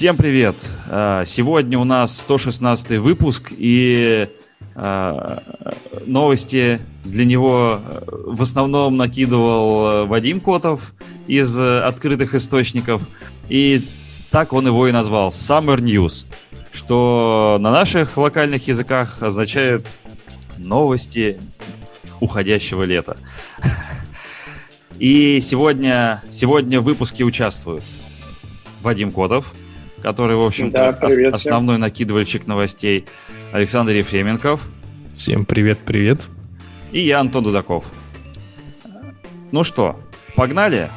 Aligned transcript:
Всем 0.00 0.16
привет! 0.16 0.56
А, 0.88 1.26
сегодня 1.26 1.78
у 1.78 1.84
нас 1.84 2.16
116 2.20 2.92
выпуск 3.00 3.52
и 3.54 4.30
а, 4.74 5.42
новости 6.06 6.80
для 7.04 7.26
него 7.26 7.82
э, 7.84 8.04
в 8.08 8.40
основном 8.40 8.96
накидывал 8.96 9.86
э, 9.86 10.04
Вадим 10.06 10.40
Котов 10.40 10.94
из 11.26 11.54
э, 11.58 11.82
открытых 11.82 12.34
источников. 12.34 13.02
И 13.50 13.82
так 14.30 14.54
он 14.54 14.68
его 14.68 14.88
и 14.88 14.92
назвал 14.92 15.28
Summer 15.28 15.76
News, 15.76 16.24
что 16.72 17.58
на 17.60 17.70
наших 17.70 18.16
локальных 18.16 18.68
языках 18.68 19.22
означает 19.22 19.86
новости 20.56 21.38
уходящего 22.20 22.84
лета. 22.84 23.18
И 24.98 25.40
сегодня, 25.42 26.22
сегодня 26.30 26.80
в 26.80 26.84
выпуске 26.84 27.22
участвуют 27.22 27.84
Вадим 28.80 29.12
Котов, 29.12 29.52
который, 30.02 30.36
в 30.36 30.42
общем-то, 30.42 30.96
да, 31.00 31.06
ос- 31.06 31.34
основной 31.34 31.78
накидывальщик 31.78 32.46
новостей, 32.46 33.06
Александр 33.52 33.92
Ефременков. 33.92 34.68
Всем 35.16 35.44
привет-привет. 35.44 36.26
И 36.92 37.00
я, 37.00 37.20
Антон 37.20 37.44
Дудаков. 37.44 37.84
Ну 39.52 39.64
что, 39.64 39.98
погнали? 40.36 40.90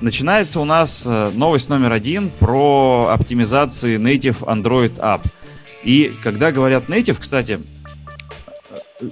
Начинается 0.00 0.60
у 0.60 0.64
нас 0.64 1.04
э, 1.06 1.30
новость 1.34 1.70
номер 1.70 1.92
один 1.92 2.30
про 2.30 3.08
оптимизации 3.10 3.98
Native 3.98 4.40
Android 4.40 4.94
App. 4.96 5.22
И 5.82 6.12
когда 6.22 6.52
говорят 6.52 6.84
Native, 6.88 7.16
кстати, 7.18 7.60
э, 9.00 9.08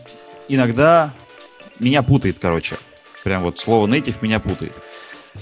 иногда 0.49 1.13
меня 1.81 2.03
путает, 2.03 2.37
короче. 2.41 2.77
Прям 3.25 3.43
вот 3.43 3.59
слово 3.59 3.87
native 3.87 4.17
меня 4.21 4.39
путает. 4.39 4.75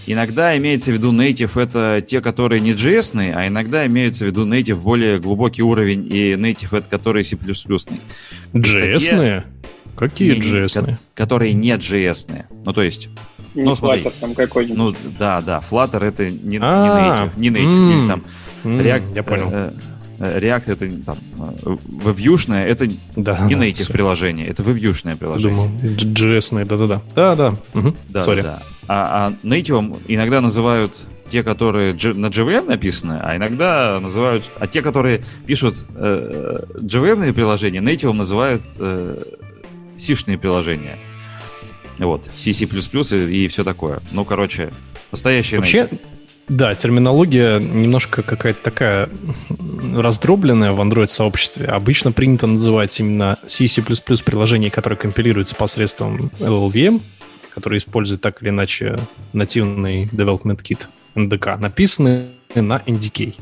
Иногда 0.07 0.57
имеется 0.57 0.91
в 0.91 0.95
виду 0.95 1.13
native 1.13 1.61
это 1.61 2.05
те, 2.07 2.21
которые 2.21 2.61
не 2.61 2.73
JS, 2.73 3.33
а 3.35 3.47
иногда 3.47 3.87
имеется 3.87 4.25
в 4.25 4.29
виду 4.29 4.47
native 4.47 4.81
более 4.81 5.21
глубокий 5.21 5.63
уровень, 5.63 6.07
и 6.11 6.33
native 6.33 6.79
это 6.79 6.89
которые 6.89 7.25
C++. 7.25 7.37
JS? 7.37 9.45
Какие 9.97 10.39
JS? 10.39 10.97
Которые 11.15 11.53
не 11.53 11.71
JS. 11.71 12.45
Ну, 12.65 12.73
то 12.73 12.83
есть... 12.83 13.09
Не 13.55 13.65
ну, 13.65 13.75
смотри, 13.75 14.03
Flutter 14.03 14.13
там 14.19 14.35
какой-нибудь. 14.35 14.79
Ну, 14.79 14.95
да, 15.19 15.43
да, 15.43 15.63
Flutter 15.69 16.03
это 16.03 16.27
не, 16.27 16.57
не 16.57 16.59
а, 16.63 17.27
native, 17.27 17.39
не 17.39 17.49
native, 17.51 18.01
или 18.01 18.09
там 18.09 18.25
React, 18.65 19.15
я 19.15 19.23
понял. 19.23 19.49
Э, 19.53 19.73
React 20.23 20.73
это 20.73 21.05
там 21.05 21.19
э, 21.65 21.77
вебьюшное, 22.05 22.67
это 22.67 22.89
да, 23.17 23.39
не 23.41 23.55
native 23.55 23.85
все. 23.85 23.93
приложение, 23.93 24.47
это 24.47 24.63
вебьюшное 24.63 25.17
приложение. 25.17 25.69
Думаю, 25.69 25.97
JS, 25.97 26.65
да-да-да. 26.65 27.03
Да-да. 27.15 27.57
Угу. 27.75 27.97
Да, 28.09 28.21
Sorry. 28.21 28.43
да. 28.43 28.63
А, 28.89 29.29
а 29.29 29.47
native 29.47 30.03
иногда 30.09 30.41
называют 30.41 30.93
те, 31.29 31.43
которые 31.43 31.95
на 31.95 32.27
JVM 32.27 32.67
написаны, 32.67 33.19
а 33.23 33.37
иногда 33.37 33.99
называют... 34.01 34.45
А 34.57 34.67
те, 34.67 34.83
которые 34.83 35.25
пишут 35.47 35.77
э, 35.95 36.65
JVM 36.75 37.33
приложения, 37.33 37.81
native 37.81 38.13
называют 38.13 38.63
э, 38.79 39.23
C-шные 39.97 40.37
приложения. 40.37 40.99
Вот, 41.99 42.29
C, 42.37 42.53
C++ 42.53 42.67
и, 42.67 43.45
и 43.45 43.49
все 43.49 43.65
такое. 43.65 44.01
Ну, 44.13 44.25
короче, 44.25 44.73
настоящие 45.11 45.61
Вообще, 45.61 45.85
native. 45.85 46.01
Да, 46.49 46.75
терминология 46.75 47.59
немножко 47.61 48.23
какая-то 48.23 48.63
такая 48.63 49.09
раздробленная 49.95 50.73
в 50.73 50.81
Android-сообществе. 50.81 51.67
Обычно 51.67 52.13
принято 52.13 52.47
называть 52.47 52.99
именно 52.99 53.39
C++ 53.47 53.69
приложения, 53.69 54.71
которые 54.71 54.99
компилируются 54.99 55.55
посредством 55.55 56.31
LLVM, 56.41 57.01
который 57.55 57.79
использует 57.79 58.21
так 58.21 58.43
или 58.43 58.51
иначе 58.51 58.97
нативный 59.33 60.05
development 60.07 60.63
kit 60.63 60.87
NDK, 61.15 61.59
написаны 61.59 62.31
на 62.55 62.79
NDK. 62.87 63.37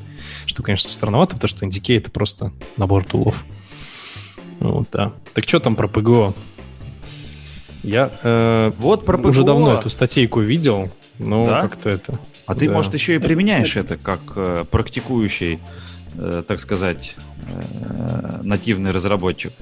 Что, 0.47 0.63
конечно, 0.63 0.91
странновато, 0.91 1.37
потому 1.37 1.49
что 1.49 1.67
NDK— 1.67 1.97
это 1.99 2.11
просто 2.11 2.53
набор 2.77 3.05
тулов. 3.05 3.45
Вот, 4.61 4.89
да. 4.93 5.13
Так 5.33 5.45
что 5.49 5.59
там 5.59 5.75
про 5.75 5.89
PGO? 5.89 6.35
Я 7.83 8.11
э, 8.23 8.73
вот 8.79 9.07
про 9.07 9.17
уже 9.17 9.43
давно 9.43 9.79
эту 9.79 9.89
статейку 9.89 10.41
видел, 10.41 10.91
но 11.19 11.47
да? 11.47 11.63
как-то 11.63 11.89
это... 11.89 12.19
А 12.47 12.55
ты, 12.55 12.69
может, 12.69 12.95
еще 12.95 13.17
и 13.17 13.19
применяешь 13.19 13.77
это 13.77 13.97
как 13.97 14.21
э, 14.37 14.65
практикующий, 14.71 15.59
э, 16.17 16.43
так 16.47 16.61
сказать, 16.61 17.15
э, 17.47 18.41
нативный 18.43 18.91
разработчик. 18.91 19.53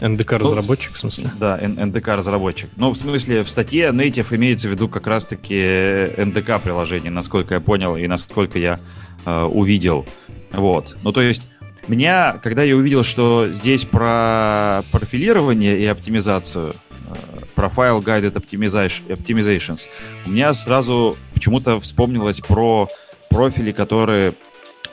NDK-разработчик, 0.00 0.90
ну, 0.90 0.96
в 0.96 0.98
смысле? 0.98 1.30
Да, 1.38 1.58
NDK-разработчик. 1.58 2.70
Но 2.76 2.90
в 2.90 2.96
смысле, 2.96 3.44
в 3.44 3.50
статье 3.50 3.90
Native 3.90 4.34
имеется 4.34 4.68
в 4.68 4.72
виду 4.72 4.88
как 4.88 5.06
раз-таки 5.06 5.54
NDK-приложение, 5.54 7.10
насколько 7.10 7.54
я 7.54 7.60
понял 7.60 7.96
и 7.96 8.06
насколько 8.08 8.58
я 8.58 8.80
э, 9.24 9.42
увидел. 9.44 10.04
Вот. 10.50 10.96
Ну, 11.04 11.12
то 11.12 11.20
есть, 11.20 11.42
меня, 11.86 12.38
когда 12.42 12.62
я 12.64 12.76
увидел, 12.76 13.04
что 13.04 13.52
здесь 13.52 13.84
про 13.84 14.82
профилирование 14.90 15.78
и 15.78 15.86
оптимизацию, 15.86 16.74
Profile 17.54 18.02
Guided 18.02 18.32
Optimizations. 18.34 19.88
У 20.26 20.30
меня 20.30 20.52
сразу 20.52 21.16
почему-то 21.42 21.80
вспомнилось 21.80 22.40
про 22.40 22.86
профили, 23.28 23.72
которые, 23.72 24.34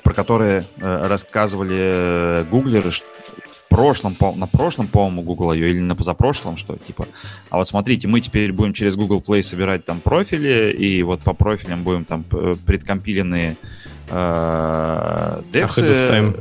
про 0.01 0.15
которые 0.15 0.63
э, 0.77 1.07
рассказывали 1.07 1.77
э, 1.77 2.45
гуглеры 2.49 2.89
в 2.89 3.67
прошлом, 3.69 4.15
на 4.35 4.47
прошлом, 4.47 4.87
по-моему, 4.87 5.21
Google 5.21 5.53
ее 5.53 5.69
или 5.69 5.79
на 5.79 5.95
позапрошлом, 5.95 6.57
что 6.57 6.75
типа, 6.75 7.05
а 7.51 7.57
вот 7.57 7.67
смотрите, 7.67 8.07
мы 8.07 8.19
теперь 8.19 8.51
будем 8.51 8.73
через 8.73 8.95
Google 8.95 9.21
Play 9.21 9.43
собирать 9.43 9.85
там 9.85 9.99
профили, 9.99 10.71
и 10.71 11.03
вот 11.03 11.21
по 11.21 11.33
профилям 11.33 11.83
будем 11.83 12.03
там 12.03 12.23
предкомпиленные 12.23 13.55
э, 14.09 15.41
дексы. 15.53 16.33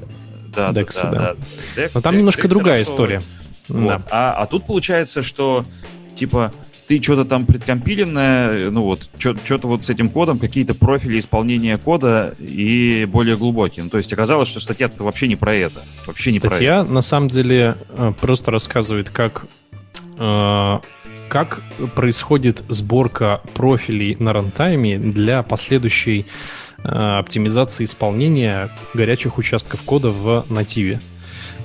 Да, 0.56 0.72
дексы, 0.72 1.02
да. 1.02 1.10
да. 1.10 1.18
да. 1.18 1.36
Декс, 1.76 1.94
Но 1.94 2.00
там 2.00 2.12
декс, 2.12 2.18
немножко 2.18 2.48
другая 2.48 2.82
история. 2.82 3.20
Вот. 3.68 3.88
Да. 3.88 4.02
А, 4.10 4.32
а 4.32 4.46
тут 4.46 4.64
получается, 4.64 5.22
что 5.22 5.66
типа 6.16 6.54
ты 6.88 7.02
что-то 7.02 7.26
там 7.26 7.44
предкомпиленное, 7.44 8.70
ну 8.70 8.82
вот, 8.82 9.10
что-то 9.18 9.68
вот 9.68 9.84
с 9.84 9.90
этим 9.90 10.08
кодом, 10.08 10.38
какие-то 10.38 10.74
профили 10.74 11.18
исполнения 11.18 11.76
кода 11.76 12.34
и 12.38 13.04
более 13.04 13.36
глубокие. 13.36 13.84
Ну, 13.84 13.90
то 13.90 13.98
есть 13.98 14.10
оказалось, 14.10 14.48
что 14.48 14.58
статья 14.58 14.90
вообще 14.98 15.28
не 15.28 15.36
про 15.36 15.54
это. 15.54 15.82
Вообще 16.06 16.32
не 16.32 16.38
статья, 16.38 16.76
про 16.76 16.84
это. 16.84 16.92
на 16.92 17.02
самом 17.02 17.28
деле, 17.28 17.76
э, 17.90 18.12
просто 18.18 18.50
рассказывает, 18.50 19.10
как, 19.10 19.44
э, 20.18 20.78
как 21.28 21.62
происходит 21.94 22.64
сборка 22.68 23.42
профилей 23.52 24.16
на 24.18 24.32
рантайме 24.32 24.98
для 24.98 25.42
последующей 25.42 26.24
э, 26.78 26.88
оптимизации 26.88 27.84
исполнения 27.84 28.74
горячих 28.94 29.36
участков 29.36 29.82
кода 29.82 30.08
в 30.08 30.46
нативе. 30.48 31.00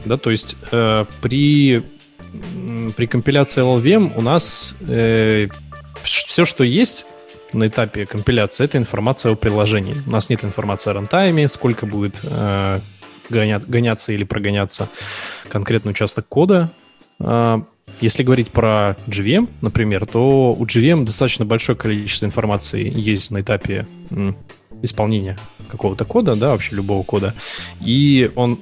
Да, 0.03 0.17
то 0.17 0.31
есть 0.31 0.57
э, 0.73 1.05
при 1.21 1.81
при 2.95 3.05
компиляции 3.05 3.61
LLVM 3.61 4.13
у 4.15 4.21
нас 4.21 4.75
э, 4.87 5.47
все, 6.03 6.45
что 6.45 6.63
есть 6.63 7.05
на 7.53 7.67
этапе 7.67 8.05
компиляции, 8.05 8.65
это 8.65 8.77
информация 8.77 9.33
о 9.33 9.35
приложении. 9.35 9.95
У 10.07 10.09
нас 10.09 10.29
нет 10.29 10.43
информации 10.43 10.89
о 10.89 10.93
рантайме, 10.93 11.47
сколько 11.47 11.85
будет 11.85 12.19
э, 12.23 12.79
гоня, 13.29 13.59
гоняться 13.59 14.13
или 14.13 14.23
прогоняться 14.23 14.89
конкретный 15.49 15.91
участок 15.91 16.27
кода. 16.27 16.71
Э, 17.19 17.61
если 18.01 18.23
говорить 18.23 18.49
про 18.49 18.97
GVM, 19.07 19.49
например, 19.61 20.05
то 20.05 20.53
у 20.53 20.65
GVM 20.65 21.05
достаточно 21.05 21.45
большое 21.45 21.77
количество 21.77 22.25
информации 22.25 22.91
есть 22.93 23.29
на 23.29 23.41
этапе 23.41 23.85
исполнения 24.81 25.37
какого-то 25.69 26.05
кода, 26.05 26.35
да, 26.35 26.49
вообще 26.49 26.75
любого 26.75 27.03
кода, 27.03 27.33
и 27.81 28.31
он 28.35 28.59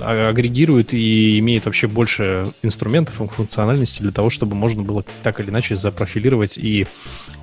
агрегирует 0.00 0.92
и 0.92 1.38
имеет 1.38 1.66
вообще 1.66 1.86
больше 1.86 2.46
инструментов 2.62 3.20
и 3.20 3.26
функциональности 3.26 4.02
для 4.02 4.12
того, 4.12 4.30
чтобы 4.30 4.54
можно 4.54 4.82
было 4.82 5.04
так 5.22 5.40
или 5.40 5.50
иначе 5.50 5.76
запрофилировать 5.76 6.58
и 6.58 6.86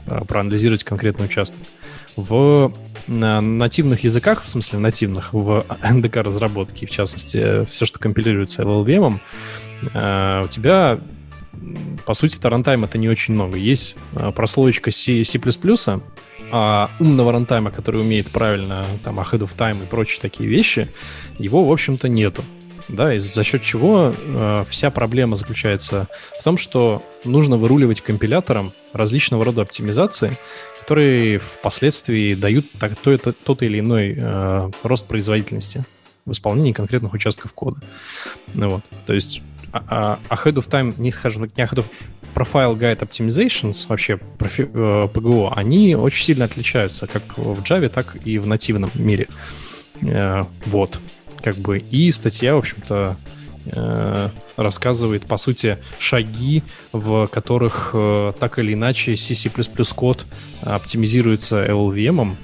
а, 0.06 0.26
проанализировать 0.26 0.84
конкретный 0.84 1.26
участок. 1.26 1.58
В 2.16 2.74
на 3.08 3.40
нативных 3.40 4.04
языках, 4.04 4.44
в 4.44 4.50
смысле 4.50 4.80
нативных, 4.80 5.34
в 5.34 5.66
NDK 5.82 6.22
разработке, 6.22 6.86
в 6.86 6.90
частности, 6.90 7.66
все, 7.66 7.86
что 7.86 8.00
компилируется 8.00 8.64
LLVM, 8.64 9.20
а, 9.94 10.44
у 10.44 10.48
тебя 10.48 11.00
по 12.06 12.14
сути, 12.14 12.40
рантайм 12.46 12.84
это 12.84 12.98
не 12.98 13.10
очень 13.10 13.34
много. 13.34 13.58
Есть 13.58 13.96
а, 14.16 14.32
прослоечка 14.32 14.92
C++, 14.92 15.24
а 16.52 16.92
умного 17.00 17.32
рантайма, 17.32 17.72
который 17.72 18.02
умеет 18.02 18.28
правильно 18.30 18.86
там 19.04 19.20
ahead 19.20 19.40
of 19.40 19.56
time 19.56 19.84
и 19.84 19.86
прочие 19.86 20.22
такие 20.22 20.50
вещи, 20.50 20.90
его, 21.38 21.66
в 21.66 21.72
общем-то, 21.72 22.08
нету. 22.08 22.44
Да, 22.90 23.14
и 23.14 23.20
за 23.20 23.44
счет 23.44 23.64
чего 23.64 24.14
э, 24.16 24.66
вся 24.70 24.92
проблема 24.92 25.36
заключается 25.36 26.08
в 26.40 26.44
том, 26.44 26.58
что 26.58 27.04
нужно 27.26 27.58
выруливать 27.58 28.00
компилятором 28.00 28.72
различного 28.94 29.44
рода 29.44 29.64
оптимизации, 29.64 30.38
которые 30.80 31.40
впоследствии 31.40 32.34
дают 32.34 32.66
так, 32.80 32.96
то, 32.96 33.12
это, 33.12 33.34
тот 33.34 33.62
или 33.62 33.82
иной 33.82 34.16
э, 34.18 34.72
рост 34.84 35.06
производительности 35.06 35.84
в 36.26 36.32
исполнении 36.32 36.72
конкретных 36.72 37.14
участков 37.14 37.52
кода. 37.52 37.82
Ну, 38.54 38.70
вот. 38.70 38.84
То 39.06 39.14
есть 39.14 39.42
а, 39.74 40.20
а 40.30 40.36
ahead 40.36 40.54
of 40.54 40.70
time, 40.70 40.94
не 40.98 41.12
скажем 41.12 41.44
не 41.44 41.64
ahead 41.64 41.76
of 41.76 41.86
Profile 42.38 42.78
Guide 42.78 43.00
Optimizations, 43.00 43.88
вообще 43.88 44.18
профи, 44.38 44.70
э, 44.72 45.08
PGO, 45.12 45.52
они 45.56 45.96
очень 45.96 46.24
сильно 46.24 46.46
отличаются 46.46 47.08
как 47.08 47.36
в 47.36 47.64
Java, 47.64 47.90
так 47.90 48.16
и 48.24 48.38
в 48.38 48.46
нативном 48.46 48.92
мире. 48.94 49.28
Э, 50.04 50.44
вот, 50.68 51.00
как 51.42 51.56
бы. 51.56 51.80
И 51.80 52.12
статья, 52.12 52.54
в 52.54 52.60
общем-то, 52.60 53.18
э, 53.66 54.30
рассказывает, 54.56 55.26
по 55.26 55.38
сути, 55.38 55.80
шаги, 55.98 56.62
в 56.92 57.26
которых 57.26 57.92
э, 57.96 58.34
так 58.40 58.60
или 58.60 58.74
иначе 58.74 59.16
C++ 59.16 59.50
код 59.96 60.26
оптимизируется 60.62 61.66
LLVM. 61.66 62.36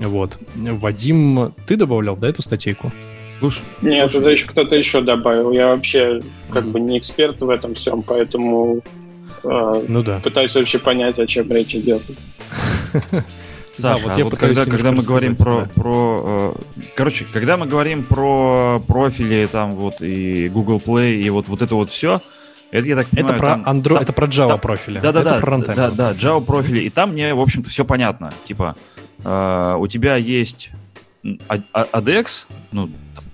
Вот. 0.00 0.38
Вадим, 0.54 1.54
ты 1.66 1.76
добавлял, 1.76 2.16
да, 2.16 2.28
эту 2.28 2.40
статейку? 2.40 2.92
Слушай, 3.40 3.64
Нет, 3.82 4.10
слушай. 4.10 4.22
это 4.22 4.30
еще 4.30 4.46
кто-то 4.46 4.74
еще 4.74 5.02
добавил. 5.02 5.52
Я 5.52 5.66
вообще 5.66 6.22
как 6.50 6.66
бы 6.66 6.80
не 6.80 6.98
эксперт 6.98 7.42
в 7.42 7.50
этом 7.50 7.74
всем, 7.74 8.00
поэтому 8.00 8.82
ну, 9.44 10.02
да. 10.02 10.20
пытаюсь 10.20 10.54
вообще 10.54 10.78
понять, 10.78 11.18
о 11.18 11.26
чем 11.26 11.50
речь 11.50 11.74
идет. 11.74 12.02
Саша, 13.74 14.04
да, 14.04 14.14
вот, 14.14 14.20
а 14.20 14.24
вот 14.24 14.38
когда, 14.38 14.64
когда 14.64 14.92
мы 14.92 15.02
говорим 15.02 15.34
про, 15.34 15.62
да. 15.62 15.70
про 15.74 16.54
э, 16.56 16.80
короче, 16.94 17.26
когда 17.32 17.56
мы 17.56 17.66
говорим 17.66 18.04
про 18.04 18.80
профили 18.86 19.48
там 19.50 19.72
вот 19.72 20.00
и 20.00 20.48
Google 20.48 20.78
Play 20.78 21.14
и 21.14 21.28
вот 21.30 21.48
вот 21.48 21.60
это 21.60 21.74
вот 21.74 21.90
все, 21.90 22.20
это 22.70 22.86
я 22.86 22.94
так 22.94 23.08
понимаю, 23.08 23.34
это 23.34 23.40
про 23.40 23.48
там, 23.48 23.76
Android, 23.76 23.94
там, 23.94 24.02
это 24.02 24.12
про 24.12 24.26
Java 24.26 24.48
там, 24.48 24.60
профили. 24.60 25.00
Да, 25.00 25.12
да, 25.12 25.22
да, 25.24 25.38
про 25.40 25.58
да, 25.58 25.90
да, 25.90 26.12
Java 26.12 26.44
профили, 26.44 26.80
и 26.80 26.90
там 26.90 27.12
мне 27.12 27.34
в 27.34 27.40
общем-то 27.40 27.68
все 27.68 27.84
понятно, 27.84 28.30
типа 28.44 28.76
э, 29.24 29.76
у 29.78 29.86
тебя 29.88 30.16
есть 30.16 30.70
ADEX, 31.24 32.46
ну 32.70 32.90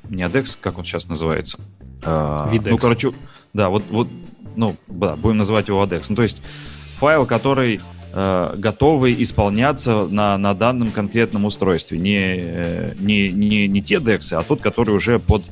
не 0.08 0.22
ADEX, 0.22 0.56
как 0.58 0.78
он 0.78 0.84
сейчас 0.84 1.06
называется, 1.06 1.60
э, 2.02 2.48
ну 2.64 2.78
короче, 2.78 3.12
да, 3.52 3.68
вот 3.68 3.84
вот 3.90 4.08
ну 4.56 4.76
да, 4.88 5.16
будем 5.16 5.38
называть 5.38 5.68
его 5.68 5.82
ADEX, 5.84 6.06
ну 6.10 6.16
то 6.16 6.22
есть 6.22 6.40
файл, 6.98 7.26
который 7.26 7.80
э, 8.12 8.54
готовы 8.56 9.14
исполняться 9.22 10.06
на, 10.06 10.36
на 10.38 10.54
данном 10.54 10.90
конкретном 10.90 11.44
устройстве. 11.46 11.98
Не, 11.98 12.18
э, 12.20 12.94
не, 12.98 13.30
не, 13.30 13.66
не 13.68 13.82
те 13.82 13.96
DEX, 13.96 14.34
а 14.34 14.42
тот, 14.42 14.60
который 14.60 14.94
уже 14.94 15.18
под 15.18 15.42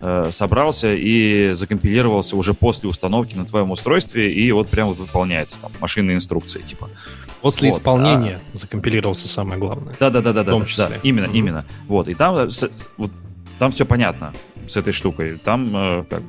э, 0.00 0.30
собрался 0.32 0.94
и 0.94 1.52
закомпилировался 1.54 2.36
уже 2.36 2.54
после 2.54 2.88
установки 2.88 3.36
на 3.36 3.46
твоем 3.46 3.70
устройстве 3.70 4.32
и 4.32 4.52
вот 4.52 4.68
прям 4.68 4.88
вот 4.88 4.98
выполняется 4.98 5.60
там 5.62 5.72
машинные 5.80 6.16
инструкции 6.16 6.62
типа. 6.62 6.90
После 7.40 7.70
вот, 7.70 7.78
исполнения 7.78 8.40
а... 8.52 8.56
закомпилировался 8.56 9.28
самое 9.28 9.58
главное. 9.58 9.94
Да, 9.98 10.10
да, 10.10 10.20
да, 10.20 10.32
да, 10.32 10.42
в 10.42 10.46
том 10.46 10.60
да, 10.60 10.66
числе. 10.66 10.88
Да, 10.88 10.94
именно, 11.02 11.26
mm-hmm. 11.26 11.38
именно. 11.38 11.66
Вот 11.86 12.08
и 12.08 12.14
там 12.14 12.36
э, 12.36 12.48
вот, 12.96 13.10
там 13.58 13.70
все 13.70 13.86
понятно 13.86 14.32
с 14.68 14.76
этой 14.76 14.92
штукой. 14.92 15.38
Там 15.38 15.74
э, 15.74 16.04
как 16.08 16.22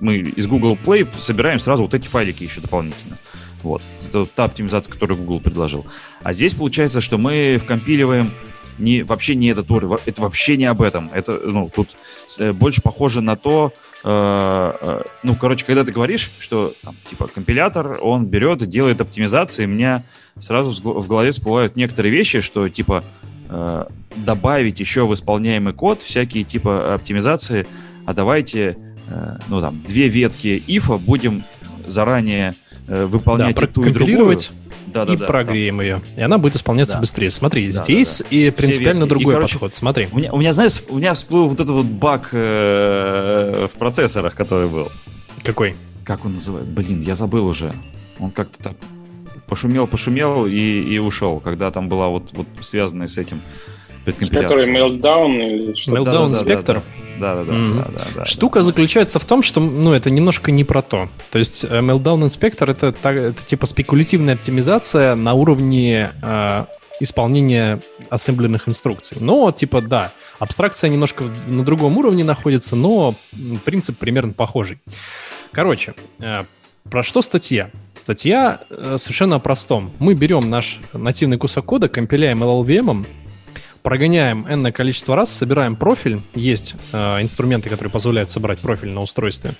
мы 0.00 0.16
из 0.16 0.46
Google 0.46 0.76
Play 0.82 1.08
собираем 1.18 1.58
сразу 1.58 1.84
вот 1.84 1.94
эти 1.94 2.06
файлики 2.06 2.44
еще 2.44 2.60
дополнительно. 2.60 3.18
Вот. 3.62 3.82
Это 4.06 4.26
та 4.26 4.44
оптимизация, 4.44 4.92
которую 4.92 5.18
Google 5.18 5.40
предложил. 5.40 5.86
А 6.22 6.32
здесь 6.32 6.54
получается, 6.54 7.00
что 7.00 7.18
мы 7.18 7.58
вкомпиливаем 7.62 8.30
не, 8.78 9.02
вообще 9.02 9.34
не 9.34 9.48
этот 9.48 9.70
уровень, 9.70 9.96
это 10.04 10.22
вообще 10.22 10.56
не 10.56 10.64
об 10.64 10.82
этом. 10.82 11.10
Это, 11.12 11.40
ну, 11.44 11.70
тут 11.74 11.90
э, 12.38 12.52
больше 12.52 12.82
похоже 12.82 13.20
на 13.20 13.36
то, 13.36 13.72
э, 14.02 14.72
э, 14.80 15.02
ну, 15.22 15.36
короче, 15.36 15.64
когда 15.64 15.84
ты 15.84 15.92
говоришь, 15.92 16.30
что, 16.40 16.72
там, 16.82 16.94
типа, 17.08 17.28
компилятор, 17.28 17.98
он 18.00 18.26
берет 18.26 18.62
и 18.62 18.66
делает 18.66 19.00
оптимизации, 19.00 19.64
у 19.64 19.68
меня 19.68 20.02
сразу 20.40 20.72
в 20.82 21.06
голове 21.06 21.30
всплывают 21.30 21.76
некоторые 21.76 22.12
вещи, 22.12 22.40
что, 22.40 22.68
типа, 22.68 23.04
э, 23.54 23.84
добавить 24.16 24.80
еще 24.80 25.06
в 25.06 25.14
исполняемый 25.14 25.72
код 25.72 26.02
всякие, 26.02 26.44
типа, 26.44 26.94
оптимизации, 26.94 27.66
а 28.06 28.14
давайте, 28.14 28.76
э, 29.08 29.36
ну, 29.48 29.60
там, 29.60 29.82
две 29.86 30.08
ветки 30.08 30.62
ифа 30.66 30.98
будем 30.98 31.44
заранее 31.86 32.54
Э, 32.86 33.06
выполнять 33.06 33.56
да, 33.56 33.66
ту 33.66 33.84
и 33.84 33.90
другую. 33.90 34.36
Да, 34.86 35.04
да, 35.06 35.14
и 35.14 35.16
да, 35.16 35.26
прогреем 35.26 35.78
да. 35.78 35.82
ее. 35.82 36.02
И 36.16 36.20
она 36.20 36.38
будет 36.38 36.56
исполняться 36.56 36.94
да. 36.94 37.00
быстрее. 37.00 37.30
Смотри, 37.30 37.66
да, 37.66 37.72
здесь 37.72 38.18
да, 38.18 38.26
да. 38.30 38.36
и 38.36 38.50
принципиально 38.50 39.06
другой 39.06 39.32
и, 39.32 39.36
короче, 39.36 39.54
подход. 39.54 39.74
Смотри. 39.74 40.08
У 40.12 40.18
меня, 40.18 40.32
у 40.32 40.38
меня, 40.38 40.52
знаешь, 40.52 40.82
у 40.88 40.98
меня 40.98 41.14
всплыл 41.14 41.48
вот 41.48 41.58
этот 41.58 41.74
вот 41.74 41.86
баг 41.86 42.28
э, 42.32 43.68
в 43.72 43.78
процессорах, 43.78 44.34
который 44.34 44.68
был. 44.68 44.88
Какой? 45.42 45.74
Как 46.04 46.24
он 46.24 46.34
называется? 46.34 46.70
Блин, 46.70 47.00
я 47.00 47.14
забыл 47.14 47.46
уже. 47.46 47.72
Он 48.18 48.30
как-то 48.30 48.62
так 48.62 48.76
пошумел, 49.46 49.86
пошумел 49.86 50.46
и, 50.46 50.58
и 50.58 50.98
ушел, 50.98 51.40
когда 51.40 51.70
там 51.70 51.88
была 51.88 52.08
вот, 52.08 52.30
вот 52.32 52.46
связанная 52.60 53.08
с 53.08 53.18
этим 53.18 53.42
Который 54.04 54.66
Meltdown 54.66 55.42
или 55.42 55.74
что? 55.74 55.92
Meltdown 55.92 56.30
Inspector? 56.30 56.82
Да, 57.18 57.36
да, 57.36 57.44
да. 57.44 57.52
Mm-hmm. 57.52 57.74
да, 57.76 57.90
да, 57.98 58.04
да 58.16 58.24
Штука 58.26 58.58
да. 58.58 58.64
заключается 58.64 59.18
в 59.18 59.24
том, 59.24 59.42
что, 59.42 59.60
ну, 59.60 59.92
это 59.92 60.10
немножко 60.10 60.50
не 60.50 60.64
про 60.64 60.82
то. 60.82 61.08
То 61.30 61.38
есть 61.38 61.64
э, 61.64 61.78
Meltdown 61.78 62.26
Inspector 62.26 62.70
это, 62.70 62.88
это, 62.88 63.08
это 63.08 63.42
типа 63.46 63.66
спекулятивная 63.66 64.34
оптимизация 64.34 65.14
на 65.14 65.32
уровне 65.34 66.10
э, 66.22 66.64
исполнения 67.00 67.80
ассемблерных 68.10 68.68
инструкций. 68.68 69.18
Но, 69.20 69.52
типа, 69.52 69.80
да, 69.80 70.12
абстракция 70.38 70.90
немножко 70.90 71.24
на 71.46 71.64
другом 71.64 71.96
уровне 71.96 72.24
находится, 72.24 72.76
но 72.76 73.14
принцип 73.64 73.96
примерно 73.96 74.32
похожий. 74.32 74.80
Короче, 75.52 75.94
э, 76.18 76.44
про 76.90 77.02
что 77.02 77.22
статья? 77.22 77.70
Статья 77.94 78.60
э, 78.70 78.96
совершенно 78.98 79.36
о 79.36 79.38
простом. 79.38 79.92
Мы 79.98 80.14
берем 80.14 80.48
наш 80.50 80.80
нативный 80.92 81.38
кусок 81.38 81.64
кода, 81.64 81.88
компиляем 81.88 82.42
LLVM, 82.42 83.06
прогоняем 83.82 84.46
n 84.46 84.72
количество 84.72 85.16
раз, 85.16 85.30
собираем 85.30 85.76
профиль. 85.76 86.20
Есть 86.34 86.76
э, 86.92 87.22
инструменты, 87.22 87.68
которые 87.70 87.90
позволяют 87.90 88.30
собрать 88.30 88.58
профиль 88.58 88.90
на 88.90 89.00
устройстве. 89.00 89.54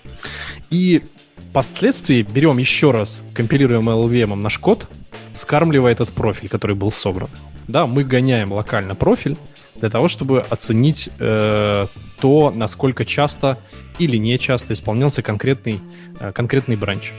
И 0.71 1.03
впоследствии 1.50 2.23
берем 2.23 2.59
еще 2.59 2.91
раз, 2.91 3.23
компилируем 3.32 3.88
LLVM 3.88 4.35
наш 4.35 4.59
код, 4.59 4.87
скармливая 5.32 5.93
этот 5.93 6.11
профиль, 6.11 6.49
который 6.49 6.76
был 6.76 6.91
собран. 6.91 7.31
Да, 7.69 7.87
мы 7.87 8.05
гоняем 8.05 8.53
локально 8.53 8.94
профиль 8.94 9.37
для 9.76 9.91
того, 9.91 10.09
чтобы 10.09 10.41
оценить 10.50 11.09
э, 11.19 11.87
то, 12.25 12.50
насколько 12.50 13.05
часто 13.05 13.59
или 13.99 14.17
не 14.17 14.38
часто 14.38 14.73
исполнялся 14.73 15.21
конкретный, 15.21 15.79
э, 16.19 16.32
конкретный 16.32 16.75
бранч. 16.75 17.12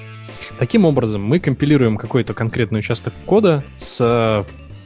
Таким 0.57 0.84
образом, 0.84 1.24
мы 1.24 1.40
компилируем 1.40 1.96
какой-то 1.96 2.34
конкретный 2.34 2.80
участок 2.80 3.13
кода 3.28 3.63
с 3.78 4.44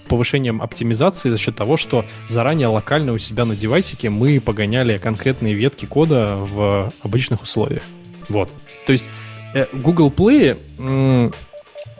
повышением 0.09 0.61
оптимизации 0.61 1.29
за 1.29 1.37
счет 1.37 1.55
того, 1.55 1.77
что 1.77 2.03
заранее 2.27 2.67
локально 2.67 3.13
у 3.13 3.17
себя 3.17 3.45
на 3.45 3.55
девайсике 3.55 4.09
мы 4.09 4.41
погоняли 4.41 4.97
конкретные 4.97 5.53
ветки 5.53 5.85
кода 5.85 6.35
в 6.35 6.91
обычных 7.01 7.41
условиях. 7.41 7.83
Вот. 8.27 8.49
То 8.87 8.91
есть 8.91 9.09
э, 9.53 9.67
Google 9.71 10.11
Play, 10.11 11.31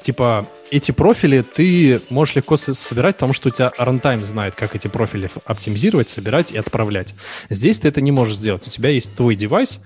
типа, 0.01 0.47
эти 0.71 0.91
профили 0.91 1.41
ты 1.41 2.01
можешь 2.09 2.35
легко 2.35 2.55
собирать, 2.55 3.15
потому 3.15 3.33
что 3.33 3.49
у 3.49 3.51
тебя 3.51 3.71
runtime 3.77 4.23
знает, 4.23 4.55
как 4.55 4.75
эти 4.75 4.87
профили 4.87 5.29
оптимизировать, 5.45 6.09
собирать 6.09 6.51
и 6.51 6.57
отправлять. 6.57 7.15
Здесь 7.49 7.79
ты 7.79 7.87
это 7.87 8.01
не 8.01 8.11
можешь 8.11 8.35
сделать. 8.35 8.65
У 8.67 8.69
тебя 8.69 8.89
есть 8.89 9.15
твой 9.15 9.35
девайс, 9.35 9.81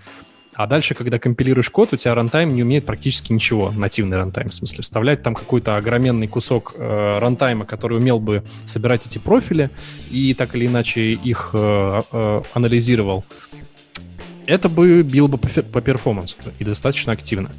а 0.56 0.68
дальше, 0.68 0.94
когда 0.94 1.18
компилируешь 1.18 1.70
код, 1.70 1.94
у 1.94 1.98
тебя 1.98 2.14
runtime 2.14 2.54
не 2.54 2.64
умеет 2.64 2.86
практически 2.86 3.34
ничего, 3.34 3.72
нативный 3.72 4.18
runtime, 4.18 4.50
в 4.50 4.54
смысле, 4.54 4.84
вставлять 4.84 5.24
там 5.24 5.34
какой-то 5.34 5.76
огроменный 5.78 6.28
кусок 6.28 6.74
э, 6.76 7.18
runtime 7.18 7.55
а, 7.55 7.66
который 7.66 7.98
умел 7.98 8.20
бы 8.20 8.44
собирать 8.66 9.06
эти 9.06 9.18
профили 9.18 9.72
и 10.12 10.34
так 10.34 10.56
или 10.56 10.68
иначе 10.68 11.12
их 11.12 11.52
э, 11.54 12.02
э, 12.12 12.42
анализировал. 12.54 13.26
Это 14.46 14.70
бы 14.70 15.02
било 15.04 15.28
бы 15.28 15.38
по, 15.38 15.82
performance 15.82 16.31
у 16.31 16.36
и 16.60 16.64
достаточно 16.64 17.14
активно. 17.14 17.52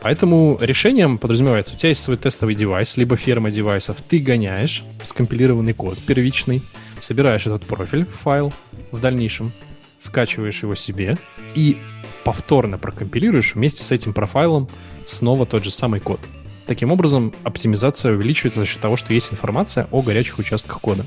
Поэтому 0.00 0.58
решением 0.60 1.18
подразумевается, 1.18 1.74
у 1.74 1.76
тебя 1.76 1.90
есть 1.90 2.02
свой 2.02 2.16
тестовый 2.16 2.54
девайс, 2.54 2.96
либо 2.96 3.16
ферма 3.16 3.50
девайсов, 3.50 3.98
ты 4.08 4.18
гоняешь 4.18 4.84
скомпилированный 5.04 5.74
код 5.74 5.98
первичный, 5.98 6.62
собираешь 7.00 7.46
этот 7.46 7.66
профиль, 7.66 8.06
файл 8.06 8.52
в 8.90 9.00
дальнейшем, 9.00 9.52
скачиваешь 9.98 10.62
его 10.62 10.74
себе 10.74 11.18
и 11.54 11.78
повторно 12.24 12.78
прокомпилируешь 12.78 13.54
вместе 13.54 13.84
с 13.84 13.90
этим 13.90 14.12
профайлом 14.12 14.68
снова 15.06 15.46
тот 15.46 15.64
же 15.64 15.70
самый 15.70 16.00
код. 16.00 16.20
Таким 16.66 16.92
образом, 16.92 17.34
оптимизация 17.42 18.12
увеличивается 18.12 18.60
за 18.60 18.66
счет 18.66 18.80
того, 18.80 18.96
что 18.96 19.12
есть 19.12 19.32
информация 19.32 19.88
о 19.90 20.02
горячих 20.02 20.38
участках 20.38 20.80
кода. 20.80 21.04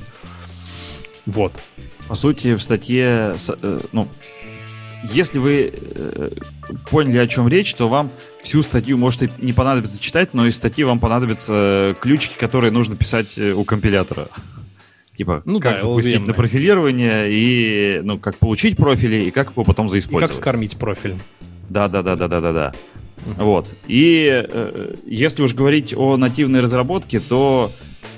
Вот. 1.26 1.54
По 2.08 2.16
сути, 2.16 2.56
в 2.56 2.62
статье, 2.62 3.38
э, 3.62 3.80
ну, 3.94 4.10
если 5.04 5.38
вы 5.38 5.74
э, 5.74 6.30
поняли, 6.90 7.18
о 7.18 7.28
чем 7.28 7.48
речь, 7.48 7.74
то 7.74 7.90
вам 7.90 8.10
всю 8.42 8.62
статью 8.62 8.98
может 8.98 9.24
и 9.24 9.30
не 9.40 9.54
понадобится 9.54 10.00
читать, 10.00 10.34
но 10.34 10.48
из 10.48 10.56
статьи 10.56 10.84
вам 10.84 11.00
понадобятся 11.00 11.96
ключики, 12.00 12.36
которые 12.38 12.72
нужно 12.72 12.96
писать 12.96 13.38
э, 13.38 13.52
у 13.52 13.64
компилятора. 13.64 14.30
Типа, 15.16 15.44
ну, 15.46 15.60
как 15.60 15.76
да, 15.76 15.82
запустить 15.82 16.16
LVM. 16.16 16.28
на 16.28 16.34
профилирование 16.34 17.28
и, 17.32 18.02
ну, 18.04 18.18
как 18.18 18.38
получить 18.38 18.78
профили 18.78 19.26
и 19.26 19.32
как 19.32 19.52
его 19.52 19.64
потом 19.64 19.88
заиспользовать. 19.88 20.30
И 20.30 20.34
как 20.34 20.36
скормить 20.36 20.78
профиль. 20.78 21.16
Да, 21.70 21.88
да, 21.88 22.02
да, 22.02 22.16
да, 22.16 22.28
да, 22.28 22.42
да, 22.42 22.54
да. 22.54 22.74
uh 23.26 23.44
Вот. 23.44 23.70
И 23.88 24.28
э, 24.32 24.96
если 25.06 25.44
уж 25.44 25.54
говорить 25.54 25.94
о 25.96 26.18
нативной 26.18 26.62
разработке, 26.62 27.20
то 27.20 27.72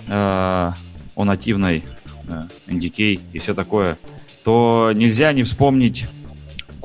э, 0.08 0.12
о 0.12 1.24
нативной 1.24 1.84
э, 2.28 2.44
NDK 2.68 3.20
и 3.34 3.40
все 3.40 3.54
такое, 3.54 3.98
то 4.44 4.92
нельзя 4.94 5.34
не 5.34 5.44
вспомнить 5.44 6.08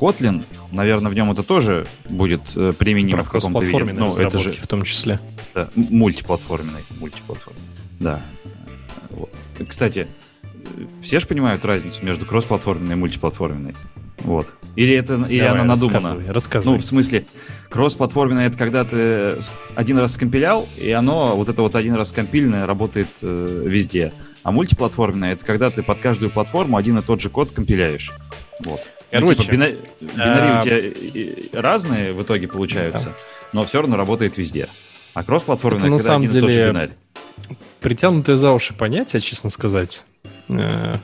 Kotlin. 0.01 0.43
Наверное, 0.71 1.11
в 1.11 1.15
нем 1.15 1.31
это 1.31 1.43
тоже 1.43 1.85
будет 2.09 2.41
э, 2.55 2.73
применимо 2.75 3.23
в 3.23 3.29
каком-то 3.29 3.59
виде. 3.59 3.93
Ну, 3.93 4.11
это 4.17 4.39
же 4.39 4.53
в 4.53 4.67
том 4.67 4.83
числе. 4.83 5.19
Да, 5.53 5.69
мультиплатформенный, 5.75 6.81
мультиплатформенный. 6.99 7.67
Да. 7.99 8.23
Вот. 9.11 9.29
Кстати, 9.67 10.07
все 11.01 11.19
же 11.19 11.27
понимают 11.27 11.63
разницу 11.65 12.03
между 12.03 12.25
кроссплатформенной 12.25 12.93
и 12.93 12.95
мультиплатформенной. 12.95 13.75
Вот. 14.19 14.47
Или 14.75 14.95
это 14.95 15.15
или 15.15 15.39
Давай, 15.39 15.53
она 15.53 15.63
надумана? 15.65 15.99
Рассказывай, 15.99 16.31
рассказывай. 16.31 16.73
Ну, 16.73 16.79
в 16.79 16.85
смысле, 16.85 17.25
кроссплатформенная 17.69 18.47
это 18.47 18.57
когда 18.57 18.83
ты 18.85 19.39
один 19.75 19.97
раз 19.97 20.13
скомпилял, 20.13 20.67
и 20.77 20.89
оно, 20.91 21.35
вот 21.35 21.49
это 21.49 21.61
вот 21.61 21.75
один 21.75 21.95
раз 21.95 22.09
скомпиленное, 22.09 22.65
работает 22.65 23.09
э, 23.21 23.63
везде. 23.65 24.13
А 24.43 24.51
мультиплатформенная 24.51 25.33
это 25.33 25.45
когда 25.45 25.69
ты 25.69 25.83
под 25.83 25.99
каждую 25.99 26.31
платформу 26.31 26.77
один 26.77 26.97
и 26.97 27.01
тот 27.01 27.21
же 27.21 27.29
код 27.29 27.51
компиляешь. 27.51 28.11
Вот. 28.65 28.81
Короче, 29.11 29.27
ну, 29.27 29.35
типа, 29.35 29.51
бина... 29.51 29.67
бинари 29.99 30.47
а... 30.47 30.59
у 30.59 30.63
тебя 30.63 31.61
разные 31.61 32.13
в 32.13 32.23
итоге 32.23 32.47
получаются, 32.47 33.07
да. 33.07 33.15
но 33.53 33.65
все 33.65 33.81
равно 33.81 33.97
работает 33.97 34.37
везде. 34.37 34.67
А 35.13 35.23
кроссплатформенная, 35.23 35.87
это, 35.87 35.91
на 35.91 35.97
когда 35.97 36.13
самом 36.13 36.27
один 36.27 36.31
деле, 36.31 36.45
и 36.45 36.47
тот 36.47 36.55
же 36.55 36.69
бинарь. 36.69 36.91
Притянутые 37.81 38.37
за 38.37 38.51
уши 38.51 38.73
понятия, 38.73 39.19
честно 39.19 39.49
сказать. 39.49 40.03
Э, 40.47 40.99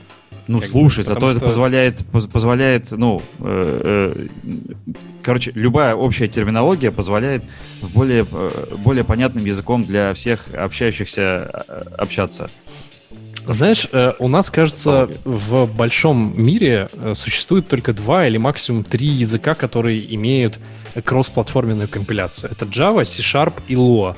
ну, 0.46 0.60
как 0.60 0.68
слушай, 0.68 1.04
зато 1.04 1.20
что... 1.20 1.30
это 1.36 1.40
позволяет, 1.40 2.06
позволяет, 2.32 2.90
ну, 2.90 3.20
э, 3.40 4.08
э, 4.44 4.52
короче, 5.22 5.52
любая 5.54 5.94
общая 5.94 6.28
терминология 6.28 6.90
позволяет 6.90 7.44
более, 7.82 8.26
э, 8.30 8.74
более 8.78 9.04
понятным 9.04 9.44
языком 9.44 9.84
для 9.84 10.14
всех 10.14 10.54
общающихся 10.54 11.64
э, 11.68 11.82
общаться. 11.98 12.48
Знаешь, 13.46 13.88
э, 13.92 14.12
у 14.18 14.28
нас, 14.28 14.50
кажется, 14.50 15.08
в 15.24 15.66
большом 15.66 16.34
мире 16.36 16.88
э, 16.92 17.14
существует 17.14 17.68
только 17.68 17.92
два 17.92 18.26
или 18.26 18.36
максимум 18.36 18.84
три 18.84 19.06
языка, 19.06 19.54
которые 19.54 20.14
имеют 20.14 20.58
кроссплатформенную 21.04 21.88
компиляцию. 21.88 22.50
Это 22.50 22.64
Java, 22.64 23.04
C-Sharp 23.04 23.54
и 23.68 23.74
Lua. 23.74 24.16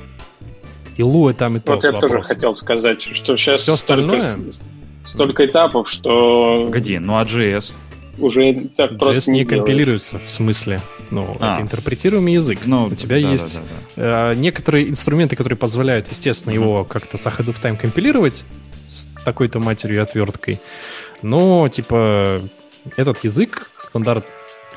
И 0.97 1.01
Lua 1.01 1.33
там 1.33 1.57
и 1.57 1.59
то 1.59 1.73
Вот 1.73 1.83
я 1.83 1.91
тоже 1.93 2.21
хотел 2.21 2.55
сказать, 2.55 3.01
что 3.01 3.35
сейчас 3.37 3.61
Все 3.61 3.73
остальное... 3.73 4.27
столько, 4.27 4.57
столько 5.03 5.45
этапов, 5.45 5.89
что... 5.89 6.65
Погоди, 6.65 6.99
ну 6.99 7.17
а 7.17 7.23
JS? 7.23 7.73
Уже 8.17 8.69
так 8.75 8.91
JS 8.91 8.97
просто 8.97 9.31
не, 9.31 9.39
не 9.39 9.45
компилируется, 9.45 10.19
в 10.25 10.29
смысле. 10.29 10.81
Ну, 11.09 11.37
а. 11.39 11.53
это 11.53 11.61
интерпретируемый 11.61 12.33
язык. 12.33 12.59
Ну, 12.65 12.85
У 12.85 12.95
тебя 12.95 13.21
да, 13.21 13.29
есть 13.29 13.55
да, 13.55 13.61
да, 13.95 14.01
да. 14.03 14.31
Э, 14.31 14.35
некоторые 14.35 14.89
инструменты, 14.89 15.35
которые 15.35 15.57
позволяют, 15.57 16.07
естественно, 16.09 16.53
его 16.53 16.83
как-то 16.83 17.17
с 17.17 17.25
ahead 17.25 17.45
of 17.45 17.61
time 17.61 17.77
компилировать, 17.77 18.43
с 18.91 19.05
такой-то 19.23 19.59
матерью 19.59 19.97
и 19.97 20.01
отверткой. 20.01 20.59
Но, 21.21 21.67
типа, 21.69 22.41
этот 22.97 23.23
язык, 23.23 23.71
стандарт 23.79 24.25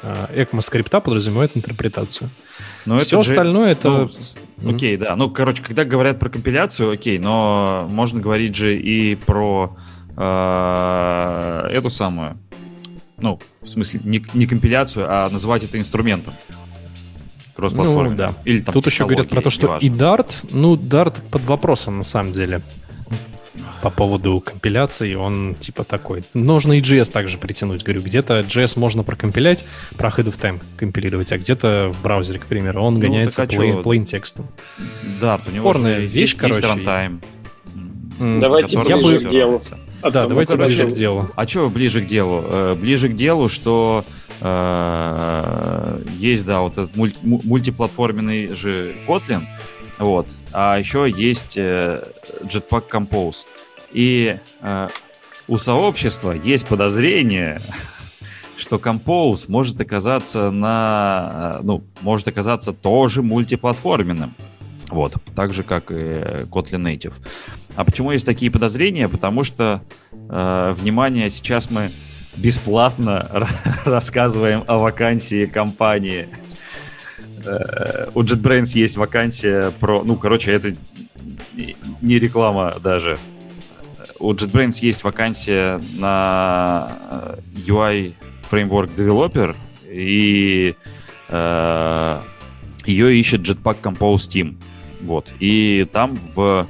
ECMAScript 0.02 1.00
подразумевает 1.00 1.52
интерпретацию. 1.54 2.30
Но 2.84 2.98
Все 2.98 3.20
это 3.20 3.30
остальное 3.30 3.72
это... 3.72 4.08
Ну. 4.58 4.70
Окей, 4.70 4.96
да. 4.96 5.16
Ну, 5.16 5.30
короче, 5.30 5.62
когда 5.62 5.84
говорят 5.84 6.18
про 6.18 6.28
компиляцию, 6.28 6.92
окей, 6.92 7.18
но 7.18 7.86
можно 7.88 8.20
говорить 8.20 8.54
же 8.54 8.78
и 8.78 9.16
про 9.16 9.76
э, 10.16 11.68
эту 11.72 11.90
самую, 11.90 12.38
ну, 13.16 13.40
в 13.62 13.68
смысле, 13.68 14.00
не, 14.04 14.24
не 14.34 14.46
компиляцию, 14.46 15.06
а 15.08 15.28
называть 15.30 15.64
это 15.64 15.78
инструментом. 15.78 16.34
Кросс-платформе. 17.56 18.10
Ну, 18.10 18.16
да. 18.16 18.34
Или, 18.44 18.60
там, 18.60 18.72
Тут 18.72 18.86
еще 18.86 19.06
говорят 19.06 19.28
про 19.28 19.40
то, 19.40 19.48
что 19.48 19.78
и 19.80 19.88
Dart, 19.88 20.32
ну, 20.50 20.76
Dart 20.76 21.22
под 21.30 21.42
вопросом 21.46 21.96
на 21.98 22.04
самом 22.04 22.32
деле 22.32 22.60
по 23.82 23.90
поводу 23.90 24.40
компиляции, 24.40 25.14
он 25.14 25.54
типа 25.54 25.84
такой. 25.84 26.24
Нужно 26.34 26.74
и 26.74 26.80
JS 26.80 27.12
также 27.12 27.38
притянуть. 27.38 27.82
Говорю, 27.82 28.02
где-то 28.02 28.40
JS 28.40 28.78
можно 28.78 29.02
прокомпилять, 29.02 29.64
про 29.96 30.08
head 30.08 30.26
of 30.26 30.38
time 30.38 30.60
компилировать, 30.76 31.32
а 31.32 31.38
где-то 31.38 31.90
в 31.92 32.02
браузере, 32.02 32.40
к 32.40 32.46
примеру, 32.46 32.82
он 32.82 32.94
ну, 32.94 33.00
гоняется 33.00 33.42
а 33.42 33.46
plain, 33.46 33.82
plain 33.82 34.04
текстом. 34.04 34.46
Да, 35.20 35.40
у 35.46 35.50
него 35.50 35.64
Порная 35.64 36.00
вещь, 36.00 36.12
есть, 36.12 36.34
короче. 36.34 36.60
Есть 36.60 36.74
runtime. 36.74 37.20
Давайте 38.18 38.78
я 38.86 38.96
бы... 38.96 39.16
к 39.16 39.30
делу. 39.30 39.60
А 40.02 40.10
да, 40.10 40.26
давайте 40.26 40.56
короче, 40.56 40.76
ближе 40.76 40.90
к 40.90 40.92
делу. 40.94 41.30
А 41.34 41.48
что 41.48 41.70
ближе 41.70 42.02
к 42.02 42.06
делу? 42.06 42.44
Э, 42.44 42.74
ближе 42.74 43.08
к 43.08 43.16
делу, 43.16 43.48
что 43.48 44.04
э, 44.40 45.98
есть, 46.18 46.46
да, 46.46 46.60
вот 46.60 46.72
этот 46.72 46.94
мульти, 46.94 47.16
мультиплатформенный 47.22 48.54
же 48.54 48.94
Kotlin, 49.06 49.44
вот, 49.98 50.26
а 50.52 50.78
еще 50.78 51.10
есть 51.14 51.56
э, 51.56 52.02
Jetpack 52.42 52.90
Compose. 52.90 53.46
И 53.92 54.36
э, 54.60 54.88
у 55.46 55.58
сообщества 55.58 56.32
есть 56.32 56.66
подозрение, 56.66 57.60
что 58.56 58.76
Compose 58.76 59.46
может 59.48 59.80
оказаться 59.80 60.50
на, 60.50 61.58
э, 61.58 61.60
ну, 61.62 61.84
может 62.00 62.26
оказаться 62.28 62.72
тоже 62.72 63.22
мультиплатформенным. 63.22 64.34
Вот, 64.88 65.14
так 65.34 65.54
же, 65.54 65.62
как 65.62 65.90
и 65.90 66.44
Kotlin 66.50 66.82
Native. 66.82 67.14
А 67.76 67.84
почему 67.84 68.12
есть 68.12 68.26
такие 68.26 68.50
подозрения? 68.50 69.08
Потому 69.08 69.44
что, 69.44 69.82
э, 70.12 70.74
внимание, 70.76 71.30
сейчас 71.30 71.70
мы 71.70 71.90
бесплатно 72.36 73.46
рассказываем 73.84 74.64
о 74.66 74.78
вакансии 74.78 75.46
компании. 75.46 76.28
Э, 77.44 78.08
у 78.14 78.22
JetBrains 78.22 78.78
есть 78.78 78.96
вакансия 78.96 79.72
про... 79.80 80.02
Ну, 80.02 80.16
короче, 80.16 80.52
это 80.52 80.74
не 82.00 82.18
реклама 82.18 82.76
даже 82.82 83.18
у 84.24 84.32
JetBrains 84.32 84.78
есть 84.80 85.04
вакансия 85.04 85.80
на 85.98 87.36
UI 87.54 88.14
Framework 88.50 88.94
Developer, 88.96 89.54
и 89.86 90.74
э, 91.28 92.22
ее 92.86 93.18
ищет 93.18 93.42
Jetpack 93.42 93.82
Compose 93.82 94.28
Team. 94.28 94.56
Вот. 95.02 95.32
И 95.40 95.86
там 95.92 96.18
в, 96.34 96.66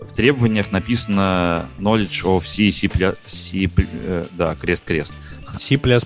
в 0.00 0.12
требованиях 0.14 0.72
написано 0.72 1.68
knowledge 1.78 2.24
of 2.24 2.44
C, 2.46 2.70
C, 2.72 2.90
C, 3.26 3.70
э, 3.76 4.24
да, 4.32 4.54
крест-крест. 4.56 5.14
C++. 5.58 5.78
Пляс, 5.78 6.04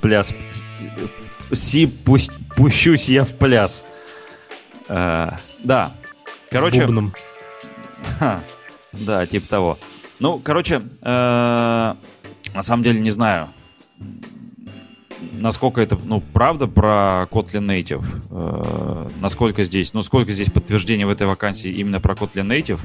пляс. 0.00 0.64
C, 1.52 1.86
пусть, 1.86 2.32
пущусь 2.56 3.08
я 3.08 3.24
в 3.24 3.34
пляс. 3.36 3.84
Э, 4.88 5.32
да. 5.62 5.92
Короче... 6.50 6.78
С 6.78 6.80
бубном. 6.80 7.12
Да, 8.92 9.26
типа 9.26 9.48
того. 9.48 9.78
Ну, 10.18 10.38
короче, 10.38 10.82
э, 11.00 11.94
на 12.54 12.62
самом 12.62 12.82
деле 12.82 13.00
не 13.00 13.10
знаю, 13.10 13.48
насколько 15.32 15.80
это, 15.80 15.98
ну, 16.04 16.20
правда 16.20 16.66
про 16.66 17.26
Kotlin 17.30 17.66
Native. 17.66 18.04
Э, 18.30 19.08
насколько 19.20 19.64
здесь, 19.64 19.94
ну, 19.94 20.02
сколько 20.02 20.32
здесь 20.32 20.50
подтверждений 20.50 21.04
в 21.04 21.10
этой 21.10 21.26
вакансии 21.26 21.70
именно 21.70 22.00
про 22.00 22.14
Kotlin 22.14 22.46
Native. 22.46 22.80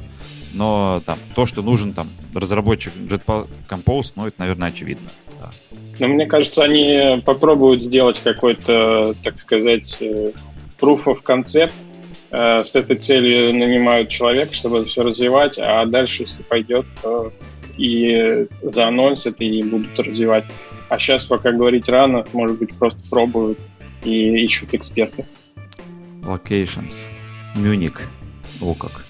Но 0.54 1.02
там 1.06 1.20
то, 1.36 1.46
что 1.46 1.62
нужен 1.62 1.94
там 1.94 2.10
разработчик 2.34 2.94
Jetpack 2.96 3.50
Compose, 3.70 4.14
ну, 4.16 4.28
это, 4.28 4.40
наверное, 4.40 4.70
очевидно. 4.70 5.10
Да. 5.40 5.52
Но 6.00 6.08
мне 6.08 6.26
кажется, 6.26 6.64
они 6.64 7.22
попробуют 7.26 7.84
сделать 7.84 8.20
какой-то, 8.20 9.16
так 9.24 9.38
сказать, 9.40 9.98
э, 10.00 10.32
proof 10.80 11.06
of 11.06 11.24
concept, 11.24 11.74
Э, 12.30 12.64
с 12.64 12.76
этой 12.76 12.98
целью 12.98 13.54
нанимают 13.54 14.10
человека, 14.10 14.54
чтобы 14.54 14.80
это 14.80 14.90
все 14.90 15.04
развивать, 15.04 15.58
а 15.58 15.86
дальше, 15.86 16.24
если 16.24 16.44
пойдет, 16.44 16.86
то 17.02 17.32
и 17.78 18.48
заанонсят, 18.64 19.40
и 19.40 19.64
будут 19.64 19.98
развивать. 20.00 20.46
А 20.90 21.00
сейчас 21.00 21.26
пока 21.26 21.52
говорить 21.52 21.88
рано, 21.88 22.26
может 22.34 22.58
быть, 22.58 22.74
просто 22.76 23.00
пробуют 23.10 23.60
и 24.04 24.44
ищут 24.44 24.74
эксперты. 24.74 25.26
Locations. 26.22 27.10
Мюник. 27.56 28.08
О 28.62 28.74
как. 28.74 29.06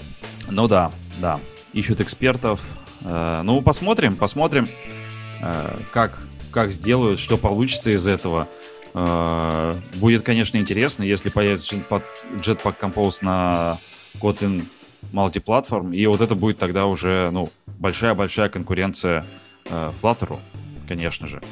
Ну 0.49 0.67
да, 0.67 0.91
да. 1.19 1.39
Ищут 1.73 2.01
экспертов. 2.01 2.61
Э, 3.01 3.41
ну, 3.43 3.61
посмотрим, 3.61 4.15
посмотрим, 4.15 4.67
как, 5.91 6.19
как 6.57 6.71
сделают, 6.71 7.19
что 7.19 7.37
получится 7.37 7.95
из 7.95 8.07
этого. 8.07 8.47
Э, 8.95 9.75
будет, 9.97 10.23
конечно, 10.23 10.57
интересно, 10.57 11.03
если 11.03 11.29
появится 11.29 11.75
Jetpack, 11.75 12.79
Compose 12.81 13.19
на 13.21 13.77
Kotlin 14.19 14.65
мультиплатформ, 15.11 15.93
и 15.93 16.03
вот 16.07 16.19
это 16.19 16.33
будет 16.33 16.57
тогда 16.57 16.87
уже, 16.87 17.29
ну, 17.31 17.51
большая-большая 17.77 18.49
конкуренция 18.49 19.27
э, 19.69 19.91
Flutter, 20.01 20.39
конечно 20.87 21.27
же. 21.27 21.43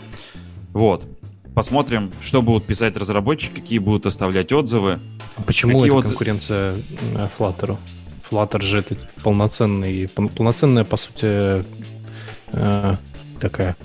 Вот. 0.73 1.05
Посмотрим, 1.53 2.11
что 2.23 2.41
будут 2.41 2.65
писать 2.65 2.97
разработчики, 2.97 3.53
какие 3.53 3.77
будут 3.77 4.07
оставлять 4.07 4.51
отзывы. 4.51 4.99
А 5.35 5.43
почему 5.43 5.73
какие 5.73 5.89
это 5.89 5.97
отзыв... 5.97 6.13
конкуренция 6.13 6.77
э, 7.13 7.29
Flutter? 7.37 7.77
Flutter 8.27 8.61
же 8.63 8.79
это 8.79 8.97
полноценный, 9.23 10.09
полноценная, 10.09 10.83
по 10.83 10.97
сути, 10.97 11.63
такая 13.39 13.75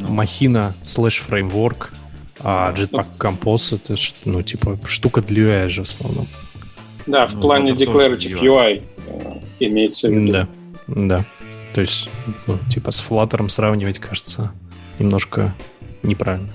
ну. 0.00 0.08
махина 0.08 0.74
слэш 0.82 1.18
фреймворк, 1.18 1.92
а 2.40 2.72
Jetpack 2.72 3.18
Compose 3.18 3.76
это, 3.76 3.94
ну, 4.24 4.42
типа, 4.42 4.78
штука 4.86 5.22
для 5.22 5.64
UI 5.64 5.68
же 5.68 5.84
в 5.84 5.88
основном. 5.88 6.26
Да, 7.06 7.26
в 7.26 7.34
ну, 7.34 7.40
плане 7.40 7.72
Declarative 7.72 8.40
UI 8.40 8.82
э, 9.06 9.40
имеется 9.60 10.08
в 10.08 10.12
виду. 10.12 10.32
Да, 10.32 10.48
да. 10.86 11.24
То 11.74 11.80
есть, 11.80 12.08
ну, 12.46 12.58
типа, 12.70 12.90
с 12.90 13.02
Flutter 13.02 13.48
сравнивать, 13.48 13.98
кажется, 13.98 14.52
немножко 14.98 15.54
неправильно. 16.02 16.50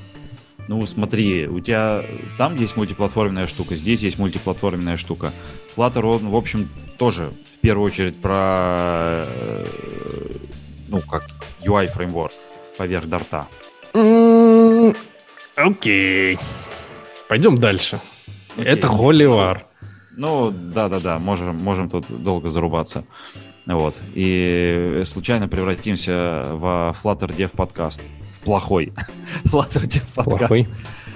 Ну, 0.67 0.85
смотри, 0.85 1.47
у 1.47 1.59
тебя 1.59 2.05
там 2.37 2.55
есть 2.55 2.75
мультиплатформенная 2.77 3.47
штука, 3.47 3.75
здесь 3.75 4.01
есть 4.01 4.19
мультиплатформенная 4.19 4.97
штука. 4.97 5.33
Flutter, 5.75 6.05
он, 6.05 6.29
в 6.29 6.35
общем, 6.35 6.69
тоже 6.97 7.31
в 7.57 7.61
первую 7.61 7.87
очередь 7.87 8.17
про 8.17 9.23
э, 9.25 9.65
ну, 10.87 10.99
как 10.99 11.27
UI-фреймворк 11.61 12.31
поверх 12.79 13.09
дарта. 13.09 13.45
Окей. 15.57 16.39
Пойдем 17.27 17.57
дальше. 17.57 17.99
Это 18.55 18.87
Холивар. 18.87 19.65
Ну, 20.15 20.49
да-да-да, 20.49 21.19
можем, 21.19 21.57
можем 21.57 21.89
тут 21.89 22.05
долго 22.09 22.47
зарубаться. 22.49 23.03
Вот. 23.65 23.95
И 24.15 25.01
случайно 25.05 25.49
превратимся 25.49 26.45
в 26.51 26.95
Flutter 27.03 27.35
Dev 27.35 27.49
подкаст. 27.49 28.01
В 28.39 28.39
плохой 28.45 28.93
Flutter 29.43 29.83
Dev 29.83 30.05
подкаст. 30.15 30.39
Плохой? 30.39 30.67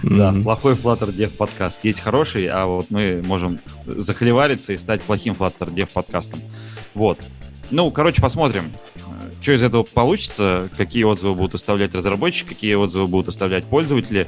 Да, 0.04 0.32
mm-hmm. 0.32 0.44
плохой 0.44 0.74
Flutter 0.74 1.16
Dev 1.16 1.30
подкаст. 1.30 1.80
Есть 1.84 2.02
хороший, 2.02 2.48
а 2.48 2.66
вот 2.66 2.88
мы 2.90 3.22
можем 3.26 3.62
захлевариться 3.86 4.74
и 4.74 4.78
стать 4.78 5.02
плохим 5.02 5.34
Flutter 5.34 5.74
Dev 5.74 5.90
подкастом. 5.94 6.42
Вот. 6.94 7.20
Ну, 7.72 7.90
короче, 7.90 8.22
посмотрим, 8.22 8.74
что 9.44 9.52
из 9.52 9.62
этого 9.62 9.84
получится, 9.84 10.70
какие 10.78 11.04
отзывы 11.04 11.36
будут 11.36 11.56
оставлять 11.56 11.94
разработчики, 11.94 12.48
какие 12.48 12.76
отзывы 12.76 13.08
будут 13.08 13.28
оставлять 13.28 13.66
пользователи. 13.66 14.28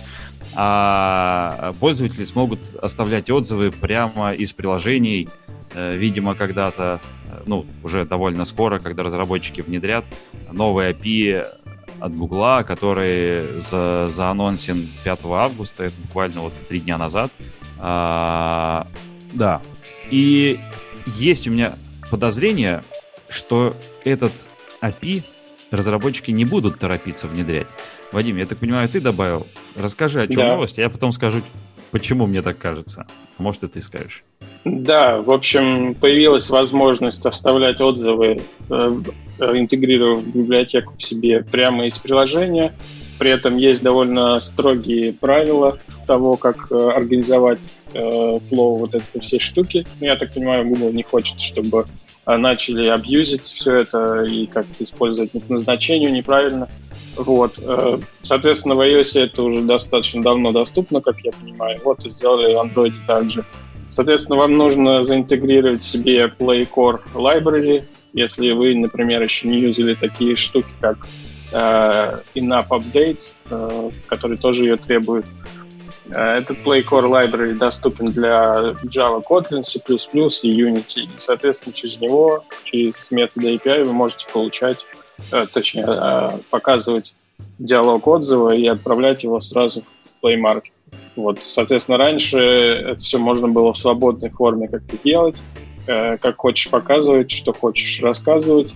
А 0.56 1.74
пользователи 1.80 2.26
смогут 2.26 2.60
оставлять 2.82 3.30
отзывы 3.30 3.72
прямо 3.72 4.34
из 4.34 4.52
приложений, 4.52 5.30
э, 5.74 5.96
видимо, 5.96 6.36
когда-то, 6.36 7.00
э, 7.32 7.44
ну, 7.46 7.66
уже 7.82 8.06
довольно 8.06 8.44
скоро, 8.44 8.80
когда 8.80 9.04
разработчики 9.04 9.62
внедрят 9.62 10.04
новые 10.52 10.92
API 10.92 11.48
от 12.02 12.14
Гугла, 12.14 12.64
который 12.64 13.62
за, 13.62 14.08
заанонсен 14.10 14.86
5 15.06 15.20
августа, 15.32 15.86
это 15.86 15.96
буквально 16.02 16.42
вот 16.42 16.54
три 16.68 16.82
дня 16.82 16.98
назад. 16.98 17.32
А, 17.80 18.86
да. 19.34 19.62
И 20.10 20.60
есть 21.06 21.48
у 21.48 21.52
меня 21.52 21.78
подозрение, 22.10 22.84
что 23.30 23.76
этот 24.04 24.34
API 24.82 25.24
разработчики 25.72 26.32
не 26.32 26.46
будут 26.46 26.80
торопиться 26.80 27.28
внедрять. 27.28 27.68
Вадим, 28.12 28.38
я 28.38 28.46
так 28.46 28.58
понимаю, 28.58 28.88
ты 28.88 29.02
добавил. 29.02 29.46
Расскажи, 29.76 30.22
о 30.22 30.28
чем 30.28 30.38
да. 30.38 30.54
новость, 30.54 30.80
а 30.80 30.82
я 30.82 30.90
потом 30.90 31.12
скажу, 31.12 31.42
почему 31.92 32.28
мне 32.28 32.42
так 32.42 32.58
кажется. 32.58 33.06
Может, 33.38 33.64
и 33.64 33.68
ты 33.68 33.82
скажешь. 33.82 34.24
Да, 34.64 35.22
в 35.22 35.32
общем, 35.32 35.94
появилась 35.96 36.50
возможность 36.50 37.26
оставлять 37.26 37.82
отзывы, 37.82 38.40
э, 38.70 39.02
интегрировав 39.40 40.26
библиотеку 40.26 40.94
в 40.98 41.04
себе 41.04 41.44
прямо 41.44 41.88
из 41.88 42.00
приложения. 42.00 42.74
При 43.20 43.30
этом 43.30 43.58
есть 43.58 43.84
довольно 43.84 44.40
строгие 44.40 45.14
правила 45.14 45.80
того, 46.08 46.38
как 46.38 46.72
э, 46.72 46.76
организовать 46.76 47.60
э, 47.94 48.40
флоу 48.50 48.78
вот 48.78 48.96
этой 48.96 49.20
всей 49.20 49.40
штуки. 49.40 49.86
Я 50.00 50.16
так 50.16 50.34
понимаю, 50.34 50.66
Google 50.66 50.92
не 50.92 51.04
хочет, 51.04 51.40
чтобы 51.40 51.82
а, 51.82 51.86
начали 52.26 52.88
абьюзить 52.88 53.44
все 53.44 53.82
это 53.82 54.24
и 54.24 54.48
как-то 54.48 54.84
использовать 54.84 55.32
по 55.32 55.54
назначению 55.54 56.12
неправильно. 56.12 56.68
Вот. 57.16 57.58
Э, 57.60 57.98
соответственно, 58.22 58.76
в 58.76 58.82
iOS 58.82 59.20
это 59.22 59.44
уже 59.44 59.62
достаточно 59.62 60.22
давно 60.22 60.52
доступно, 60.52 61.02
как 61.02 61.20
я 61.20 61.32
понимаю. 61.32 61.80
Вот 61.84 62.06
и 62.06 62.10
сделали 62.10 62.54
в 62.54 62.58
Android 62.58 62.94
также. 63.08 63.46
Соответственно, 63.90 64.38
вам 64.38 64.58
нужно 64.58 65.06
заинтегрировать 65.06 65.84
себе 65.84 66.26
PlayCore 66.26 67.00
Library, 67.14 67.84
если 68.14 68.52
вы, 68.52 68.76
например, 68.76 69.22
еще 69.22 69.48
не 69.48 69.60
юзали 69.60 69.96
такие 69.96 70.36
штуки, 70.36 70.68
как 70.82 70.98
э, 71.54 72.20
Enough 72.36 72.68
Updates, 72.70 73.36
э, 73.50 73.92
которые 74.08 74.38
тоже 74.38 74.64
ее 74.64 74.78
требуют. 74.78 75.26
Э, 76.10 76.38
этот 76.40 76.60
PlayCore 76.60 77.10
Library 77.10 77.54
доступен 77.54 78.08
для 78.08 78.76
Java, 78.84 79.24
Kotlin, 79.24 79.64
C++ 79.64 79.80
и 79.80 80.62
Unity. 80.62 81.10
Соответственно, 81.18 81.74
через 81.74 82.00
него, 82.00 82.44
через 82.64 83.10
методы 83.12 83.56
API 83.56 83.84
вы 83.84 83.94
можете 83.94 84.28
получать, 84.32 84.86
э, 85.32 85.46
точнее, 85.52 85.86
э, 85.88 86.38
показывать 86.50 87.16
диалог 87.60 88.08
отзыва 88.08 88.56
и 88.56 88.68
отправлять 88.68 89.24
его 89.24 89.42
сразу 89.42 89.82
в 89.82 90.26
Play 90.26 90.40
Market. 90.40 90.72
Вот, 91.16 91.40
соответственно, 91.44 91.98
раньше 91.98 92.40
это 92.40 93.00
все 93.00 93.18
можно 93.18 93.48
было 93.48 93.74
в 93.74 93.78
свободной 93.78 94.30
форме 94.30 94.68
как-то 94.68 94.98
делать, 95.04 95.36
как 95.86 96.38
хочешь 96.38 96.70
показывать, 96.70 97.32
что 97.32 97.54
хочешь 97.54 98.02
рассказывать, 98.02 98.76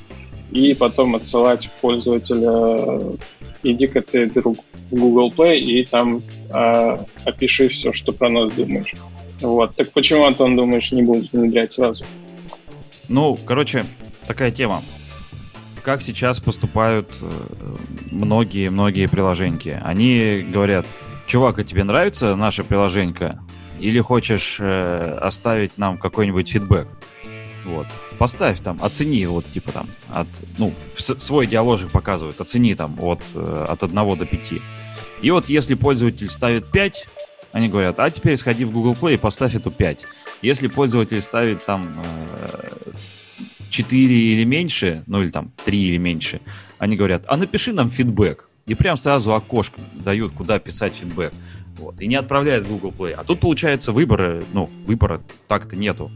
и 0.51 0.73
потом 0.73 1.15
отсылать 1.15 1.69
пользователя 1.81 3.17
иди-ка 3.63 4.01
ты, 4.01 4.27
друг, 4.27 4.57
в 4.91 4.95
Google 4.95 5.31
Play 5.35 5.57
и 5.57 5.85
там 5.85 6.21
э, 6.53 6.97
опиши 7.25 7.69
все, 7.69 7.93
что 7.93 8.11
про 8.11 8.29
нас 8.29 8.51
думаешь. 8.53 8.93
Вот. 9.41 9.75
Так 9.75 9.91
почему, 9.91 10.25
Антон, 10.25 10.55
думаешь, 10.55 10.91
не 10.91 11.01
будет 11.01 11.31
внедрять 11.31 11.73
сразу? 11.73 12.05
Ну, 13.07 13.37
короче, 13.45 13.85
такая 14.27 14.51
тема. 14.51 14.81
Как 15.83 16.01
сейчас 16.01 16.39
поступают 16.39 17.07
многие-многие 18.11 19.05
э, 19.05 19.09
приложения? 19.09 19.81
Они 19.83 20.45
говорят, 20.47 20.85
чувак, 21.25 21.59
а 21.59 21.63
тебе 21.63 21.83
нравится 21.83 22.35
наше 22.35 22.63
приложение? 22.63 23.39
Или 23.79 23.99
хочешь 23.99 24.57
э, 24.59 25.17
оставить 25.21 25.77
нам 25.77 25.97
какой-нибудь 25.97 26.49
фидбэк? 26.49 26.87
Вот. 27.65 27.87
Поставь 28.17 28.59
там, 28.61 28.81
оцени, 28.81 29.25
вот, 29.25 29.45
типа 29.51 29.71
там, 29.71 29.87
от, 30.09 30.27
ну, 30.57 30.73
свой 30.97 31.47
диаложик 31.47 31.91
показывает, 31.91 32.39
оцени 32.41 32.75
там 32.75 32.97
от, 33.01 33.21
э, 33.33 33.65
от 33.67 33.83
1 33.83 34.15
до 34.15 34.25
5. 34.25 34.53
И 35.21 35.31
вот 35.31 35.49
если 35.49 35.75
пользователь 35.75 36.29
ставит 36.29 36.71
5, 36.71 37.07
они 37.51 37.67
говорят, 37.67 37.99
а 37.99 38.09
теперь 38.09 38.37
сходи 38.37 38.63
в 38.63 38.71
Google 38.71 38.93
Play 38.93 39.15
и 39.15 39.17
поставь 39.17 39.55
эту 39.55 39.71
5. 39.71 40.05
Если 40.41 40.67
пользователь 40.67 41.21
ставит 41.21 41.65
там 41.65 41.93
4 43.69 44.05
э, 44.05 44.19
или 44.19 44.43
меньше, 44.45 45.03
ну 45.07 45.21
или 45.21 45.29
там 45.29 45.51
3 45.65 45.77
или 45.77 45.97
меньше, 45.97 46.41
они 46.77 46.95
говорят, 46.95 47.23
а 47.27 47.37
напиши 47.37 47.73
нам 47.73 47.89
фидбэк. 47.89 48.47
И 48.65 48.75
прям 48.75 48.97
сразу 48.97 49.33
окошко 49.33 49.81
дают, 49.95 50.31
куда 50.33 50.59
писать 50.59 50.93
фидбэк. 50.93 51.33
Вот, 51.77 51.99
и 52.01 52.07
не 52.07 52.15
отправляют 52.15 52.67
в 52.67 52.69
Google 52.69 52.91
Play. 52.91 53.13
А 53.13 53.23
тут 53.23 53.39
получается 53.39 53.91
выбора, 53.91 54.43
ну, 54.53 54.69
выбора 54.85 55.21
так-то 55.47 55.75
нету. 55.75 56.11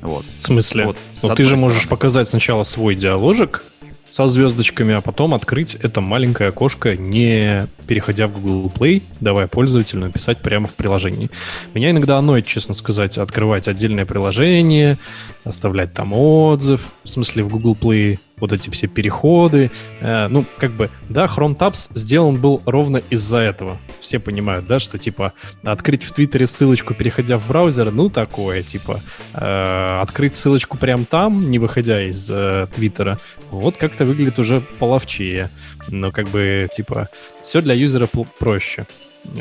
Вот. 0.00 0.24
В 0.40 0.46
смысле? 0.46 0.86
Вот, 0.86 0.96
ну, 1.22 1.34
ты 1.34 1.42
же 1.42 1.56
можешь 1.56 1.88
показать 1.88 2.28
сначала 2.28 2.62
свой 2.62 2.94
диаложик 2.94 3.64
со 4.10 4.26
звездочками, 4.26 4.94
а 4.94 5.00
потом 5.00 5.34
открыть 5.34 5.76
это 5.76 6.00
маленькое 6.00 6.48
окошко, 6.48 6.96
не 6.96 7.66
переходя 7.86 8.26
в 8.26 8.40
Google 8.40 8.72
Play, 8.74 9.02
давая 9.20 9.46
пользователю 9.46 10.00
написать 10.00 10.38
прямо 10.38 10.66
в 10.66 10.74
приложении. 10.74 11.30
Меня 11.74 11.90
иногда 11.90 12.18
оноет, 12.18 12.46
честно 12.46 12.74
сказать, 12.74 13.18
открывать 13.18 13.68
отдельное 13.68 14.06
приложение, 14.06 14.98
оставлять 15.44 15.92
там 15.92 16.12
отзыв, 16.12 16.80
в 17.04 17.08
смысле 17.08 17.44
в 17.44 17.48
Google 17.48 17.76
Play, 17.80 18.18
вот 18.40 18.52
эти 18.52 18.70
все 18.70 18.86
переходы. 18.86 19.70
Э, 20.00 20.28
ну, 20.28 20.44
как 20.58 20.72
бы, 20.72 20.90
да, 21.08 21.26
Chrome 21.26 21.56
Tabs 21.56 21.90
сделан 21.94 22.40
был 22.40 22.62
ровно 22.66 23.02
из-за 23.10 23.38
этого. 23.38 23.78
Все 24.00 24.18
понимают, 24.18 24.66
да, 24.66 24.80
что, 24.80 24.98
типа, 24.98 25.32
открыть 25.62 26.04
в 26.04 26.12
Твиттере 26.12 26.46
ссылочку, 26.46 26.94
переходя 26.94 27.38
в 27.38 27.46
браузер, 27.48 27.90
ну, 27.90 28.08
такое, 28.08 28.62
типа, 28.62 29.00
э, 29.34 29.98
открыть 30.00 30.34
ссылочку 30.34 30.78
прямо 30.78 31.04
там, 31.04 31.50
не 31.50 31.58
выходя 31.58 32.02
из 32.02 32.30
э, 32.30 32.66
Твиттера, 32.74 33.18
вот 33.50 33.76
как-то 33.76 34.04
выглядит 34.04 34.38
уже 34.38 34.60
половчее. 34.78 35.50
Но, 35.88 36.10
как 36.12 36.28
бы, 36.28 36.68
типа, 36.74 37.08
все 37.42 37.60
для 37.60 37.74
юзера 37.74 38.08
проще. 38.38 38.86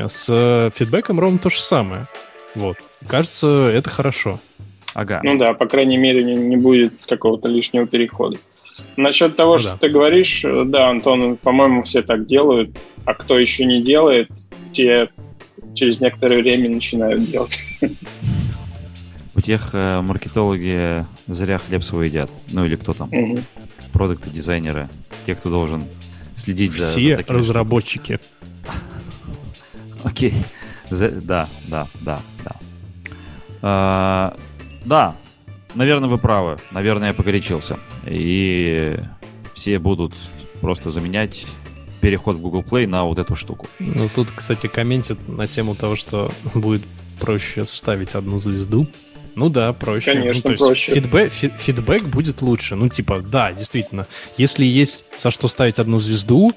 С 0.07 0.71
фидбэком 0.75 1.19
ровно 1.19 1.39
то 1.39 1.49
же 1.49 1.59
самое. 1.59 2.07
Вот. 2.55 2.77
Кажется, 3.07 3.71
это 3.73 3.89
хорошо. 3.89 4.39
Ага. 4.93 5.21
Ну 5.23 5.37
да, 5.37 5.53
по 5.53 5.67
крайней 5.67 5.97
мере, 5.97 6.23
не, 6.23 6.35
не 6.35 6.57
будет 6.57 6.93
какого-то 7.07 7.47
лишнего 7.47 7.85
перехода. 7.85 8.37
Насчет 8.97 9.35
того, 9.35 9.53
ну, 9.53 9.59
что 9.59 9.71
да. 9.71 9.77
ты 9.77 9.89
говоришь, 9.89 10.43
да, 10.43 10.89
Антон, 10.89 11.37
по-моему, 11.37 11.83
все 11.83 12.01
так 12.01 12.27
делают, 12.27 12.77
а 13.05 13.13
кто 13.13 13.39
еще 13.39 13.65
не 13.65 13.81
делает, 13.81 14.29
те 14.73 15.09
через 15.73 15.99
некоторое 15.99 16.41
время 16.41 16.69
начинают 16.69 17.23
делать. 17.23 17.59
У 19.35 19.41
тех 19.41 19.69
э, 19.71 20.01
маркетологи 20.01 21.05
зря 21.27 21.59
хлеб 21.59 21.83
свой 21.83 22.07
едят. 22.07 22.29
Ну 22.51 22.65
или 22.65 22.75
кто 22.75 22.91
там? 22.91 23.07
Угу. 23.09 23.39
Продукты, 23.93 24.29
дизайнеры. 24.29 24.89
Те, 25.25 25.35
кто 25.35 25.49
должен 25.49 25.85
следить 26.35 26.73
все 26.73 26.83
за, 26.83 26.99
Все 26.99 27.15
разработчики. 27.25 28.19
Окей. 30.03 30.33
Да, 30.91 31.47
да, 31.67 31.87
да, 32.01 32.19
да. 32.43 32.55
А, 33.61 34.37
да, 34.83 35.15
наверное, 35.75 36.09
вы 36.09 36.17
правы. 36.17 36.57
Наверное, 36.71 37.09
я 37.09 37.13
погорячился. 37.13 37.79
И 38.05 38.97
все 39.53 39.79
будут 39.79 40.13
просто 40.61 40.89
заменять 40.89 41.45
переход 42.01 42.37
в 42.37 42.41
Google 42.41 42.63
Play 42.63 42.87
на 42.87 43.03
вот 43.03 43.19
эту 43.19 43.35
штуку. 43.35 43.67
Ну, 43.79 44.09
тут, 44.13 44.31
кстати, 44.31 44.67
комментят 44.67 45.17
на 45.27 45.47
тему 45.47 45.75
того, 45.75 45.95
что 45.95 46.31
будет 46.53 46.83
проще 47.19 47.65
ставить 47.65 48.15
одну 48.15 48.39
звезду. 48.39 48.87
Ну 49.35 49.49
да, 49.49 49.73
проще. 49.73 50.13
Конечно, 50.13 50.51
ну, 50.51 50.57
проще. 50.57 50.93
Фидбэк, 50.93 51.31
фидбэк 51.31 52.03
будет 52.03 52.41
лучше. 52.41 52.75
Ну, 52.75 52.89
типа, 52.89 53.21
да, 53.21 53.53
действительно. 53.53 54.07
Если 54.37 54.65
есть 54.65 55.05
со 55.17 55.31
что 55.31 55.47
ставить 55.47 55.79
одну 55.79 55.99
звезду, 55.99 56.53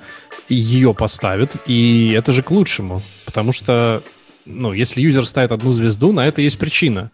ее 0.48 0.94
поставят, 0.94 1.50
и 1.66 2.14
это 2.16 2.32
же 2.32 2.42
к 2.42 2.50
лучшему. 2.50 3.02
Потому 3.24 3.52
что, 3.52 4.02
ну, 4.46 4.72
если 4.72 5.00
юзер 5.00 5.26
ставит 5.26 5.52
одну 5.52 5.72
звезду, 5.72 6.12
на 6.12 6.26
это 6.26 6.42
есть 6.42 6.58
причина 6.58 7.10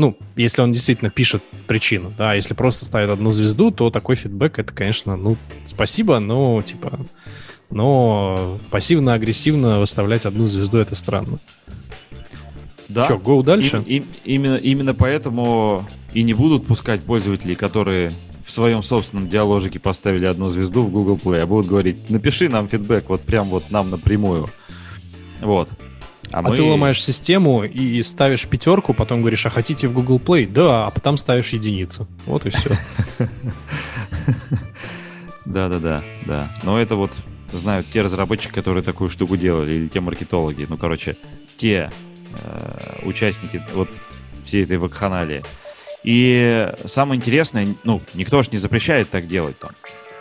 Ну, 0.00 0.16
если 0.34 0.62
он 0.62 0.72
действительно 0.72 1.10
пишет 1.10 1.42
причину, 1.66 2.10
да, 2.16 2.32
если 2.32 2.54
просто 2.54 2.86
ставит 2.86 3.10
одну 3.10 3.32
звезду, 3.32 3.70
то 3.70 3.90
такой 3.90 4.16
фидбэк, 4.16 4.58
это, 4.58 4.72
конечно, 4.72 5.14
ну, 5.14 5.36
спасибо, 5.66 6.20
но, 6.20 6.62
типа, 6.62 7.00
но 7.68 8.58
пассивно-агрессивно 8.70 9.78
выставлять 9.78 10.24
одну 10.24 10.46
звезду, 10.46 10.78
это 10.78 10.94
странно. 10.94 11.38
Да. 12.88 13.04
Че, 13.04 13.16
go 13.16 13.42
дальше? 13.42 13.84
И, 13.86 13.98
и, 13.98 14.04
именно, 14.24 14.54
именно 14.54 14.94
поэтому 14.94 15.86
и 16.14 16.22
не 16.22 16.32
будут 16.32 16.66
пускать 16.66 17.02
пользователей, 17.02 17.54
которые 17.54 18.10
в 18.42 18.50
своем 18.50 18.82
собственном 18.82 19.28
диалогике 19.28 19.78
поставили 19.80 20.24
одну 20.24 20.48
звезду 20.48 20.82
в 20.82 20.90
Google 20.90 21.20
Play, 21.22 21.42
а 21.42 21.46
будут 21.46 21.66
говорить, 21.66 22.08
напиши 22.08 22.48
нам 22.48 22.70
фидбэк, 22.70 23.10
вот 23.10 23.20
прям 23.20 23.48
вот 23.48 23.70
нам 23.70 23.90
напрямую. 23.90 24.48
Вот. 25.42 25.68
А, 26.32 26.38
а 26.38 26.42
мы... 26.42 26.56
ты 26.56 26.62
ломаешь 26.62 27.02
систему 27.02 27.64
и 27.64 28.02
ставишь 28.02 28.46
пятерку, 28.46 28.94
потом 28.94 29.20
говоришь, 29.20 29.46
а 29.46 29.50
хотите 29.50 29.88
в 29.88 29.92
Google 29.92 30.18
Play? 30.18 30.46
Да, 30.46 30.86
а 30.86 30.90
потом 30.90 31.16
ставишь 31.16 31.48
единицу. 31.50 32.06
Вот 32.26 32.46
и 32.46 32.50
все. 32.50 32.76
Да-да-да, 35.44 36.04
да. 36.26 36.54
Но 36.62 36.78
это 36.78 36.94
вот 36.94 37.10
знают 37.52 37.86
те 37.92 38.02
разработчики, 38.02 38.52
которые 38.52 38.84
такую 38.84 39.10
штуку 39.10 39.36
делали, 39.36 39.74
или 39.74 39.88
те 39.88 40.00
маркетологи. 40.00 40.66
Ну, 40.68 40.76
короче, 40.76 41.16
те 41.56 41.90
э, 42.44 43.00
участники 43.04 43.60
вот 43.74 43.88
всей 44.44 44.64
этой 44.64 44.78
вакханалии. 44.78 45.42
И 46.04 46.72
самое 46.86 47.18
интересное, 47.18 47.74
ну, 47.84 48.00
никто 48.14 48.42
же 48.42 48.50
не 48.52 48.58
запрещает 48.58 49.10
так 49.10 49.26
делать 49.26 49.58
там. 49.58 49.70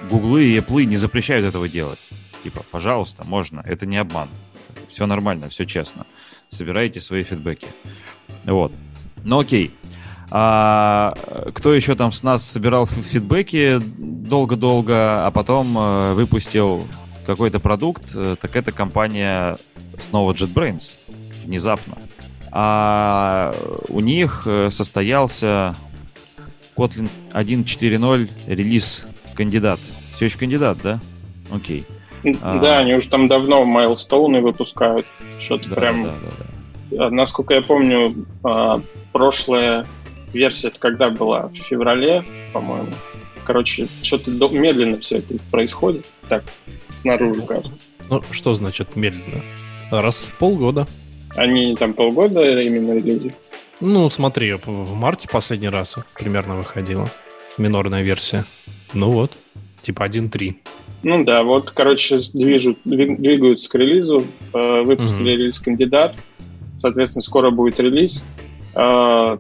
Гуглы 0.09 0.45
и 0.45 0.57
Apple 0.57 0.85
не 0.85 0.95
запрещают 0.95 1.45
этого 1.45 1.69
делать. 1.69 1.99
Типа, 2.43 2.63
пожалуйста, 2.71 3.23
можно, 3.25 3.61
это 3.65 3.85
не 3.85 3.97
обман. 3.97 4.29
Все 4.89 5.05
нормально, 5.05 5.49
все 5.49 5.65
честно. 5.65 6.05
Собирайте 6.49 7.01
свои 7.01 7.23
фидбэки. 7.23 7.67
Вот. 8.45 8.71
Ну 9.23 9.39
окей. 9.39 9.71
А, 10.32 11.13
кто 11.53 11.73
еще 11.73 11.95
там 11.95 12.12
с 12.12 12.23
нас 12.23 12.45
собирал 12.45 12.86
фидбэки 12.86 13.79
долго-долго, 13.79 15.25
а 15.25 15.32
потом 15.32 15.75
э, 15.77 16.13
выпустил 16.13 16.88
какой-то 17.25 17.60
продукт, 17.60 18.12
э, 18.13 18.36
так 18.39 18.55
это 18.55 18.71
компания 18.71 19.58
снова 19.97 20.34
JetBrains. 20.34 20.93
Внезапно. 21.45 21.97
А 22.51 23.55
у 23.88 23.99
них 24.01 24.43
э, 24.45 24.69
состоялся 24.71 25.75
Kotlin 26.75 27.10
1.4.0 27.32 28.29
релиз 28.47 29.08
кандидат. 29.36 29.79
Все 30.15 30.25
еще 30.25 30.38
кандидат, 30.38 30.77
да? 30.84 30.99
Окей. 31.51 31.86
А. 31.89 31.98
Да, 32.23 32.79
они 32.79 32.93
уже 32.95 33.10
там 33.10 33.27
давно 33.27 33.65
майлстоуны 33.65 34.41
выпускают. 34.41 35.05
Что-то 35.39 35.69
да, 35.69 35.75
прям... 35.75 36.03
Да, 36.03 36.10
да, 36.21 36.29
да. 36.91 37.05
А, 37.05 37.10
насколько 37.10 37.53
я 37.53 37.62
помню, 37.62 38.25
а, 38.43 38.82
прошлая 39.12 39.86
версия 40.34 40.71
когда 40.77 41.10
была? 41.10 41.47
В 41.47 41.55
феврале, 41.55 42.25
по-моему. 42.53 42.91
Короче, 43.45 43.88
что-то 44.03 44.29
медленно 44.49 44.99
все 44.99 45.17
это 45.17 45.36
происходит. 45.49 46.05
Так, 46.27 46.43
снаружи 46.93 47.41
кажется. 47.41 47.71
Ну, 48.10 48.21
что 48.32 48.53
значит 48.53 48.95
медленно? 48.95 49.43
Раз 49.91 50.25
в 50.25 50.38
полгода. 50.38 50.88
Они 51.36 51.75
там 51.75 51.93
полгода 51.93 52.62
именно 52.62 52.93
релизили? 52.93 53.34
Ну, 53.79 54.10
смотри, 54.10 54.53
в 54.53 54.93
марте 54.93 55.27
последний 55.27 55.69
раз 55.69 55.95
примерно 56.17 56.58
выходила 56.58 57.10
минорная 57.58 58.01
версия. 58.01 58.45
Ну 58.93 59.12
вот, 59.12 59.38
типа 59.82 60.03
1.3. 60.03 60.55
Ну 61.01 61.23
да, 61.23 61.43
вот, 61.43 61.71
короче, 61.71 62.19
движут, 62.33 62.79
двигаются 62.83 63.69
к 63.69 63.75
релизу, 63.75 64.23
э, 64.53 64.81
выпустили 64.81 65.31
mm-hmm. 65.33 65.38
релиз 65.38 65.59
кандидат, 65.59 66.15
соответственно, 66.81 67.23
скоро 67.23 67.51
будет 67.51 67.79
релиз. 67.79 68.23
Э, 68.75 69.38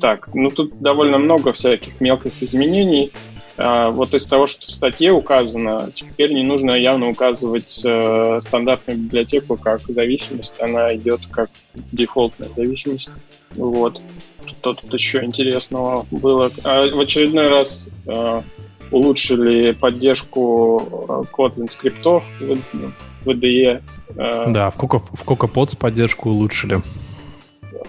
так, 0.00 0.34
ну 0.34 0.48
тут 0.48 0.80
довольно 0.80 1.18
много 1.18 1.52
всяких 1.52 2.00
мелких 2.00 2.32
изменений. 2.40 3.10
Э, 3.58 3.90
вот 3.90 4.14
из 4.14 4.26
того, 4.26 4.46
что 4.46 4.66
в 4.66 4.70
статье 4.70 5.12
указано, 5.12 5.90
теперь 5.94 6.32
не 6.32 6.44
нужно 6.44 6.70
явно 6.72 7.10
указывать 7.10 7.70
стандартную 7.70 8.98
библиотеку 8.98 9.58
как 9.58 9.82
зависимость, 9.82 10.54
она 10.60 10.94
идет 10.96 11.20
как 11.30 11.50
дефолтная 11.92 12.48
зависимость. 12.56 13.10
Вот. 13.50 14.00
Что 14.46 14.72
тут 14.72 14.92
еще 14.94 15.22
интересного 15.22 16.06
было? 16.10 16.50
А 16.64 16.88
в 16.88 16.98
очередной 16.98 17.48
раз 17.48 17.88
улучшили 18.92 19.72
поддержку 19.72 20.80
э, 21.08 21.24
Kotlin 21.32 21.70
скриптов 21.70 22.22
в 23.24 23.28
IDE. 23.28 23.82
Э, 24.16 24.44
да, 24.48 24.70
в 24.70 24.76
Coco, 24.76 25.02
в 25.12 25.24
CocoaPods 25.24 25.76
поддержку 25.76 26.30
улучшили. 26.30 26.80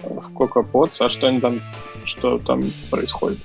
В 0.02 0.32
CocoaPods, 0.32 0.96
а 1.00 1.08
что 1.08 1.28
они 1.28 1.40
там, 1.40 1.60
что 2.04 2.38
там 2.38 2.62
происходит? 2.90 3.38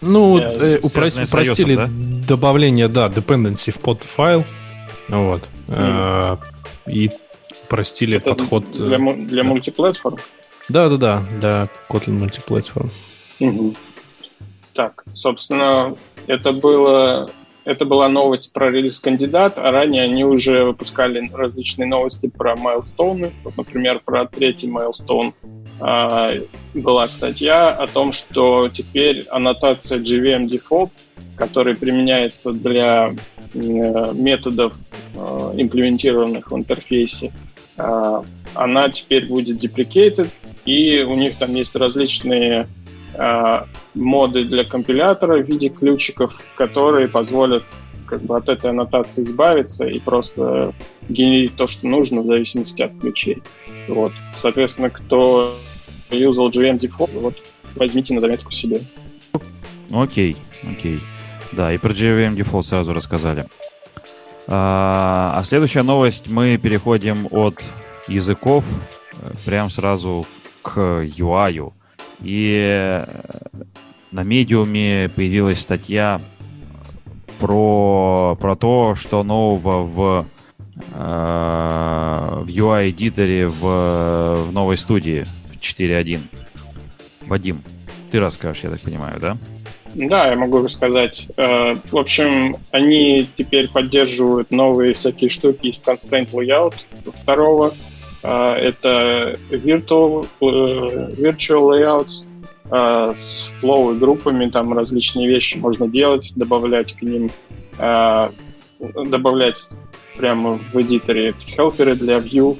Ну, 0.00 0.38
э, 0.38 0.78
упрос, 0.82 1.16
упростили 1.16 1.76
да? 1.76 1.88
добавление, 2.26 2.88
да, 2.88 3.06
dependency 3.06 3.70
в 3.70 3.78
под 3.78 4.02
файл, 4.02 4.44
вот, 5.08 5.48
mm. 5.68 6.38
э, 6.86 6.90
и 6.90 7.10
простили 7.68 8.16
Это 8.16 8.34
подход... 8.34 8.64
Для, 8.72 8.98
для 8.98 9.42
да. 9.42 9.48
мультиплатформ? 9.48 10.18
Да-да-да, 10.68 11.22
для 11.38 11.68
Kotlin 11.88 12.18
мультиплатформ. 12.18 12.90
Угу. 13.38 13.74
Так, 14.74 15.04
собственно, 15.14 15.94
это 16.26 16.52
было 16.52 17.28
это 17.64 17.84
была 17.84 18.08
новость 18.08 18.52
про 18.52 18.70
релиз 18.70 18.98
кандидат, 18.98 19.54
а 19.56 19.70
ранее 19.70 20.02
они 20.02 20.24
уже 20.24 20.64
выпускали 20.64 21.30
различные 21.32 21.86
новости 21.86 22.26
про 22.26 22.56
майлстоуны. 22.56 23.32
Вот, 23.44 23.56
например, 23.56 24.00
про 24.04 24.26
третий 24.26 24.66
майлстоун 24.66 25.32
а, 25.78 26.34
была 26.74 27.06
статья 27.06 27.70
о 27.70 27.86
том, 27.86 28.10
что 28.10 28.68
теперь 28.68 29.24
аннотация 29.30 30.00
GVM 30.00 30.48
Default, 30.48 30.90
которая 31.36 31.76
применяется 31.76 32.52
для 32.52 33.14
методов, 33.54 34.72
э, 35.14 35.18
имплементированных 35.56 36.50
в 36.50 36.56
интерфейсе, 36.56 37.32
э, 37.76 38.22
она 38.54 38.88
теперь 38.88 39.26
будет 39.26 39.62
deprecated, 39.62 40.28
и 40.64 41.00
у 41.00 41.14
них 41.16 41.36
там 41.36 41.54
есть 41.54 41.76
различные 41.76 42.66
моды 43.94 44.44
для 44.44 44.64
компилятора 44.64 45.42
в 45.42 45.46
виде 45.46 45.68
ключиков, 45.68 46.40
которые 46.56 47.08
позволят 47.08 47.64
как 48.06 48.22
бы 48.22 48.36
от 48.36 48.48
этой 48.48 48.70
аннотации 48.70 49.24
избавиться 49.24 49.86
и 49.86 49.98
просто 49.98 50.74
генерить 51.08 51.56
то, 51.56 51.66
что 51.66 51.86
нужно 51.86 52.20
в 52.20 52.26
зависимости 52.26 52.82
от 52.82 52.92
ключей. 52.98 53.42
Вот. 53.88 54.12
Соответственно, 54.38 54.90
кто 54.90 55.54
юзал 56.10 56.50
GM 56.50 56.78
Default, 56.78 57.18
вот 57.18 57.34
возьмите 57.74 58.12
на 58.14 58.20
заметку 58.20 58.50
себе. 58.50 58.80
Окей, 59.90 60.36
окей. 60.70 61.00
Да, 61.52 61.72
и 61.72 61.78
про 61.78 61.92
GVM 61.92 62.36
Default 62.36 62.62
сразу 62.62 62.92
рассказали. 62.92 63.46
А, 64.46 65.34
а 65.36 65.44
следующая 65.44 65.82
новость, 65.82 66.28
мы 66.28 66.58
переходим 66.58 67.28
от 67.30 67.62
языков 68.08 68.64
э, 69.12 69.30
прям 69.44 69.70
сразу 69.70 70.26
к 70.62 70.78
UI. 70.78 71.72
И 72.22 72.56
э, 72.64 73.04
на 74.10 74.22
медиуме 74.22 75.10
появилась 75.14 75.60
статья 75.60 76.20
про, 77.40 78.36
про 78.40 78.56
то, 78.56 78.94
что 78.94 79.24
нового 79.24 79.82
в, 79.82 80.26
э, 80.94 82.42
в 82.44 82.48
UI-эдиторе 82.48 83.46
в, 83.46 84.46
в 84.48 84.52
новой 84.52 84.76
студии 84.76 85.24
в 85.50 85.56
4.1. 85.56 86.20
Вадим, 87.26 87.62
ты 88.10 88.20
расскажешь, 88.20 88.64
я 88.64 88.70
так 88.70 88.80
понимаю, 88.80 89.18
да? 89.20 89.36
Да, 89.94 90.28
я 90.28 90.36
могу 90.36 90.62
рассказать. 90.62 91.26
Э, 91.36 91.76
в 91.90 91.96
общем, 91.96 92.56
они 92.70 93.28
теперь 93.36 93.68
поддерживают 93.68 94.50
новые 94.50 94.94
всякие 94.94 95.28
штуки 95.28 95.66
из 95.66 95.82
Constraint 95.82 96.30
Layout 96.30 96.74
второго, 97.22 97.72
это 98.28 99.36
virtual, 99.50 100.26
э, 100.40 101.12
virtual 101.14 101.70
layouts 101.70 102.24
а, 102.70 103.14
с 103.14 103.50
flow 103.60 103.98
группами, 103.98 104.48
там 104.48 104.72
различные 104.72 105.28
вещи 105.28 105.58
можно 105.58 105.88
делать, 105.88 106.32
добавлять 106.36 106.94
к 106.94 107.02
ним, 107.02 107.30
а, 107.78 108.30
добавлять 108.78 109.68
прямо 110.16 110.54
в 110.54 110.80
эдиторе 110.80 111.34
хелперы 111.46 111.96
для 111.96 112.18
view, 112.18 112.58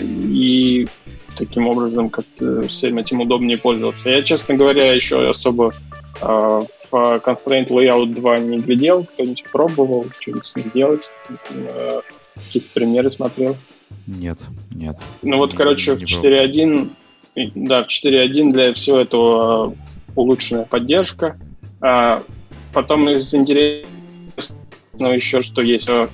и 0.00 0.88
таким 1.36 1.68
образом 1.68 2.10
как-то 2.10 2.62
всем 2.62 2.98
этим 2.98 3.20
удобнее 3.20 3.58
пользоваться. 3.58 4.10
Я, 4.10 4.22
честно 4.22 4.54
говоря, 4.54 4.92
еще 4.92 5.28
особо 5.28 5.72
в 6.20 6.90
Constraint 6.92 7.68
Layout 7.68 8.14
2 8.14 8.38
не 8.38 8.58
глядел, 8.58 9.04
кто-нибудь 9.04 9.44
пробовал 9.52 10.06
что-нибудь 10.18 10.46
с 10.46 10.56
ним 10.56 10.70
делать, 10.74 11.08
какие-то 12.34 12.68
примеры 12.74 13.10
смотрел. 13.10 13.56
Нет, 14.06 14.38
нет. 14.70 14.96
Ну 15.22 15.38
вот, 15.38 15.54
короче, 15.54 15.94
в 15.94 16.02
4.1, 16.02 16.90
да, 17.54 17.84
в 17.84 17.88
4.1 17.88 18.52
для 18.52 18.74
всего 18.74 18.98
этого 18.98 19.74
улучшенная 20.14 20.64
поддержка. 20.64 21.38
А 21.80 22.22
потом 22.72 23.08
из 23.08 23.34
интересного 23.34 23.86
еще 25.14 25.42
что 25.42 25.62
есть. 25.62 25.88
А, 25.88 26.08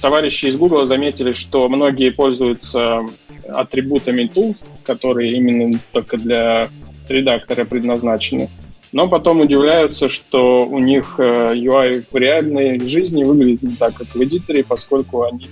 товарищи 0.00 0.46
из 0.46 0.56
Google 0.56 0.84
заметили, 0.84 1.32
что 1.32 1.68
многие 1.68 2.10
пользуются 2.10 3.00
атрибутами 3.48 4.22
tools, 4.22 4.64
которые 4.84 5.32
именно 5.32 5.78
только 5.92 6.16
для 6.16 6.68
редакторы 7.08 7.64
предназначены. 7.64 8.48
Но 8.92 9.06
потом 9.06 9.40
удивляются, 9.40 10.08
что 10.08 10.66
у 10.66 10.78
них 10.78 11.16
э, 11.18 11.54
UI 11.54 12.04
в 12.10 12.16
реальной 12.16 12.80
жизни 12.86 13.24
выглядит 13.24 13.62
не 13.62 13.74
так, 13.74 13.94
как 13.94 14.06
в 14.08 14.22
эдиторе, 14.22 14.64
поскольку 14.64 15.22
они 15.22 15.48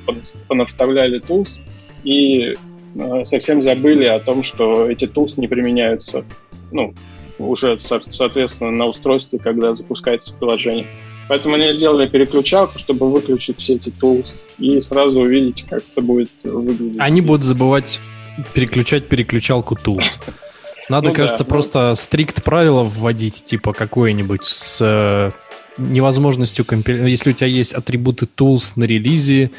понаставляли 0.48 1.20
tools 1.20 1.60
и 2.02 2.54
э, 2.94 3.24
совсем 3.24 3.60
забыли 3.60 4.04
о 4.04 4.20
том, 4.20 4.42
что 4.42 4.90
эти 4.90 5.04
tools 5.04 5.34
не 5.38 5.48
применяются 5.48 6.24
ну, 6.72 6.94
уже, 7.38 7.78
соответственно, 7.80 8.70
на 8.70 8.86
устройстве, 8.86 9.38
когда 9.38 9.74
запускается 9.74 10.32
приложение. 10.34 10.86
Поэтому 11.28 11.56
они 11.56 11.72
сделали 11.72 12.08
переключалку, 12.08 12.78
чтобы 12.78 13.10
выключить 13.10 13.58
все 13.58 13.74
эти 13.74 13.88
tools 13.88 14.44
и 14.58 14.80
сразу 14.80 15.22
увидеть, 15.22 15.66
как 15.68 15.82
это 15.92 16.00
будет 16.00 16.30
выглядеть. 16.44 17.00
Они 17.00 17.20
будут 17.20 17.44
забывать 17.44 18.00
переключать 18.54 19.08
переключалку 19.08 19.74
tools. 19.74 20.20
Надо, 20.88 21.08
ну, 21.08 21.14
кажется, 21.14 21.44
да, 21.44 21.50
просто 21.50 21.88
ну... 21.90 21.96
стрикт 21.96 22.42
правила 22.44 22.82
вводить, 22.84 23.44
типа 23.44 23.72
какое-нибудь 23.72 24.44
с 24.44 24.78
э, 24.80 25.30
невозможностью 25.78 26.64
компиляции. 26.64 27.10
Если 27.10 27.30
у 27.30 27.32
тебя 27.32 27.48
есть 27.48 27.72
атрибуты 27.72 28.26
tools 28.26 28.74
на 28.76 28.84
релизе, 28.84 29.50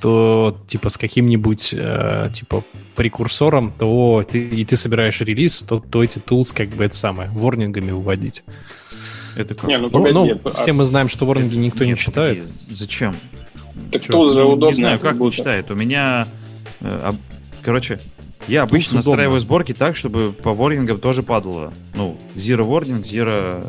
то 0.00 0.56
типа 0.66 0.88
с 0.90 0.96
каким-нибудь 0.96 1.70
э, 1.72 2.30
типа 2.32 2.62
прекурсором, 2.94 3.72
то 3.78 4.24
ты, 4.28 4.46
и 4.46 4.64
ты 4.64 4.76
собираешь 4.76 5.20
релиз, 5.20 5.62
то, 5.62 5.80
то 5.80 6.02
эти 6.02 6.18
tools 6.18 6.54
как 6.54 6.68
бы 6.68 6.84
это 6.84 6.94
самое, 6.94 7.28
ворнингами 7.30 7.90
выводить. 7.90 8.44
Это 9.36 9.54
как? 9.54 9.68
Не, 9.68 9.78
ну, 9.78 9.88
ну, 9.90 10.12
ну 10.12 10.40
а... 10.44 10.50
все 10.50 10.72
мы 10.72 10.84
знаем, 10.84 11.08
что 11.08 11.26
ворнинги 11.26 11.54
это, 11.54 11.58
никто 11.58 11.84
нет, 11.84 11.96
не 11.96 12.02
читает. 12.02 12.40
Погоди, 12.40 12.74
зачем? 12.74 13.16
Так 13.92 14.02
tools 14.02 14.32
же 14.32 14.44
удобно. 14.44 14.74
Не 14.74 14.74
знаю, 14.74 14.98
как 14.98 15.16
не 15.16 15.32
читает. 15.32 15.70
У 15.70 15.74
меня, 15.74 16.26
э, 16.80 17.12
короче, 17.62 18.00
я 18.46 18.62
обычно 18.62 18.98
Тут 18.98 19.06
настраиваю 19.06 19.36
удобно. 19.36 19.40
сборки 19.40 19.74
так, 19.74 19.96
чтобы 19.96 20.32
по 20.32 20.52
ворнингам 20.52 20.98
тоже 20.98 21.22
падало. 21.22 21.72
Ну, 21.94 22.16
zero 22.36 22.66
warning, 22.68 23.02
zero... 23.02 23.62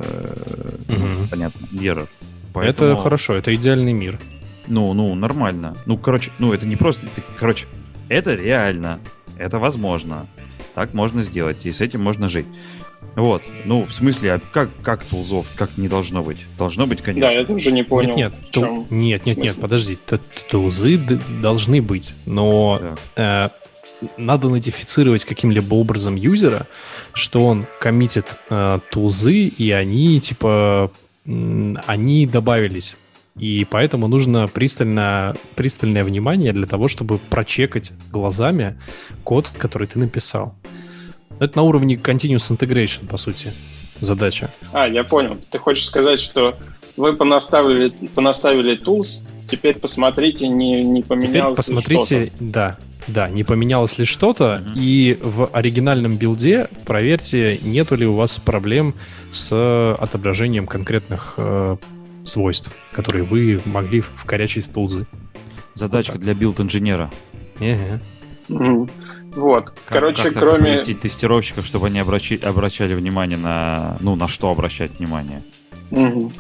угу. 0.88 1.28
Понятно, 1.30 1.66
error. 1.74 2.08
Поэтому... 2.54 2.92
Это 2.92 3.02
хорошо, 3.02 3.36
это 3.36 3.54
идеальный 3.54 3.94
мир. 3.94 4.20
Ну, 4.68 4.94
ну, 4.94 5.14
нормально. 5.16 5.76
Ну, 5.86 5.98
короче, 5.98 6.32
ну, 6.40 6.54
это 6.54 6.66
не 6.68 6.76
просто... 6.76 7.08
Ты, 7.08 7.24
короче, 7.38 7.66
это 8.08 8.36
реально. 8.36 9.00
Это 9.38 9.60
возможно. 9.60 10.28
Так 10.76 10.94
можно 10.94 11.24
сделать, 11.24 11.66
и 11.66 11.72
с 11.72 11.82
этим 11.82 12.02
можно 12.02 12.30
жить. 12.30 12.46
Вот, 13.16 13.42
ну, 13.66 13.86
в 13.86 13.94
смысле, 13.94 14.34
а 14.34 14.40
как, 14.40 14.70
как 14.84 15.04
тулзов, 15.04 15.48
как 15.56 15.78
не 15.78 15.88
должно 15.88 16.24
быть? 16.24 16.46
Должно 16.58 16.86
быть, 16.86 17.02
конечно. 17.02 17.30
Да, 17.30 17.40
я 17.40 17.46
тоже 17.46 17.72
не 17.72 17.84
понял. 17.84 18.16
Нет, 18.16 18.34
нет, 18.34 18.52
ту... 18.52 18.88
нет, 18.90 19.26
нет, 19.26 19.38
нет, 19.38 19.60
подожди, 19.60 19.98
тулзы 20.50 20.98
должны 21.42 21.82
быть, 21.82 22.14
но 22.26 22.80
да. 23.16 23.46
э, 23.46 23.50
надо 24.18 24.50
нотифицировать 24.50 25.26
каким-либо 25.26 25.76
образом 25.76 26.16
юзера, 26.16 26.68
что 27.14 27.46
он 27.46 27.66
коммитит 27.80 28.26
э, 28.50 28.80
тулзы, 28.92 29.48
и 29.48 29.72
они, 29.72 30.20
типа, 30.20 30.92
они 31.26 32.26
добавились. 32.26 32.96
И 33.36 33.66
поэтому 33.70 34.08
нужно 34.08 34.48
пристально, 34.48 35.36
пристальное 35.56 36.04
внимание 36.04 36.52
для 36.52 36.68
того, 36.68 36.88
чтобы 36.88 37.18
прочекать 37.18 37.92
глазами 38.12 38.78
код, 39.24 39.50
который 39.58 39.88
ты 39.88 40.00
написал. 40.00 40.56
Это 41.40 41.58
на 41.58 41.64
уровне 41.64 41.96
Continuous 41.96 42.52
Integration, 42.52 43.08
по 43.08 43.16
сути, 43.18 43.54
задача. 44.02 44.52
А, 44.74 44.88
я 44.88 45.06
понял. 45.06 45.38
Ты 45.52 45.58
хочешь 45.58 45.86
сказать, 45.86 46.20
что 46.20 46.58
вы 46.98 47.16
понаставили, 47.16 47.90
понаставили 48.14 48.78
tools, 48.78 49.22
теперь 49.50 49.80
посмотрите, 49.80 50.48
не, 50.48 50.84
не 50.84 51.02
поменялось 51.02 51.58
теперь 51.58 51.76
посмотрите, 51.76 52.20
ли 52.20 52.26
что-то. 52.28 52.44
Да, 52.44 52.78
да, 53.08 53.30
не 53.30 53.44
поменялось 53.44 53.98
ли 53.98 54.06
что-то, 54.06 54.62
mm-hmm. 54.64 54.74
и 54.76 55.20
в 55.22 55.50
оригинальном 55.52 56.18
билде 56.18 56.68
проверьте, 56.86 57.60
нету 57.62 57.96
ли 57.96 58.06
у 58.06 58.14
вас 58.14 58.38
проблем 58.38 58.96
с 59.32 59.96
отображением 60.00 60.68
конкретных 60.68 61.36
э, 61.38 61.78
свойств, 62.26 62.72
которые 62.92 63.24
вы 63.24 63.60
могли 63.66 64.02
вкорячить 64.02 64.68
в 64.68 64.70
тулзы. 64.70 65.08
Задачка 65.74 66.14
вот 66.14 66.22
для 66.22 66.34
билд-инженера. 66.34 67.10
Mm-hmm. 67.60 68.90
Вот. 69.36 69.66
Как, 69.66 69.76
Короче, 69.86 70.32
как 70.32 70.40
кроме... 70.40 70.78
тестировщиков, 70.78 71.66
чтобы 71.66 71.88
они 71.88 72.00
обращи... 72.00 72.36
обращали 72.38 72.94
внимание 72.94 73.38
на... 73.38 73.98
Ну, 74.00 74.16
на 74.16 74.28
что 74.28 74.50
обращать 74.50 74.98
внимание. 74.98 75.44
Угу. 75.92 76.32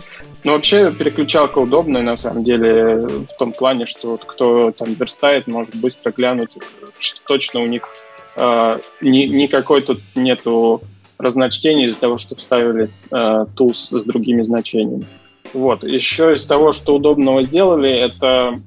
Ну, 0.43 0.53
вообще, 0.53 0.89
переключалка 0.91 1.59
удобная, 1.59 2.01
на 2.01 2.15
самом 2.15 2.43
деле, 2.43 2.95
в 2.97 3.37
том 3.37 3.51
плане, 3.51 3.85
что 3.85 4.11
вот 4.11 4.23
кто 4.23 4.71
там 4.71 4.93
верстает, 4.93 5.47
может 5.47 5.75
быстро 5.75 6.11
глянуть, 6.11 6.51
что 6.99 7.19
точно 7.25 7.61
у 7.61 7.67
них 7.67 7.89
э, 8.35 8.79
ни, 9.01 9.25
никакой 9.25 9.81
тут 9.81 9.99
нету 10.15 10.81
разночтений 11.17 11.85
из-за 11.85 11.99
того, 11.99 12.17
что 12.17 12.35
вставили 12.35 12.89
э, 13.11 13.45
tools 13.57 13.99
с 13.99 14.05
другими 14.05 14.41
значениями. 14.41 15.05
Вот. 15.53 15.83
Еще 15.83 16.33
из 16.33 16.45
того, 16.45 16.71
что 16.71 16.95
удобного 16.95 17.43
сделали, 17.43 17.91
это 17.91 18.61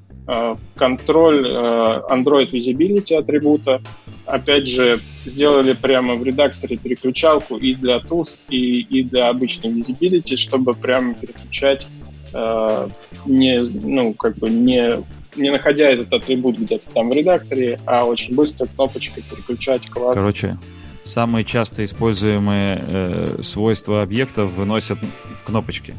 контроль 0.75 1.45
э, 1.45 2.01
Android 2.09 2.51
Visibility 2.51 3.15
атрибута. 3.15 3.81
Опять 4.25 4.67
же, 4.67 4.99
сделали 5.25 5.73
прямо 5.73 6.15
в 6.15 6.23
редакторе 6.23 6.77
переключалку 6.77 7.57
и 7.57 7.75
для 7.75 7.97
tools, 7.97 8.41
и, 8.49 8.81
и 8.81 9.03
для 9.03 9.29
обычной 9.29 9.71
Visibility, 9.71 10.37
чтобы 10.37 10.73
прямо 10.73 11.13
переключать 11.13 11.87
э, 12.33 12.87
не, 13.25 13.61
ну, 13.83 14.13
как 14.13 14.37
бы 14.37 14.49
не, 14.49 15.03
не 15.35 15.51
находя 15.51 15.89
этот 15.89 16.13
атрибут 16.13 16.57
где-то 16.57 16.89
там 16.93 17.09
в 17.09 17.13
редакторе, 17.13 17.79
а 17.85 18.05
очень 18.05 18.33
быстро 18.33 18.65
кнопочкой 18.65 19.23
переключать 19.29 19.89
класс. 19.89 20.15
Короче, 20.15 20.57
самые 21.03 21.43
часто 21.43 21.83
используемые 21.83 22.83
э, 22.87 23.41
свойства 23.41 24.01
объектов 24.01 24.53
выносят 24.53 24.99
в 25.37 25.43
кнопочки. 25.43 25.93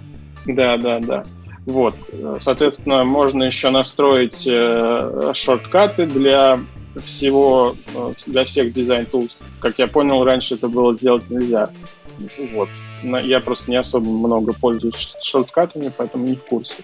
Да, 0.47 0.77
да, 0.79 1.01
да. 1.01 1.25
Вот, 1.66 1.94
соответственно, 2.40 3.05
можно 3.05 3.44
еще 3.44 3.70
настроить 3.70 4.46
э, 4.46 5.33
шорткаты 5.33 6.05
для 6.05 6.59
всего, 7.07 7.74
э, 7.94 8.12
для 8.27 8.44
всех 8.44 8.74
дизайн 8.74 9.07
tools. 9.11 9.33
Как 9.61 9.79
я 9.79 9.87
понял, 9.87 10.24
раньше 10.24 10.55
это 10.55 10.68
было 10.68 10.94
сделать 10.94 11.31
нельзя. 11.31 11.70
Вот. 12.53 12.68
Я 13.03 13.40
просто 13.40 13.70
не 13.70 13.79
особо 13.79 14.07
много 14.07 14.53
пользуюсь 14.53 15.14
шорткатами, 15.22 15.90
поэтому 15.96 16.27
не 16.27 16.37
в 16.37 16.44
курсе. 16.44 16.77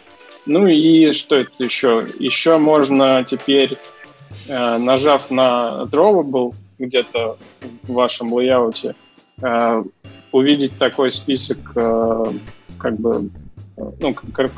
Ну 0.46 0.66
и 0.66 1.12
что 1.12 1.36
это 1.36 1.52
еще? 1.58 2.06
Еще 2.18 2.56
можно 2.56 3.22
теперь, 3.28 3.76
э, 4.48 4.78
нажав 4.78 5.30
на 5.30 5.86
Drawable 5.92 6.54
где-то 6.78 7.36
в 7.82 7.92
вашем 7.92 8.32
лейауте, 8.32 8.94
увидеть 10.32 10.78
такой 10.78 11.10
список 11.10 11.58
как 11.74 12.98
бы 12.98 13.30
ну, 14.00 14.14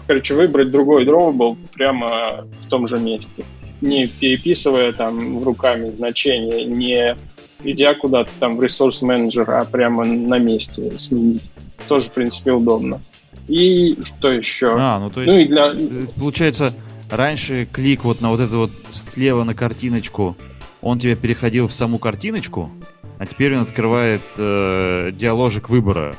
короче, 0.06 0.34
выбрать 0.34 0.70
другой 0.70 1.06
drawable 1.06 1.56
прямо 1.74 2.46
в 2.60 2.68
том 2.68 2.86
же 2.86 2.96
месте. 2.96 3.44
Не 3.80 4.06
переписывая 4.06 4.92
там 4.92 5.42
руками 5.42 5.92
значения, 5.92 6.64
не 6.64 7.16
идя 7.64 7.94
куда-то 7.94 8.30
там 8.38 8.56
в 8.56 8.62
ресурс 8.62 9.02
менеджер, 9.02 9.50
а 9.50 9.64
прямо 9.64 10.04
на 10.04 10.38
месте 10.38 10.98
сменить. 10.98 11.42
Тоже, 11.88 12.08
в 12.08 12.12
принципе, 12.12 12.52
удобно. 12.52 13.00
И 13.48 13.98
что 14.04 14.30
еще? 14.30 14.76
А, 14.78 14.98
ну 14.98 15.10
то 15.10 15.20
есть, 15.20 15.32
ну, 15.32 15.40
и 15.40 15.44
для... 15.46 15.72
Э, 15.72 16.06
получается, 16.18 16.72
раньше 17.10 17.66
клик 17.70 18.04
вот 18.04 18.20
на 18.20 18.30
вот 18.30 18.40
это 18.40 18.54
вот 18.56 18.70
слева 18.90 19.42
на 19.44 19.54
картиночку, 19.54 20.36
он 20.80 20.98
тебе 20.98 21.16
переходил 21.16 21.66
в 21.66 21.74
саму 21.74 21.98
картиночку, 21.98 22.70
а 23.18 23.26
теперь 23.26 23.56
он 23.56 23.62
открывает 23.62 24.22
э, 24.36 25.10
диаложик 25.12 25.68
выбора 25.68 26.14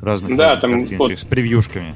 разных 0.00 0.36
да, 0.36 0.56
там 0.56 0.84
вот, 0.84 1.12
с 1.12 1.24
превьюшками. 1.24 1.94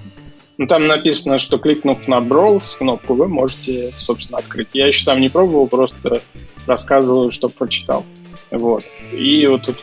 Ну, 0.63 0.69
там 0.69 0.87
написано, 0.87 1.39
что 1.39 1.59
кликнув 1.59 2.07
на 2.07 2.21
Browse 2.21 2.79
кнопку, 2.79 3.15
вы 3.15 3.27
можете, 3.27 3.91
собственно, 3.97 4.39
открыть. 4.39 4.69
Я 4.73 4.87
еще 4.87 5.03
сам 5.03 5.21
не 5.21 5.29
пробовал, 5.29 5.67
просто 5.67 6.23
рассказываю, 6.69 7.33
что 7.33 7.49
прочитал. 7.49 8.05
Вот. 8.53 8.85
И 9.13 9.45
вот 9.49 9.63
тут 9.63 9.79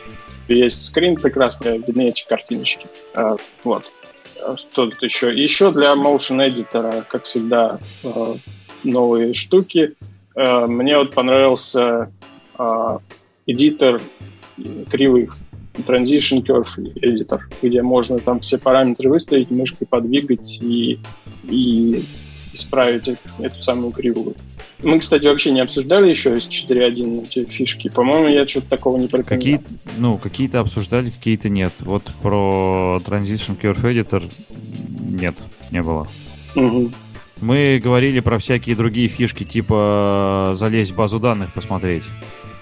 есть 0.48 0.86
скрин 0.86 1.16
прекрасный, 1.16 1.76
видны 1.76 2.08
эти 2.08 2.26
картиночки. 2.26 2.86
А, 3.12 3.36
вот. 3.62 3.92
Что 4.56 4.86
тут 4.86 5.02
еще? 5.02 5.38
Еще 5.38 5.70
для 5.70 5.92
Motion 5.92 6.48
Editor, 6.48 7.04
как 7.06 7.24
всегда, 7.24 7.78
а, 8.02 8.36
новые 8.82 9.34
штуки. 9.34 9.96
А, 10.34 10.66
мне 10.66 10.96
вот 10.96 11.12
понравился 11.12 12.10
эдитор 13.44 14.00
кривых 14.90 15.36
Transition 15.84 16.42
Curve 16.44 16.94
Editor, 17.02 17.40
где 17.62 17.82
можно 17.82 18.18
там 18.18 18.40
все 18.40 18.58
параметры 18.58 19.08
выставить, 19.08 19.50
мышкой 19.50 19.86
подвигать 19.86 20.58
и, 20.60 20.98
и 21.48 22.04
исправить 22.52 23.08
эту 23.38 23.62
самую 23.62 23.92
кривую. 23.92 24.34
Мы, 24.82 24.98
кстати, 24.98 25.26
вообще 25.26 25.50
не 25.50 25.60
обсуждали 25.60 26.08
еще 26.08 26.36
из 26.36 26.48
4.1 26.48 27.24
эти 27.24 27.44
фишки. 27.44 27.88
По-моему, 27.88 28.28
я 28.28 28.46
что-то 28.46 28.70
такого 28.70 28.96
не 28.96 29.08
припоминаю. 29.08 29.58
Какие, 29.60 29.60
ну, 29.98 30.16
какие-то 30.16 30.60
обсуждали, 30.60 31.10
какие-то 31.10 31.48
нет. 31.48 31.74
Вот 31.80 32.04
про 32.22 32.98
Transition 33.04 33.60
Curve 33.60 33.82
Editor 33.82 34.30
нет, 35.10 35.34
не 35.70 35.82
было. 35.82 36.08
Угу. 36.56 36.90
Мы 37.40 37.80
говорили 37.82 38.20
про 38.20 38.38
всякие 38.38 38.76
другие 38.76 39.08
фишки, 39.08 39.44
типа 39.44 40.52
залезть 40.54 40.92
в 40.92 40.96
базу 40.96 41.18
данных, 41.18 41.52
посмотреть. 41.52 42.04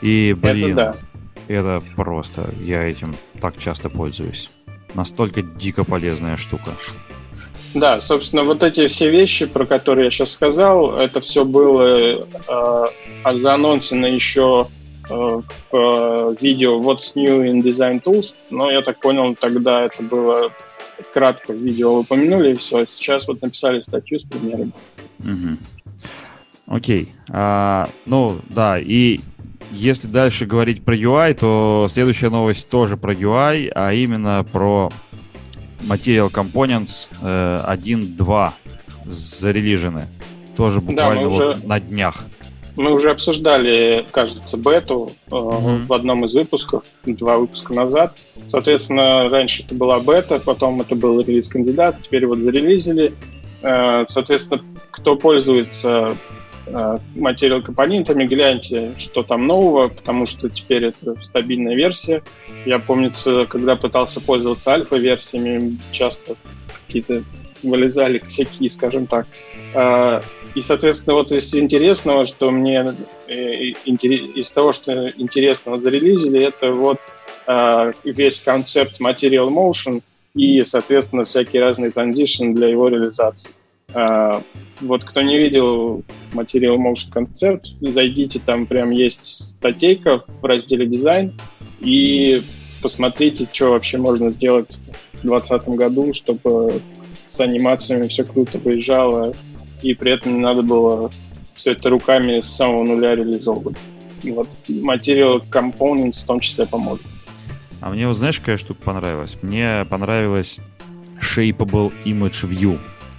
И, 0.03 0.37
блин, 0.41 0.73
Это 0.73 0.75
да. 0.75 0.97
Это 1.49 1.83
просто, 1.97 2.55
я 2.61 2.85
этим 2.85 3.15
так 3.41 3.59
часто 3.59 3.89
пользуюсь. 3.89 4.51
Настолько 4.95 5.43
дико 5.43 5.85
полезная 5.85 6.37
штука. 6.37 6.73
Да, 7.75 8.01
собственно, 8.01 8.45
вот 8.45 8.63
эти 8.63 8.89
все 8.89 9.11
вещи, 9.11 9.47
про 9.47 9.67
которые 9.67 10.07
я 10.07 10.11
сейчас 10.11 10.33
сказал, 10.33 10.97
это 10.97 11.21
все 11.21 11.45
было 11.45 12.27
э, 12.49 12.85
заанонсено 13.35 14.07
еще 14.07 14.69
э, 15.09 15.15
в 15.15 15.43
э, 15.73 16.35
видео 16.41 16.81
What's 16.81 17.13
New 17.15 17.45
in 17.45 17.63
Design 17.63 18.03
Tools, 18.03 18.35
но 18.51 18.71
я 18.71 18.81
так 18.81 19.01
понял, 19.01 19.35
тогда 19.35 19.83
это 19.83 20.03
было 20.03 20.51
кратко 21.13 21.53
в 21.53 21.57
видео 21.57 21.99
упомянули, 21.99 22.53
и 22.53 22.55
все. 22.55 22.87
Сейчас 22.87 23.29
вот 23.29 23.43
написали 23.43 23.83
статью 23.83 24.21
с 24.21 24.25
примерами. 24.25 24.73
Угу. 25.21 25.59
Окей. 26.69 27.13
А, 27.31 27.89
ну, 28.07 28.39
да, 28.49 28.79
и 28.79 29.21
если 29.73 30.09
дальше 30.09 30.47
говорить 30.47 30.85
про 30.85 30.97
UI, 30.97 31.35
то 31.35 31.87
следующая 31.91 32.31
новость 32.31 32.69
тоже 32.69 32.97
про 32.97 33.13
UI, 33.13 33.71
а 33.75 33.93
именно 33.93 34.47
про 34.51 34.91
Material 35.81 36.31
Components 36.31 37.09
э, 37.23 37.75
1.2 37.75 38.51
зарелижены. 39.07 40.09
Тоже 40.57 40.81
буквально 40.81 41.23
да, 41.23 41.27
уже, 41.29 41.47
вот 41.49 41.65
на 41.65 41.81
днях. 41.81 42.25
Мы 42.77 42.93
уже 42.93 43.11
обсуждали, 43.11 44.07
кажется, 44.13 44.57
бету 44.57 45.11
э, 45.27 45.31
mm-hmm. 45.31 45.87
в 45.87 45.93
одном 45.93 46.25
из 46.25 46.35
выпусков, 46.35 46.85
два 47.05 47.39
выпуска 47.39 47.75
назад. 47.75 48.17
Соответственно, 48.49 49.29
раньше 49.29 49.65
это 49.65 49.75
была 49.75 49.99
бета, 50.01 50.39
потом 50.39 50.81
это 50.81 50.95
был 50.95 51.21
релиз-кандидат, 51.21 52.03
теперь 52.03 52.27
вот 52.27 52.41
зарелизили. 52.41 53.13
Э, 53.63 54.05
соответственно, 54.09 54.63
кто 54.91 55.17
пользуется 55.17 56.09
э, 56.11 56.15
материал 57.15 57.63
компонентами, 57.63 58.25
гляньте, 58.25 58.95
что 58.99 59.23
там 59.23 59.47
нового, 59.47 59.89
потому 59.89 60.27
что 60.27 60.49
теперь 60.49 60.87
это 60.87 61.15
стабильная 61.23 61.75
версия. 61.75 62.23
Я 62.67 62.79
помнится, 62.79 63.47
когда 63.47 63.77
пытался 63.77 64.21
пользоваться 64.21 64.73
альфа-версиями, 64.73 65.79
часто 65.93 66.37
какие-то 66.87 67.23
вылезали 67.63 68.19
косяки, 68.19 68.69
скажем 68.69 69.07
так. 69.07 69.27
А, 69.75 70.23
и, 70.55 70.61
соответственно, 70.61 71.15
вот 71.15 71.33
из 71.33 71.55
интересного, 71.55 72.27
что 72.27 72.51
мне 72.51 72.95
э, 73.27 73.35
из 73.35 74.51
того, 74.53 74.73
что 74.73 75.09
интересного 75.17 75.81
зарелизили, 75.81 76.43
это 76.43 76.73
вот 76.73 76.99
весь 78.05 78.41
концепт 78.41 79.01
Material 79.01 79.49
Motion 79.49 80.03
и, 80.35 80.63
соответственно, 80.65 81.25
всякие 81.25 81.63
разные 81.63 81.91
транзишны 81.91 82.55
для 82.55 82.69
его 82.69 82.89
реализации. 82.89 83.51
А, 83.95 84.43
вот 84.81 85.05
кто 85.05 85.23
не 85.23 85.39
видел 85.39 86.05
Material 86.33 86.77
Motion 86.77 87.11
концепт, 87.11 87.67
зайдите, 87.81 88.39
там 88.39 88.67
прям 88.67 88.91
есть 88.91 89.25
статейка 89.25 90.25
в 90.43 90.45
разделе 90.45 90.87
дизайн, 90.87 91.33
и 91.81 92.43
посмотрите, 92.83 93.49
что 93.51 93.71
вообще 93.71 93.97
можно 93.97 94.31
сделать 94.31 94.77
в 95.15 95.23
2020 95.23 95.69
году, 95.69 96.13
чтобы 96.13 96.83
с 97.27 97.41
анимациями 97.41 98.09
все 98.09 98.25
круто 98.25 98.59
выезжало, 98.59 99.35
и 99.83 99.95
при 99.95 100.13
этом 100.13 100.35
не 100.35 100.41
надо 100.41 100.63
было 100.63 101.11
все 101.55 101.73
это 101.73 101.89
руками 101.89 102.41
с 102.41 102.47
самого 102.47 102.85
нуля 102.85 103.17
реализовывать. 103.17 103.77
Вот 104.23 104.49
Material 104.69 105.43
Components 105.51 106.23
в 106.23 106.27
том 106.27 106.41
числе 106.41 106.67
поможет. 106.67 107.07
А 107.81 107.91
мне 107.91 108.07
вот 108.07 108.19
знаешь, 108.19 108.39
какая 108.39 108.59
штука 108.59 108.83
понравилась? 108.83 109.39
Мне 109.41 109.87
понравилась 109.89 110.59
Shapeable 111.21 111.93
Image 112.05 112.49
View. 112.49 112.79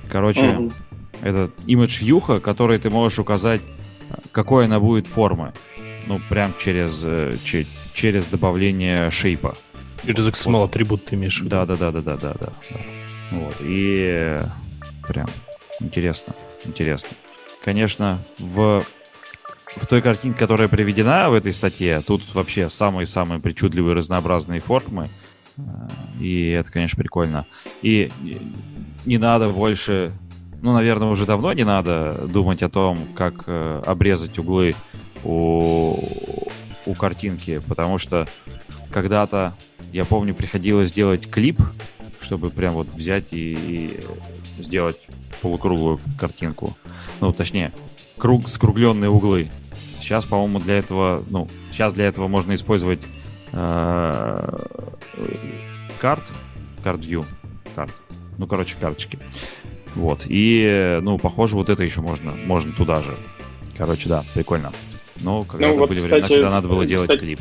Короче, 0.09 0.41
uh-huh. 0.41 0.73
это 1.21 1.51
image 1.67 2.01
view, 2.01 2.39
который 2.39 2.79
ты 2.79 2.89
можешь 2.89 3.19
указать, 3.19 3.61
какой 4.31 4.65
она 4.65 4.79
будет 4.79 5.07
формы. 5.07 5.53
Ну, 6.07 6.19
прям 6.29 6.53
через, 6.59 7.03
э, 7.05 7.35
через 7.93 8.27
добавление 8.27 9.11
шейпа. 9.11 9.55
Через 10.05 10.27
XML 10.27 10.51
вот. 10.53 10.69
атрибут 10.69 11.05
ты 11.05 11.15
имеешь 11.15 11.37
в 11.37 11.41
виду? 11.41 11.49
Да, 11.49 11.65
да, 11.65 11.75
да, 11.75 11.91
да, 11.91 12.01
да, 12.01 12.17
да, 12.17 12.33
да. 12.39 12.51
Вот. 13.31 13.55
И 13.61 14.39
прям 15.07 15.27
интересно, 15.79 16.33
интересно. 16.65 17.09
Конечно, 17.63 18.19
в, 18.39 18.83
в 19.75 19.85
той 19.87 20.01
картинке, 20.01 20.39
которая 20.39 20.67
приведена 20.67 21.29
в 21.29 21.33
этой 21.33 21.53
статье, 21.53 22.01
тут 22.05 22.23
вообще 22.33 22.69
самые-самые 22.69 23.39
причудливые 23.39 23.93
разнообразные 23.93 24.61
формы. 24.61 25.09
Э, 25.57 25.61
и 26.19 26.49
это, 26.49 26.71
конечно, 26.71 26.97
прикольно. 26.97 27.45
И 27.81 28.09
не 29.05 29.17
надо 29.17 29.49
больше, 29.49 30.13
ну, 30.61 30.73
наверное, 30.73 31.09
уже 31.09 31.25
давно 31.25 31.53
не 31.53 31.63
надо 31.63 32.27
думать 32.27 32.63
о 32.63 32.69
том, 32.69 32.97
как 33.15 33.43
э, 33.47 33.83
обрезать 33.85 34.37
углы 34.39 34.75
у, 35.23 35.97
у 36.85 36.93
картинки, 36.93 37.61
потому 37.67 37.97
что 37.97 38.27
когда-то, 38.91 39.53
я 39.91 40.05
помню, 40.05 40.33
приходилось 40.33 40.91
делать 40.91 41.29
клип, 41.29 41.61
чтобы 42.19 42.49
прям 42.49 42.73
вот 42.73 42.87
взять 42.93 43.33
и, 43.33 43.53
и 44.57 44.63
сделать 44.63 44.97
полукруглую 45.41 45.99
картинку. 46.17 46.75
Ну, 47.21 47.31
точнее, 47.33 47.71
круг, 48.17 48.49
скругленные 48.49 49.09
углы. 49.09 49.49
Сейчас, 49.99 50.25
по-моему, 50.25 50.59
для 50.59 50.77
этого, 50.79 51.23
ну, 51.29 51.47
сейчас 51.71 51.93
для 51.93 52.05
этого 52.05 52.27
можно 52.27 52.53
использовать 52.53 53.01
э, 53.51 54.59
карт, 55.99 56.23
карт 56.83 57.01
view, 57.01 57.25
карт. 57.75 57.91
Ну, 58.39 58.47
короче, 58.47 58.75
карточки. 58.79 59.19
Вот. 59.95 60.21
И, 60.27 60.99
ну, 61.01 61.17
похоже, 61.17 61.55
вот 61.55 61.69
это 61.69 61.83
еще 61.83 61.99
можно, 61.99 62.31
можно 62.31 62.71
туда 62.71 63.01
же. 63.01 63.15
Короче, 63.77 64.07
да, 64.07 64.23
прикольно. 64.33 64.71
Но 65.21 65.43
когда 65.43 65.67
ну, 65.67 65.75
вот, 65.75 65.89
были 65.89 65.97
кстати, 65.97 66.13
времена, 66.13 66.27
когда 66.27 66.49
надо 66.49 66.67
было 66.69 66.85
делать 66.85 67.09
кстати, 67.09 67.19
клип. 67.19 67.39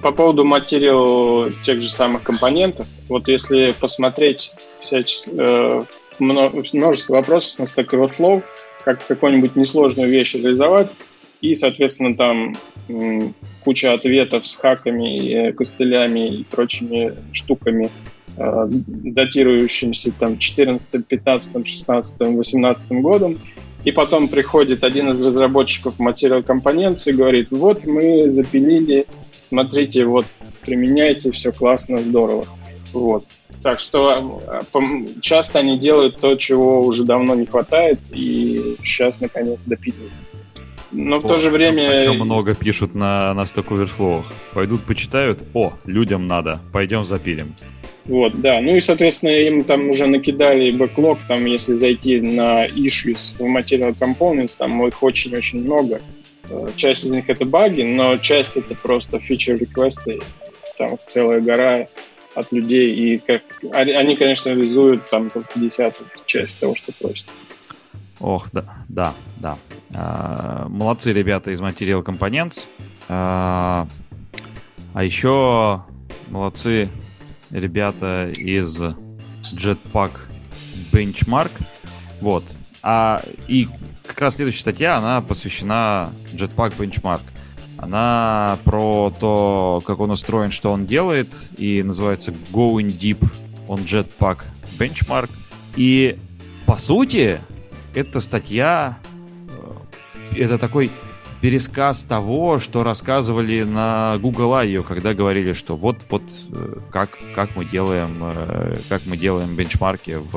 По 0.00 0.12
поводу 0.12 0.44
материала 0.44 1.50
тех 1.64 1.82
же 1.82 1.90
самых 1.90 2.22
компонентов, 2.22 2.86
вот 3.08 3.28
если 3.28 3.74
посмотреть 3.78 4.52
всяч... 4.80 5.22
э, 5.26 5.84
множество 6.20 7.14
вопросов 7.14 7.58
на 7.58 7.64
Stack 7.64 7.88
Overflow, 7.88 8.44
как 8.84 9.04
какую-нибудь 9.06 9.56
несложную 9.56 10.08
вещь 10.08 10.34
реализовать, 10.34 10.90
и, 11.40 11.54
соответственно, 11.54 12.14
там 12.16 12.54
куча 13.64 13.92
ответов 13.92 14.46
с 14.46 14.54
хаками, 14.56 15.18
и 15.18 15.52
костылями 15.52 16.36
и 16.36 16.44
прочими 16.44 17.16
штуками, 17.32 17.90
э, 18.36 18.66
датирующимися 18.70 20.12
там 20.18 20.38
14, 20.38 21.06
15, 21.06 21.66
16, 21.66 22.20
18 22.20 22.88
годом, 22.90 23.38
и 23.84 23.92
потом 23.92 24.28
приходит 24.28 24.84
один 24.84 25.10
из 25.10 25.24
разработчиков 25.26 25.98
Material 25.98 26.44
Components 26.44 27.08
и 27.08 27.12
говорит, 27.12 27.48
вот 27.50 27.86
мы 27.86 28.28
запилили, 28.28 29.06
смотрите, 29.44 30.04
вот 30.04 30.26
применяйте, 30.62 31.30
все 31.30 31.52
классно, 31.52 31.98
здорово. 31.98 32.44
Вот. 32.92 33.24
Так 33.62 33.78
что 33.78 34.40
э, 34.46 34.80
часто 35.20 35.58
они 35.58 35.78
делают 35.78 36.20
то, 36.20 36.34
чего 36.36 36.82
уже 36.82 37.04
давно 37.04 37.34
не 37.34 37.46
хватает, 37.46 37.98
и 38.10 38.76
сейчас 38.82 39.20
наконец 39.20 39.60
допиливают. 39.66 40.12
Но 40.92 41.16
о, 41.16 41.18
в 41.20 41.22
то 41.22 41.36
же 41.36 41.50
время... 41.50 42.04
Причем 42.04 42.24
много 42.24 42.54
пишут 42.54 42.94
на, 42.94 43.32
на 43.34 43.42
Stack 43.42 43.68
Overflow. 43.68 44.24
Пойдут, 44.54 44.82
почитают, 44.84 45.44
о, 45.54 45.72
людям 45.84 46.26
надо, 46.26 46.60
пойдем 46.72 47.04
запилим. 47.04 47.54
Вот, 48.06 48.40
да. 48.40 48.60
Ну 48.60 48.76
и, 48.76 48.80
соответственно, 48.80 49.30
им 49.30 49.64
там 49.64 49.90
уже 49.90 50.06
накидали 50.06 50.70
бэклог, 50.70 51.18
там, 51.28 51.44
если 51.44 51.74
зайти 51.74 52.20
на 52.20 52.66
issues 52.66 53.36
в 53.38 53.42
Material 53.42 53.96
Components, 53.98 54.56
там 54.58 54.84
их 54.86 55.02
очень-очень 55.02 55.62
много. 55.62 56.00
Э, 56.48 56.68
часть 56.76 57.04
из 57.04 57.10
них 57.10 57.28
это 57.28 57.44
баги, 57.44 57.82
но 57.82 58.16
часть 58.18 58.56
это 58.56 58.74
просто 58.74 59.18
feature 59.18 59.58
реквесты, 59.58 60.20
там 60.78 60.98
целая 61.06 61.40
гора 61.40 61.86
от 62.34 62.52
людей, 62.52 62.94
и 62.94 63.18
как 63.18 63.42
они, 63.72 64.16
конечно, 64.16 64.50
реализуют 64.50 65.08
там 65.10 65.30
только 65.30 65.58
десятую 65.58 66.08
часть 66.26 66.58
того, 66.58 66.74
что 66.74 66.92
просят. 66.92 67.26
Ох, 68.20 68.48
да, 68.52 68.64
да, 68.88 69.14
да. 69.38 69.58
А, 69.94 70.66
молодцы 70.68 71.12
ребята 71.12 71.50
из 71.50 71.60
Material 71.60 72.04
Components. 72.04 72.68
А, 73.08 73.86
а 74.92 75.04
еще 75.04 75.82
молодцы 76.28 76.90
ребята 77.50 78.30
из 78.30 78.80
Jetpack 79.52 80.12
Benchmark. 80.92 81.50
Вот. 82.20 82.44
А, 82.82 83.22
и 83.48 83.68
как 84.06 84.20
раз 84.20 84.36
следующая 84.36 84.60
статья, 84.60 84.96
она 84.96 85.20
посвящена 85.20 86.12
Jetpack 86.32 86.76
Benchmark. 86.76 87.22
Она 87.76 88.58
про 88.64 89.12
то, 89.18 89.82
как 89.86 90.00
он 90.00 90.10
устроен, 90.10 90.50
что 90.50 90.70
он 90.70 90.86
делает, 90.86 91.28
и 91.56 91.82
называется 91.82 92.32
Going 92.52 92.98
Deep 92.98 93.24
on 93.68 93.84
Jetpack 93.86 94.44
Benchmark. 94.78 95.30
И, 95.76 96.18
по 96.66 96.76
сути, 96.76 97.40
эта 97.94 98.20
статья, 98.20 98.98
э, 100.34 100.36
это 100.36 100.58
такой 100.58 100.90
пересказ 101.40 102.04
того, 102.04 102.58
что 102.58 102.82
рассказывали 102.82 103.62
на 103.62 104.18
Google 104.18 104.54
I.O., 104.54 104.82
когда 104.82 105.14
говорили, 105.14 105.52
что 105.52 105.76
вот, 105.76 105.98
вот 106.10 106.22
э, 106.52 106.76
как, 106.90 107.18
как 107.34 107.56
мы 107.56 107.64
делаем, 107.64 108.18
э, 108.22 108.76
как 108.88 109.02
мы 109.06 109.16
делаем 109.16 109.54
бенчмарки 109.56 110.18
в 110.18 110.36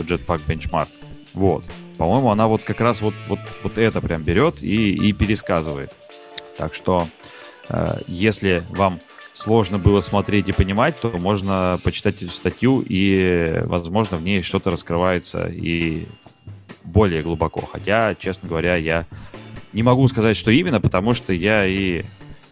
Jetpack 0.00 0.42
Benchmark. 0.46 0.88
Вот. 1.34 1.64
По-моему, 1.98 2.30
она 2.30 2.48
вот 2.48 2.62
как 2.62 2.80
раз 2.80 3.00
вот, 3.00 3.14
вот, 3.28 3.40
вот 3.62 3.78
это 3.78 4.00
прям 4.00 4.22
берет 4.22 4.62
и, 4.62 4.94
и 4.94 5.12
пересказывает. 5.12 5.92
Так 6.56 6.74
что 6.74 7.06
Э, 7.68 7.98
если 8.06 8.62
вам 8.70 9.00
сложно 9.34 9.78
было 9.78 10.00
смотреть 10.00 10.48
и 10.48 10.52
понимать, 10.52 11.00
то 11.00 11.10
можно 11.18 11.78
почитать 11.82 12.22
эту 12.22 12.32
статью, 12.32 12.84
и, 12.86 13.62
возможно, 13.64 14.18
в 14.18 14.22
ней 14.22 14.42
что-то 14.42 14.70
раскрывается 14.70 15.46
и 15.48 16.06
более 16.84 17.22
глубоко. 17.22 17.62
Хотя, 17.70 18.14
честно 18.14 18.48
говоря, 18.48 18.76
я 18.76 19.06
не 19.72 19.82
могу 19.82 20.06
сказать, 20.08 20.36
что 20.36 20.50
именно, 20.50 20.80
потому 20.80 21.14
что 21.14 21.32
я 21.32 21.66
и, 21.66 22.02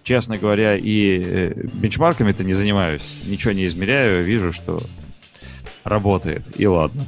честно 0.02 0.38
говоря, 0.38 0.76
и 0.76 1.22
э, 1.22 1.54
бенчмарками-то 1.74 2.44
не 2.44 2.52
занимаюсь. 2.52 3.14
Ничего 3.26 3.52
не 3.52 3.66
измеряю, 3.66 4.24
вижу, 4.24 4.52
что 4.52 4.80
работает, 5.84 6.42
и 6.56 6.66
ладно. 6.66 7.06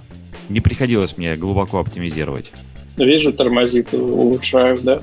Не 0.48 0.60
приходилось 0.60 1.16
мне 1.16 1.36
глубоко 1.36 1.78
оптимизировать. 1.78 2.52
Вижу, 2.96 3.32
тормозит, 3.32 3.94
улучшаю, 3.94 4.78
да? 4.82 5.02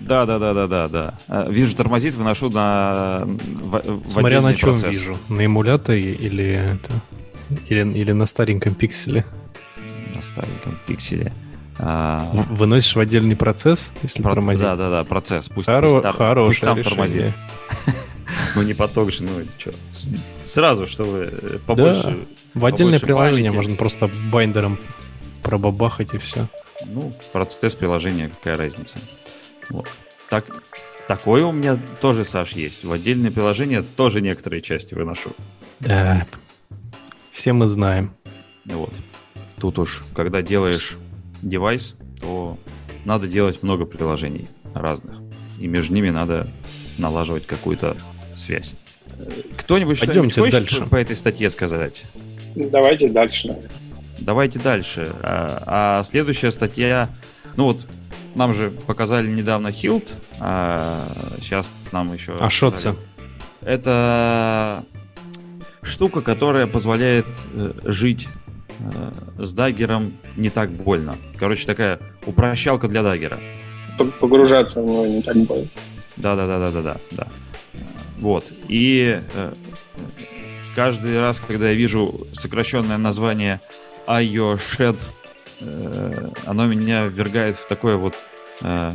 Да, 0.00 0.26
да, 0.26 0.38
да, 0.38 0.54
да, 0.54 0.66
да, 0.66 0.88
да. 0.88 1.14
А, 1.28 1.50
вижу, 1.50 1.76
тормозит, 1.76 2.14
выношу 2.14 2.50
на 2.50 3.22
в, 3.26 4.02
Смотря 4.08 4.40
на 4.40 4.54
чем 4.54 4.70
процесс. 4.70 4.96
вижу. 4.96 5.16
На 5.28 5.46
эмуляторе 5.46 6.12
или 6.12 6.44
это 6.44 6.90
или, 7.68 7.86
или 7.98 8.12
на 8.12 8.26
стареньком 8.26 8.74
пикселе? 8.74 9.24
На 10.14 10.22
стареньком 10.22 10.78
пикселе. 10.86 11.32
А... 11.78 12.30
Выносишь 12.50 12.94
в 12.94 13.00
отдельный 13.00 13.36
процесс, 13.36 13.92
если 14.02 14.22
Про... 14.22 14.34
тормозит? 14.34 14.62
Да, 14.62 14.74
да, 14.76 14.90
да, 14.90 15.04
процесс. 15.04 15.48
Пусть, 15.48 15.66
Хоро... 15.66 15.90
пусть, 15.90 16.02
там, 16.02 16.46
пусть 16.46 16.60
там 16.60 16.78
решение. 16.78 16.82
тормозит. 16.82 17.34
Ну, 18.56 18.62
не 18.62 18.74
поток 18.74 19.12
же, 19.12 19.24
ну, 19.24 19.30
что. 19.58 19.72
Сразу, 20.42 20.86
чтобы 20.86 21.28
э, 21.30 21.58
побольше... 21.66 22.26
В 22.54 22.64
отдельное 22.64 23.00
приложение 23.00 23.50
можно 23.50 23.76
просто 23.76 24.10
binder 24.32 24.66
ом 24.66 24.78
пробабахать 25.42 26.14
и 26.14 26.18
все. 26.18 26.46
Ну, 26.86 27.12
процесс 27.32 27.74
приложения, 27.74 28.28
какая 28.28 28.56
разница. 28.56 28.98
Вот. 29.68 29.88
Так, 30.30 30.46
такое 31.06 31.44
у 31.44 31.52
меня 31.52 31.78
тоже, 32.00 32.24
Саш, 32.24 32.52
есть. 32.52 32.84
В 32.84 32.92
отдельное 32.92 33.30
приложение 33.30 33.82
тоже 33.82 34.20
некоторые 34.20 34.62
части 34.62 34.94
выношу. 34.94 35.30
Да, 35.80 36.26
все 37.32 37.52
мы 37.52 37.66
знаем. 37.66 38.14
Вот. 38.64 38.92
Тут 39.58 39.78
уж, 39.78 40.02
когда 40.14 40.42
делаешь 40.42 40.96
девайс, 41.44 41.94
то 42.20 42.58
надо 43.04 43.26
делать 43.26 43.62
много 43.62 43.84
приложений 43.84 44.48
разных. 44.74 45.16
И 45.58 45.66
между 45.66 45.94
ними 45.94 46.10
надо 46.10 46.48
налаживать 46.98 47.46
какую-то 47.46 47.96
связь. 48.34 48.74
Кто-нибудь 49.56 49.96
что-нибудь 49.96 50.34
хочет 50.34 50.52
дальше. 50.52 50.86
по 50.86 50.96
этой 50.96 51.14
статье 51.14 51.48
сказать? 51.50 52.04
Давайте 52.54 53.08
дальше. 53.08 53.56
Давайте 54.18 54.58
дальше. 54.58 55.12
А, 55.22 55.98
а 56.00 56.04
следующая 56.04 56.50
статья, 56.50 57.10
ну 57.56 57.64
вот 57.64 57.86
нам 58.34 58.54
же 58.54 58.70
показали 58.70 59.28
недавно 59.28 59.68
Hilt, 59.68 60.08
а 60.40 61.06
сейчас 61.40 61.72
нам 61.92 62.12
еще... 62.12 62.36
А 62.38 62.50
что 62.50 62.68
это? 62.68 62.96
Это 63.60 64.84
штука, 65.82 66.20
которая 66.20 66.66
позволяет 66.66 67.26
э, 67.54 67.72
жить 67.84 68.28
с 69.38 69.52
даггером 69.52 70.14
не 70.36 70.50
так 70.50 70.70
больно. 70.70 71.16
Короче, 71.38 71.66
такая 71.66 72.00
упрощалка 72.26 72.88
для 72.88 73.02
даггера. 73.02 73.40
Погружаться 74.20 74.82
в 74.82 74.86
него 74.86 75.06
не 75.06 75.22
так 75.22 75.36
больно. 75.36 75.68
Да-да-да-да-да-да. 76.16 76.96
да. 77.12 77.28
Вот. 78.18 78.44
И 78.68 79.20
э, 79.34 79.54
каждый 80.74 81.18
раз, 81.20 81.40
когда 81.40 81.70
я 81.70 81.74
вижу 81.74 82.26
сокращенное 82.32 82.98
название 82.98 83.60
IOShed 84.06 84.98
Э, 85.60 86.28
оно 86.46 86.66
меня 86.66 87.04
ввергает 87.04 87.56
в 87.56 87.66
такое 87.66 87.96
вот 87.96 88.14
э, 88.62 88.92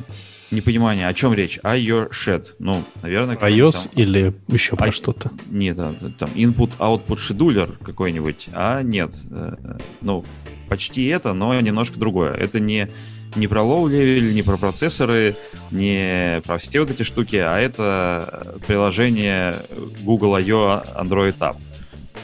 непонимание, 0.51 1.07
о 1.07 1.13
чем 1.13 1.33
речь. 1.33 1.59
I 1.63 1.81
your 1.81 2.09
shed. 2.11 2.47
Ну, 2.59 2.83
наверное... 3.01 3.35
iOS 3.35 3.83
там, 3.83 3.91
или 3.95 4.33
еще 4.47 4.75
про 4.75 4.87
I... 4.87 4.91
что-то? 4.91 5.31
Нет, 5.47 5.77
там 5.77 6.29
input-output 6.35 7.19
scheduler 7.19 7.83
какой-нибудь. 7.83 8.49
А 8.53 8.81
нет. 8.81 9.13
Э, 9.31 9.77
ну, 10.01 10.25
почти 10.67 11.05
это, 11.05 11.33
но 11.33 11.59
немножко 11.59 11.99
другое. 11.99 12.33
Это 12.33 12.59
не, 12.59 12.89
не 13.35 13.47
про 13.47 13.61
low-level, 13.61 14.33
не 14.33 14.41
про 14.41 14.57
процессоры, 14.57 15.37
не 15.71 16.41
про 16.45 16.57
все 16.57 16.81
вот 16.81 16.91
эти 16.91 17.03
штуки, 17.03 17.35
а 17.37 17.57
это 17.57 18.57
приложение 18.65 19.55
Google 20.01 20.35
I.O. 20.35 20.83
Android 20.95 21.37
App. 21.37 21.57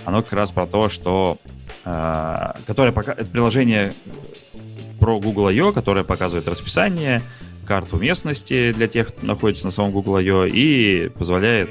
Оно 0.05 0.21
как 0.21 0.33
раз 0.33 0.51
про 0.51 0.65
то, 0.67 0.89
что 0.89 1.37
которое 1.83 2.91
пока 2.91 3.13
это 3.13 3.25
приложение 3.25 3.93
про 4.99 5.19
Google 5.19 5.47
I.O., 5.47 5.71
которая 5.71 6.03
показывает 6.03 6.47
расписание, 6.47 7.21
карту 7.65 7.97
местности 7.97 8.71
для 8.71 8.87
тех, 8.87 9.09
кто 9.09 9.25
находится 9.25 9.65
на 9.65 9.71
самом 9.71 9.91
Google 9.91 10.17
I.O. 10.17 10.45
и 10.45 11.09
позволяет 11.09 11.69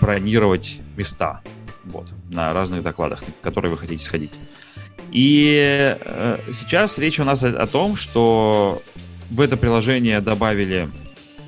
бронировать 0.00 0.78
места 0.96 1.40
вот, 1.84 2.06
на 2.30 2.52
разных 2.52 2.82
докладах, 2.82 3.22
на 3.22 3.32
которые 3.42 3.70
вы 3.70 3.78
хотите 3.78 4.04
сходить. 4.04 4.30
И 5.10 5.96
э, 5.98 6.38
сейчас 6.52 6.98
речь 6.98 7.18
у 7.18 7.24
нас 7.24 7.42
о, 7.42 7.48
о 7.48 7.66
том, 7.66 7.96
что 7.96 8.82
в 9.30 9.40
это 9.40 9.56
приложение 9.56 10.20
добавили 10.20 10.88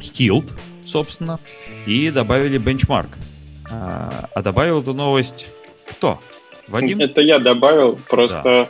Hilt, 0.01 0.51
собственно, 0.85 1.39
и 1.87 2.11
добавили 2.11 2.59
Benchmark. 2.59 3.11
А, 3.71 4.29
а 4.35 4.43
добавил 4.43 4.81
эту 4.81 4.95
новость 4.95 5.47
кто? 5.89 6.21
Вадим? 6.69 7.01
Это 7.01 7.21
я 7.21 7.39
добавил, 7.39 7.99
просто 8.09 8.43
да 8.43 8.69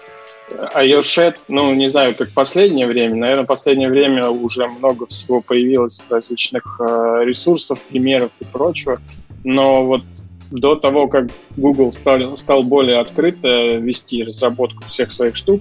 iOS, 0.50 1.36
ну, 1.48 1.74
не 1.74 1.88
знаю, 1.88 2.14
как 2.14 2.30
последнее 2.30 2.86
время, 2.86 3.16
наверное, 3.16 3.44
последнее 3.44 3.88
время 3.88 4.28
уже 4.28 4.66
много 4.66 5.06
всего 5.06 5.40
появилось 5.40 6.02
различных 6.08 6.80
э, 6.80 7.22
ресурсов, 7.24 7.80
примеров 7.82 8.32
и 8.40 8.44
прочего, 8.44 8.98
но 9.44 9.84
вот 9.84 10.02
до 10.50 10.74
того, 10.74 11.08
как 11.08 11.28
Google 11.56 11.92
стал, 11.92 12.36
стал 12.36 12.62
более 12.62 12.98
открыто 12.98 13.76
вести 13.76 14.24
разработку 14.24 14.84
всех 14.88 15.12
своих 15.12 15.36
штук, 15.36 15.60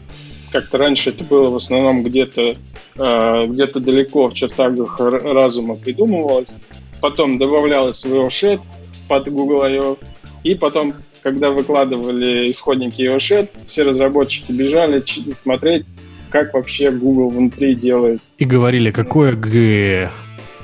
как-то 0.52 0.78
раньше 0.78 1.12
это 1.12 1.24
было 1.24 1.50
в 1.50 1.56
основном 1.56 2.04
где-то 2.04 2.56
э, 2.96 3.46
где-то 3.48 3.80
далеко 3.80 4.30
в 4.30 4.34
чертагах 4.34 5.00
разума 5.00 5.76
придумывалось, 5.76 6.58
потом 7.02 7.38
добавлялось 7.38 8.04
в 8.04 8.14
iOS 8.14 8.60
под 9.08 9.30
Google 9.30 9.64
I.O., 9.64 9.98
и 10.44 10.56
потом 10.56 10.94
когда 11.22 11.50
выкладывали 11.50 12.52
исходники 12.52 13.02
EOSHET, 13.02 13.50
все 13.66 13.84
разработчики 13.84 14.52
бежали 14.52 15.04
смотреть, 15.34 15.86
как 16.30 16.54
вообще 16.54 16.92
Google 16.92 17.30
внутри 17.30 17.76
делает. 17.76 18.22
И 18.38 18.46
говорили, 18.46 18.92
какое 18.92 19.34
Г. 19.34 20.12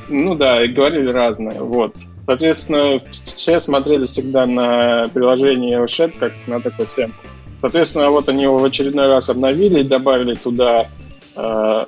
Ну 0.07 0.35
да, 0.35 0.63
и 0.63 0.67
говорили 0.67 1.09
разное. 1.09 1.59
Вот. 1.59 1.95
Соответственно, 2.25 3.01
все 3.11 3.59
смотрели 3.59 4.05
всегда 4.05 4.45
на 4.45 5.09
приложение 5.13 5.79
EOSHET 5.79 6.13
как 6.19 6.33
на 6.47 6.59
такой 6.61 6.87
сэмпл. 6.87 7.15
Соответственно, 7.59 8.09
вот 8.09 8.29
они 8.29 8.43
его 8.43 8.57
в 8.57 8.63
очередной 8.63 9.07
раз 9.07 9.29
обновили 9.29 9.81
и 9.81 9.83
добавили 9.83 10.35
туда 10.35 10.87
э, 11.35 11.85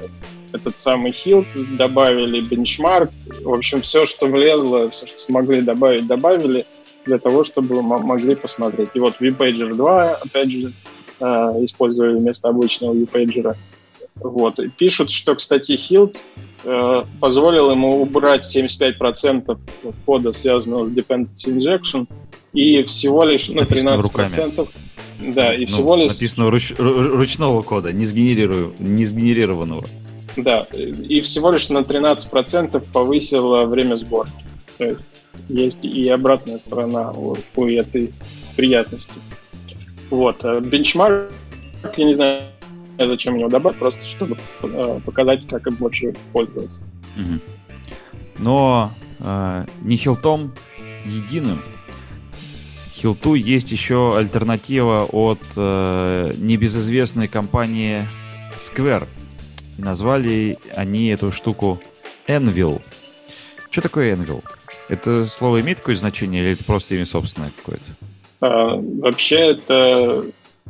этот 0.53 0.77
самый 0.77 1.11
хилт, 1.11 1.45
добавили 1.77 2.41
бенчмарк. 2.41 3.11
В 3.43 3.53
общем, 3.53 3.81
все, 3.81 4.05
что 4.05 4.27
влезло, 4.27 4.89
все, 4.89 5.05
что 5.05 5.19
смогли 5.19 5.61
добавить, 5.61 6.07
добавили 6.07 6.65
для 7.07 7.17
того, 7.17 7.43
чтобы 7.43 7.81
могли 7.81 8.35
посмотреть. 8.35 8.89
И 8.93 8.99
вот 8.99 9.15
VPager 9.19 9.73
2, 9.73 10.11
опять 10.15 10.51
же, 10.51 10.71
э, 11.19 11.25
использовали 11.63 12.19
вместо 12.19 12.49
обычного 12.49 12.93
VPager. 12.93 13.55
Вот. 14.15 14.59
И 14.59 14.69
пишут, 14.69 15.11
что, 15.11 15.35
кстати, 15.35 15.71
Hilt 15.73 16.17
э, 16.63 17.03
позволил 17.19 17.71
ему 17.71 18.01
убрать 18.01 18.45
75% 18.55 19.57
кода, 20.05 20.33
связанного 20.33 20.87
с 20.87 20.91
dependency 20.91 21.47
injection, 21.47 22.07
и 22.53 22.83
всего 22.83 23.23
лишь 23.23 23.49
на 23.49 23.61
ну, 23.61 23.67
13%. 23.67 24.01
Руками. 24.01 24.33
Да, 25.19 25.53
и 25.53 25.61
ну, 25.61 25.67
всего 25.67 25.95
лишь... 25.95 26.11
Написано 26.11 26.49
руч, 26.49 26.73
ручного 26.77 27.61
кода, 27.63 27.91
не, 27.91 28.05
сгенерирую, 28.05 28.73
не 28.79 29.05
сгенерированного. 29.05 29.85
Да, 30.35 30.67
и 30.71 31.21
всего 31.21 31.51
лишь 31.51 31.69
на 31.69 31.79
13% 31.79 32.85
повысило 32.93 33.65
время 33.65 33.95
сборки. 33.95 34.31
То 34.77 34.85
есть 34.85 35.05
есть 35.49 35.85
и 35.85 36.07
обратная 36.09 36.59
сторона 36.59 37.11
у 37.11 37.35
этой 37.55 38.13
приятности. 38.55 39.13
Вот. 40.09 40.43
А 40.43 40.59
бенчмарк, 40.59 41.31
я 41.95 42.05
не 42.05 42.13
знаю, 42.13 42.43
зачем 42.97 43.35
его 43.35 43.49
добавить, 43.49 43.77
просто 43.79 44.03
чтобы 44.03 44.37
э, 44.63 44.99
показать, 45.05 45.47
как 45.47 45.67
им 45.67 45.75
вообще 45.75 46.13
пользоваться. 46.33 46.79
Угу. 47.15 47.39
Но 48.39 48.91
э, 49.19 49.65
не 49.81 49.95
хилтом 49.95 50.53
единым. 51.05 51.61
Хилту 52.93 53.35
есть 53.35 53.71
еще 53.71 54.17
альтернатива 54.17 55.03
от 55.03 55.39
э, 55.55 56.31
небезызвестной 56.37 57.27
компании 57.27 58.07
Square. 58.59 59.07
Назвали 59.77 60.57
они 60.75 61.09
эту 61.09 61.31
штуку 61.31 61.79
Envil. 62.27 62.81
Что 63.69 63.81
такое 63.81 64.15
Envil? 64.15 64.43
Это 64.89 65.25
слово 65.25 65.61
имеет 65.61 65.79
какое-то 65.79 66.01
значение 66.01 66.43
или 66.43 66.53
это 66.53 66.63
просто 66.63 66.95
имя 66.95 67.05
собственное 67.05 67.51
какое-то? 67.57 67.83
А, 68.39 68.75
вообще 68.75 69.51
это 69.51 70.25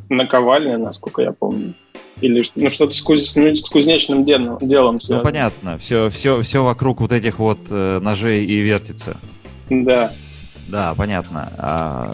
наковальня, 0.09 0.77
насколько 0.77 1.21
я 1.21 1.31
помню. 1.31 1.73
Или 2.21 2.43
ну, 2.55 2.69
что-то 2.69 2.95
с, 2.95 3.01
куз... 3.01 3.21
с 3.21 3.69
кузнечным 3.69 4.25
делом, 4.25 4.57
делом 4.59 4.99
Ну, 5.07 5.21
понятно. 5.21 5.77
Все, 5.77 6.09
все, 6.09 6.41
все 6.41 6.63
вокруг 6.63 6.99
вот 6.99 7.11
этих 7.11 7.37
вот 7.37 7.59
э, 7.69 7.99
ножей 7.99 8.43
и 8.43 8.57
вертится. 8.59 9.17
Да. 9.69 10.11
Да, 10.67 10.95
понятно. 10.95 11.53
А 11.57 12.13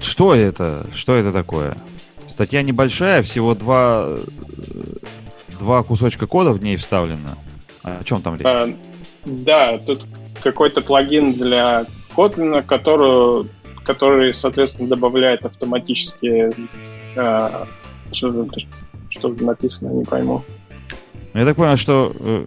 что 0.00 0.34
это? 0.34 0.86
Что 0.92 1.14
это 1.16 1.32
такое? 1.32 1.76
Статья 2.26 2.62
небольшая, 2.62 3.22
всего 3.22 3.54
два, 3.54 4.18
два 5.60 5.82
кусочка 5.84 6.26
кода 6.26 6.50
в 6.52 6.62
ней 6.62 6.76
вставлено. 6.76 7.36
О 7.82 8.02
чем 8.04 8.20
там 8.22 8.34
речь? 8.34 8.44
А, 8.44 8.68
да, 9.24 9.78
тут 9.78 10.04
какой-то 10.40 10.80
плагин 10.80 11.32
для 11.32 11.86
Kotlin, 12.16 12.62
который, 12.62 13.48
который 13.84 14.34
соответственно, 14.34 14.88
добавляет 14.88 15.44
автоматически... 15.44 16.52
А, 17.16 17.66
что, 18.12 18.48
что 19.10 19.28
написано, 19.28 19.88
не 19.90 20.04
пойму. 20.04 20.44
Я 21.34 21.44
так 21.44 21.56
понял, 21.56 21.76
что 21.76 22.12
э, 22.18 22.46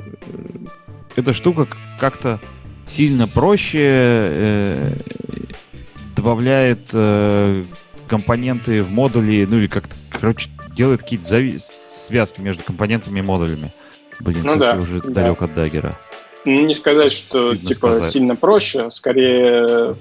эта 1.15 1.33
штука 1.33 1.67
как-то 1.99 2.39
сильно 2.87 3.27
проще 3.27 3.79
э, 3.83 4.93
добавляет 6.15 6.89
э, 6.93 7.63
компоненты 8.07 8.83
в 8.83 8.89
модули, 8.89 9.47
ну 9.49 9.57
или 9.57 9.67
как-то, 9.67 9.95
короче, 10.09 10.49
делает 10.75 11.01
какие-то 11.03 11.25
зави- 11.25 11.61
связки 11.87 12.41
между 12.41 12.63
компонентами 12.63 13.19
и 13.19 13.21
модулями. 13.21 13.71
Блин, 14.19 14.41
ну, 14.43 14.55
да, 14.55 14.75
уже 14.75 15.01
да. 15.01 15.09
далек 15.09 15.41
от 15.41 15.53
даггера. 15.53 15.97
Ну, 16.45 16.65
не 16.65 16.73
сказать, 16.73 17.11
что 17.11 17.51
Видно 17.51 17.69
типа 17.69 17.91
сказать. 17.91 18.11
сильно 18.11 18.35
проще, 18.35 18.89
скорее 18.91 19.95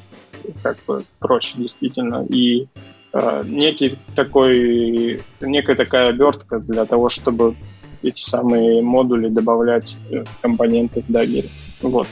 как 0.62 0.78
бы 0.86 1.02
проще 1.18 1.54
действительно. 1.56 2.24
И 2.28 2.66
э, 3.12 3.42
некий 3.46 3.98
такой, 4.14 5.20
некая 5.40 5.76
такая 5.76 6.08
обертка 6.08 6.58
для 6.58 6.84
того, 6.86 7.08
чтобы 7.08 7.56
эти 8.02 8.22
самые 8.22 8.82
модули 8.82 9.28
добавлять 9.28 9.96
в 10.10 10.40
компоненты 10.40 11.02
в 11.02 11.10
Dagger. 11.10 11.46
Вот. 11.82 12.08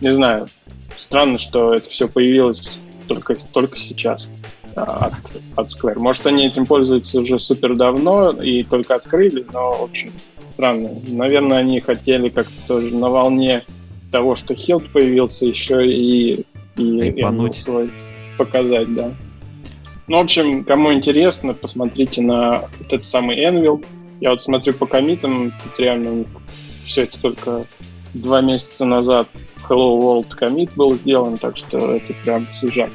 Не 0.00 0.10
знаю. 0.10 0.46
Странно, 0.96 1.38
что 1.38 1.74
это 1.74 1.88
все 1.90 2.08
появилось 2.08 2.78
только, 3.08 3.34
только 3.34 3.76
сейчас 3.76 4.28
от, 4.74 5.14
от 5.56 5.68
Square. 5.68 5.98
Может, 5.98 6.26
они 6.26 6.46
этим 6.46 6.66
пользуются 6.66 7.20
уже 7.20 7.38
супер 7.38 7.76
давно 7.76 8.30
и 8.30 8.62
только 8.62 8.94
открыли, 8.94 9.44
но, 9.52 9.84
общем, 9.84 10.12
странно. 10.54 10.90
Наверное, 11.08 11.58
они 11.58 11.80
хотели 11.80 12.28
как-то 12.28 12.52
тоже 12.66 12.94
на 12.94 13.08
волне 13.08 13.64
того, 14.10 14.36
что 14.36 14.54
Хилд 14.54 14.90
появился, 14.90 15.46
еще 15.46 15.86
и, 15.86 16.44
и 16.76 17.52
свой 17.54 17.90
показать, 18.36 18.94
да. 18.94 19.12
Ну, 20.06 20.16
в 20.16 20.20
общем, 20.20 20.64
кому 20.64 20.92
интересно, 20.92 21.54
посмотрите 21.54 22.20
на 22.20 22.62
вот 22.78 22.92
этот 22.92 23.06
самый 23.06 23.38
Envil. 23.38 23.84
Я 24.20 24.30
вот 24.30 24.42
смотрю 24.42 24.74
по 24.74 24.86
комитам, 24.86 25.52
тут 25.62 25.78
реально 25.78 26.24
все 26.84 27.02
это 27.02 27.20
только 27.20 27.64
два 28.14 28.40
месяца 28.40 28.84
назад 28.84 29.28
Hello 29.68 30.00
World 30.00 30.34
комит 30.34 30.72
был 30.74 30.94
сделан, 30.96 31.36
так 31.38 31.56
что 31.56 31.94
это 31.94 32.12
прям 32.24 32.52
свежак. 32.52 32.90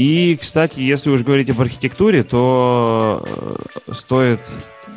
И, 0.00 0.34
кстати, 0.40 0.80
если 0.80 1.10
уж 1.10 1.20
говорить 1.24 1.50
об 1.50 1.60
архитектуре, 1.60 2.24
то 2.24 3.22
э, 3.86 3.92
стоит 3.92 4.40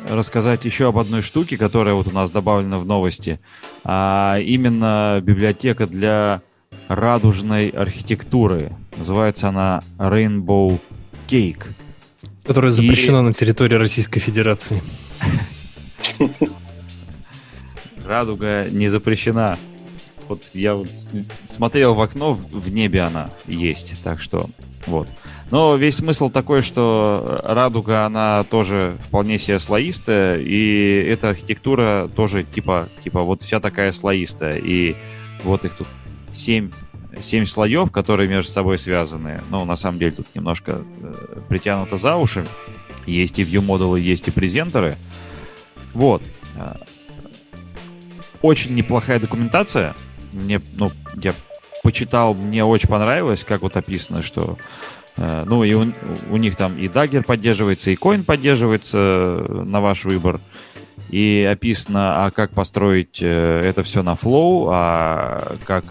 рассказать 0.08 0.64
еще 0.64 0.88
об 0.88 0.96
одной 0.96 1.20
штуке, 1.20 1.58
которая 1.58 1.92
вот 1.92 2.06
у 2.06 2.10
нас 2.10 2.30
добавлена 2.30 2.78
в 2.78 2.86
новости. 2.86 3.38
А 3.84 4.38
именно 4.38 5.20
библиотека 5.22 5.86
для 5.86 6.40
радужной 6.88 7.68
архитектуры. 7.68 8.72
Называется 8.96 9.50
она 9.50 9.82
Rainbow 9.98 10.80
Cake. 11.28 11.64
Которая 12.42 12.70
запрещена 12.70 13.18
И... 13.18 13.22
на 13.24 13.34
территории 13.34 13.74
Российской 13.74 14.20
Федерации. 14.20 14.82
Радуга 18.06 18.64
не 18.70 18.88
запрещена. 18.88 19.58
Вот 20.28 20.44
я 20.54 20.74
вот 20.74 20.88
смотрел 21.44 21.92
в 21.92 22.00
окно, 22.00 22.32
в 22.32 22.70
небе 22.70 23.02
она 23.02 23.28
есть, 23.46 24.02
так 24.02 24.18
что 24.22 24.48
вот. 24.86 25.08
Но 25.50 25.76
весь 25.76 25.96
смысл 25.96 26.30
такой, 26.30 26.62
что 26.62 27.40
радуга, 27.44 28.06
она 28.06 28.44
тоже 28.44 28.96
вполне 29.06 29.38
себе 29.38 29.58
слоистая, 29.58 30.38
и 30.38 31.04
эта 31.08 31.30
архитектура 31.30 32.08
тоже 32.14 32.44
типа, 32.44 32.88
типа 33.02 33.20
вот 33.20 33.42
вся 33.42 33.60
такая 33.60 33.92
слоистая. 33.92 34.56
И 34.56 34.96
вот 35.42 35.64
их 35.64 35.74
тут 35.74 35.86
семь, 36.32 36.70
семь 37.22 37.44
слоев, 37.44 37.90
которые 37.90 38.28
между 38.28 38.50
собой 38.50 38.78
связаны. 38.78 39.40
Ну, 39.50 39.64
на 39.64 39.76
самом 39.76 39.98
деле 39.98 40.12
тут 40.12 40.26
немножко 40.34 40.78
э, 41.00 41.40
притянуто 41.48 41.96
за 41.96 42.16
уши. 42.16 42.46
Есть 43.06 43.38
и 43.38 43.42
view-модулы, 43.42 44.00
есть 44.00 44.28
и 44.28 44.30
презентеры. 44.30 44.96
Вот. 45.92 46.22
Э, 46.56 46.76
очень 48.42 48.74
неплохая 48.74 49.20
документация. 49.20 49.94
Мне, 50.32 50.60
ну, 50.74 50.90
я 51.14 51.34
почитал, 51.84 52.34
мне 52.34 52.64
очень 52.64 52.88
понравилось, 52.88 53.44
как 53.44 53.60
вот 53.62 53.76
описано, 53.76 54.22
что 54.22 54.56
э, 55.16 55.44
ну 55.46 55.62
и 55.62 55.74
у, 55.74 55.92
у 56.30 56.36
них 56.38 56.56
там 56.56 56.76
и 56.78 56.88
Dagger 56.88 57.22
поддерживается, 57.22 57.90
и 57.90 57.94
Coin 57.94 58.24
поддерживается 58.24 58.98
э, 58.98 59.62
на 59.64 59.80
ваш 59.80 60.04
выбор. 60.04 60.40
И 61.10 61.46
описано, 61.48 62.24
а 62.24 62.30
как 62.30 62.52
построить 62.52 63.18
э, 63.20 63.60
это 63.62 63.82
все 63.82 64.02
на 64.02 64.14
Flow, 64.14 64.68
а 64.72 65.56
как 65.64 65.84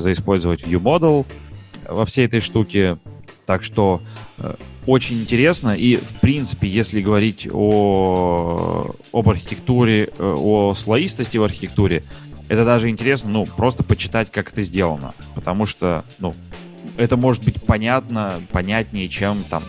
заиспользовать 0.00 0.62
ViewModel 0.64 1.26
во 1.88 2.04
всей 2.04 2.26
этой 2.26 2.40
штуке. 2.40 2.98
Так 3.46 3.64
что 3.64 4.02
очень 4.86 5.20
интересно. 5.20 5.74
И, 5.74 5.96
в 5.96 6.20
принципе, 6.20 6.68
если 6.68 7.00
говорить 7.00 7.48
о, 7.50 8.94
об 9.12 9.28
архитектуре, 9.28 10.10
о 10.18 10.74
слоистости 10.74 11.38
в 11.38 11.42
архитектуре, 11.42 12.04
это 12.52 12.66
даже 12.66 12.90
интересно, 12.90 13.30
ну, 13.30 13.46
просто 13.46 13.82
почитать, 13.82 14.30
как 14.30 14.52
это 14.52 14.60
сделано. 14.60 15.14
Потому 15.34 15.64
что, 15.64 16.04
ну, 16.18 16.34
это 16.98 17.16
может 17.16 17.42
быть 17.44 17.62
понятно, 17.62 18.42
понятнее, 18.52 19.08
чем 19.08 19.42
там 19.44 19.62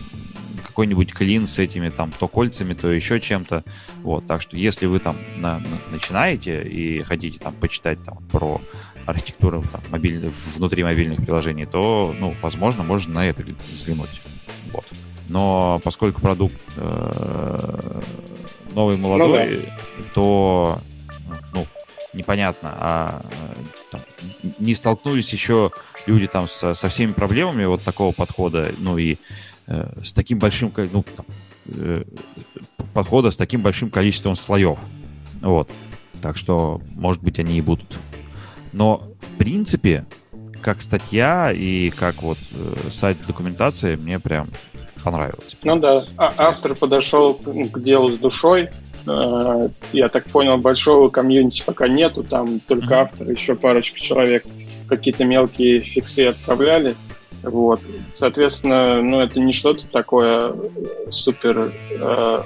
какой-нибудь 0.68 1.14
клин 1.14 1.48
с 1.48 1.60
этими 1.60 1.88
там 1.88 2.12
то 2.12 2.28
кольцами, 2.28 2.74
то 2.74 2.92
еще 2.92 3.22
чем-то. 3.22 3.64
Вот, 4.02 4.28
так 4.28 4.42
что 4.42 4.58
если 4.58 4.86
вы 4.86 5.00
там 5.00 5.18
на, 5.38 5.60
на, 5.60 5.66
начинаете 5.92 6.62
и 6.62 7.00
хотите 7.04 7.40
там 7.40 7.54
почитать 7.54 8.04
там 8.04 8.18
про 8.30 8.60
архитектуру 9.06 9.64
там, 9.72 9.80
мобиль, 9.90 10.30
внутри 10.58 10.84
мобильных 10.84 11.24
приложений, 11.24 11.68
то, 11.68 12.14
ну, 12.20 12.36
возможно, 12.42 12.84
можно 12.84 13.14
на 13.14 13.26
это 13.26 13.46
взглянуть. 13.72 14.22
Вот. 14.74 14.86
Но 15.30 15.80
поскольку 15.86 16.20
продукт 16.20 16.56
э, 16.76 18.02
новый, 18.74 18.98
молодой, 18.98 19.58
ну, 19.58 19.64
да. 19.66 20.04
то 20.14 20.82
непонятно, 22.14 22.70
а 22.74 23.22
там, 23.92 24.02
не 24.60 24.76
столкнулись 24.76 25.32
еще 25.34 25.72
люди 26.06 26.28
там 26.28 26.48
со, 26.48 26.74
со 26.74 26.90
всеми 26.90 27.14
проблемами 27.14 27.66
вот 27.66 27.82
такого 27.82 28.14
подхода, 28.14 28.72
ну 28.78 28.98
и 28.98 29.18
э, 29.68 30.02
с 30.04 30.14
таким 30.14 30.40
большим, 30.40 30.72
ну, 30.76 31.04
там, 31.16 31.26
э, 31.68 32.04
подхода 32.94 33.32
с 33.32 33.38
таким 33.38 33.62
большим 33.62 33.90
количеством 33.90 34.36
слоев. 34.36 34.80
Вот. 35.42 35.72
Так 36.22 36.38
что, 36.38 36.82
может 36.92 37.22
быть, 37.22 37.40
они 37.40 37.58
и 37.58 37.62
будут. 37.62 37.98
Но, 38.72 39.10
в 39.20 39.38
принципе, 39.38 40.06
как 40.62 40.82
статья 40.82 41.52
и 41.52 41.90
как 41.90 42.24
вот 42.24 42.38
э, 42.52 42.90
сайт 42.92 43.18
документации 43.28 43.96
мне 43.96 44.20
прям 44.20 44.48
понравилось. 45.04 45.58
Ну 45.64 45.78
да, 45.78 46.04
а, 46.18 46.34
автор 46.38 46.76
подошел 46.76 47.34
к 47.34 47.82
делу 47.82 48.10
с 48.10 48.18
душой, 48.18 48.70
я 49.06 50.10
так 50.10 50.26
понял, 50.26 50.58
большого 50.58 51.10
комьюнити 51.10 51.64
пока 51.66 51.88
нету, 51.88 52.24
там 52.24 52.60
только 52.62 53.02
автор, 53.02 53.30
еще 53.30 53.56
парочка 53.56 54.00
человек 54.00 54.46
какие-то 54.88 55.26
мелкие 55.26 55.80
фиксы 55.80 56.28
отправляли. 56.28 56.96
Вот. 57.42 57.82
Соответственно, 58.16 59.02
ну, 59.02 59.20
это 59.20 59.40
не 59.40 59.52
что-то 59.52 59.86
такое 59.88 60.54
супер 61.12 61.74
э, 61.92 62.44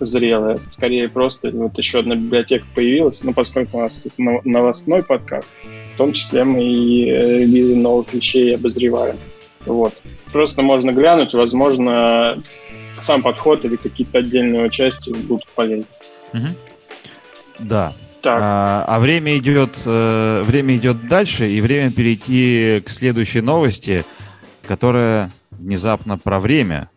зрелое. 0.00 0.58
Скорее 0.72 1.08
просто 1.08 1.50
вот 1.52 1.78
еще 1.78 2.00
одна 2.00 2.16
библиотека 2.16 2.66
появилась. 2.74 3.22
Ну, 3.22 3.32
поскольку 3.32 3.78
у 3.78 3.80
нас 3.82 3.96
тут 3.96 4.12
новостной 4.44 5.02
подкаст, 5.04 5.52
в 5.94 5.98
том 5.98 6.12
числе 6.12 6.44
мы 6.44 6.64
и 6.64 7.10
э, 7.10 7.38
релизы 7.40 7.76
новых 7.76 8.12
вещей 8.12 8.56
обозреваем. 8.56 9.18
Вот. 9.66 9.94
Просто 10.32 10.62
можно 10.62 10.90
глянуть, 10.90 11.34
возможно, 11.34 12.38
сам 13.00 13.22
подход 13.22 13.64
или 13.64 13.76
какие-то 13.76 14.18
отдельные 14.18 14.70
части 14.70 15.10
будут 15.10 15.46
полезны. 15.54 15.86
Угу. 16.32 16.46
Да. 17.60 17.92
Так. 18.22 18.38
А, 18.42 18.84
а 18.86 18.98
время 19.00 19.38
идет, 19.38 19.78
э, 19.84 20.42
время 20.44 20.76
идет 20.76 21.08
дальше, 21.08 21.50
и 21.50 21.60
время 21.60 21.90
перейти 21.90 22.82
к 22.84 22.90
следующей 22.90 23.40
новости, 23.40 24.04
которая 24.66 25.30
внезапно 25.50 26.18
про 26.18 26.38
время, 26.38 26.90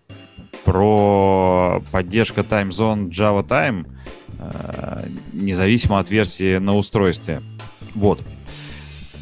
про 0.65 1.81
поддержка 1.91 2.41
Time 2.41 2.69
Zone 2.69 3.09
Java 3.09 3.47
Time, 3.47 3.87
э, 4.37 5.07
независимо 5.31 5.99
от 5.99 6.09
версии 6.09 6.57
на 6.57 6.75
устройстве. 6.75 7.41
Вот. 7.95 8.21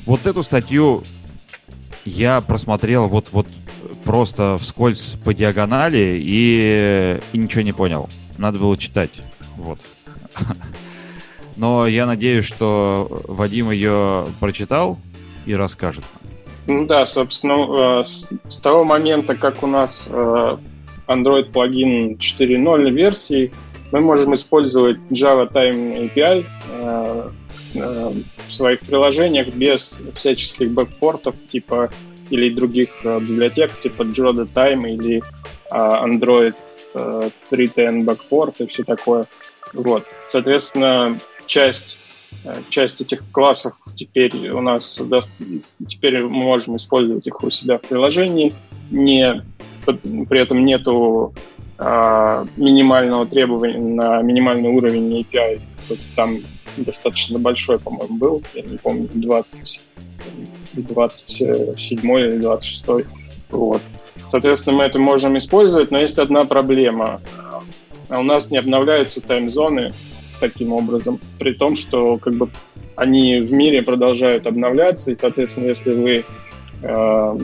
Вот 0.05 0.25
эту 0.25 0.41
статью 0.41 1.03
я 2.03 2.41
просмотрел 2.41 3.07
вот, 3.07 3.29
вот 3.31 3.47
просто 4.03 4.57
вскользь 4.59 5.15
по 5.23 5.33
диагонали 5.33 6.19
и, 6.21 7.19
и 7.33 7.37
ничего 7.37 7.61
не 7.61 7.73
понял. 7.73 8.09
Надо 8.37 8.59
было 8.59 8.77
читать. 8.77 9.11
Вот. 9.57 9.79
Но 11.57 11.87
я 11.87 12.05
надеюсь, 12.05 12.45
что 12.45 13.23
Вадим 13.27 13.71
ее 13.71 14.25
прочитал 14.39 14.97
и 15.45 15.53
расскажет. 15.53 16.05
Ну 16.67 16.85
да, 16.85 17.05
собственно, 17.05 18.03
с, 18.03 18.29
с 18.47 18.57
того 18.57 18.83
момента, 18.83 19.35
как 19.35 19.63
у 19.63 19.67
нас 19.67 20.07
Android 20.07 21.51
плагин 21.51 22.15
4.0 22.15 22.89
версии, 22.91 23.51
мы 23.91 23.99
можем 23.99 24.33
использовать 24.33 24.97
Java 25.09 25.51
Time 25.51 26.13
API 26.13 26.45
в 27.73 28.53
своих 28.53 28.79
приложениях 28.81 29.47
без 29.49 29.99
всяческих 30.15 30.71
бэкпортов 30.71 31.35
типа 31.51 31.89
или 32.31 32.49
других 32.49 32.89
библиотек 33.03 33.79
типа 33.81 34.03
Joda 34.03 34.47
Time 34.53 34.89
или 34.89 35.21
Android 35.71 36.55
3.10 36.93 38.05
backport 38.05 38.55
и 38.59 38.67
все 38.67 38.83
такое. 38.83 39.25
Вот. 39.73 40.05
Соответственно, 40.29 41.19
часть 41.45 41.97
Э, 42.43 42.55
часть 42.69 43.01
этих 43.01 43.23
классов 43.31 43.73
теперь 43.95 44.49
у 44.49 44.61
нас 44.61 44.99
теперь 45.87 46.23
мы 46.23 46.29
можем 46.29 46.75
использовать 46.75 47.27
их 47.27 47.43
у 47.43 47.49
себя 47.51 47.77
в 47.77 47.81
приложении. 47.81 48.53
Не, 48.89 49.43
при 49.85 50.39
этом 50.39 50.65
нету 50.65 51.33
а, 51.35 51.50
минимального 52.57 53.25
требования 53.25 53.79
на 53.79 54.21
минимальный 54.21 54.69
уровень 54.69 55.21
API. 55.21 55.61
Там 56.15 56.37
достаточно 56.77 57.39
большой, 57.39 57.79
по-моему, 57.79 58.17
был, 58.17 58.43
я 58.53 58.61
не 58.61 58.77
помню, 58.77 59.09
20, 59.13 59.81
27 60.73 62.19
или 62.19 62.37
26. 62.37 63.07
Вот. 63.49 63.81
Соответственно, 64.29 64.77
мы 64.77 64.83
это 64.83 64.99
можем 64.99 65.37
использовать, 65.37 65.91
но 65.91 65.99
есть 65.99 66.19
одна 66.19 66.45
проблема. 66.45 67.19
У 68.09 68.23
нас 68.23 68.51
не 68.51 68.57
обновляются 68.57 69.21
таймзоны 69.21 69.93
таким 70.39 70.73
образом, 70.73 71.19
при 71.39 71.53
том, 71.53 71.75
что 71.75 72.17
как 72.17 72.35
бы 72.35 72.49
они 72.95 73.39
в 73.39 73.53
мире 73.53 73.81
продолжают 73.81 74.47
обновляться, 74.47 75.11
и, 75.11 75.15
соответственно, 75.15 75.67
если 75.67 75.93
вы 75.93 76.25
э, 76.83 77.39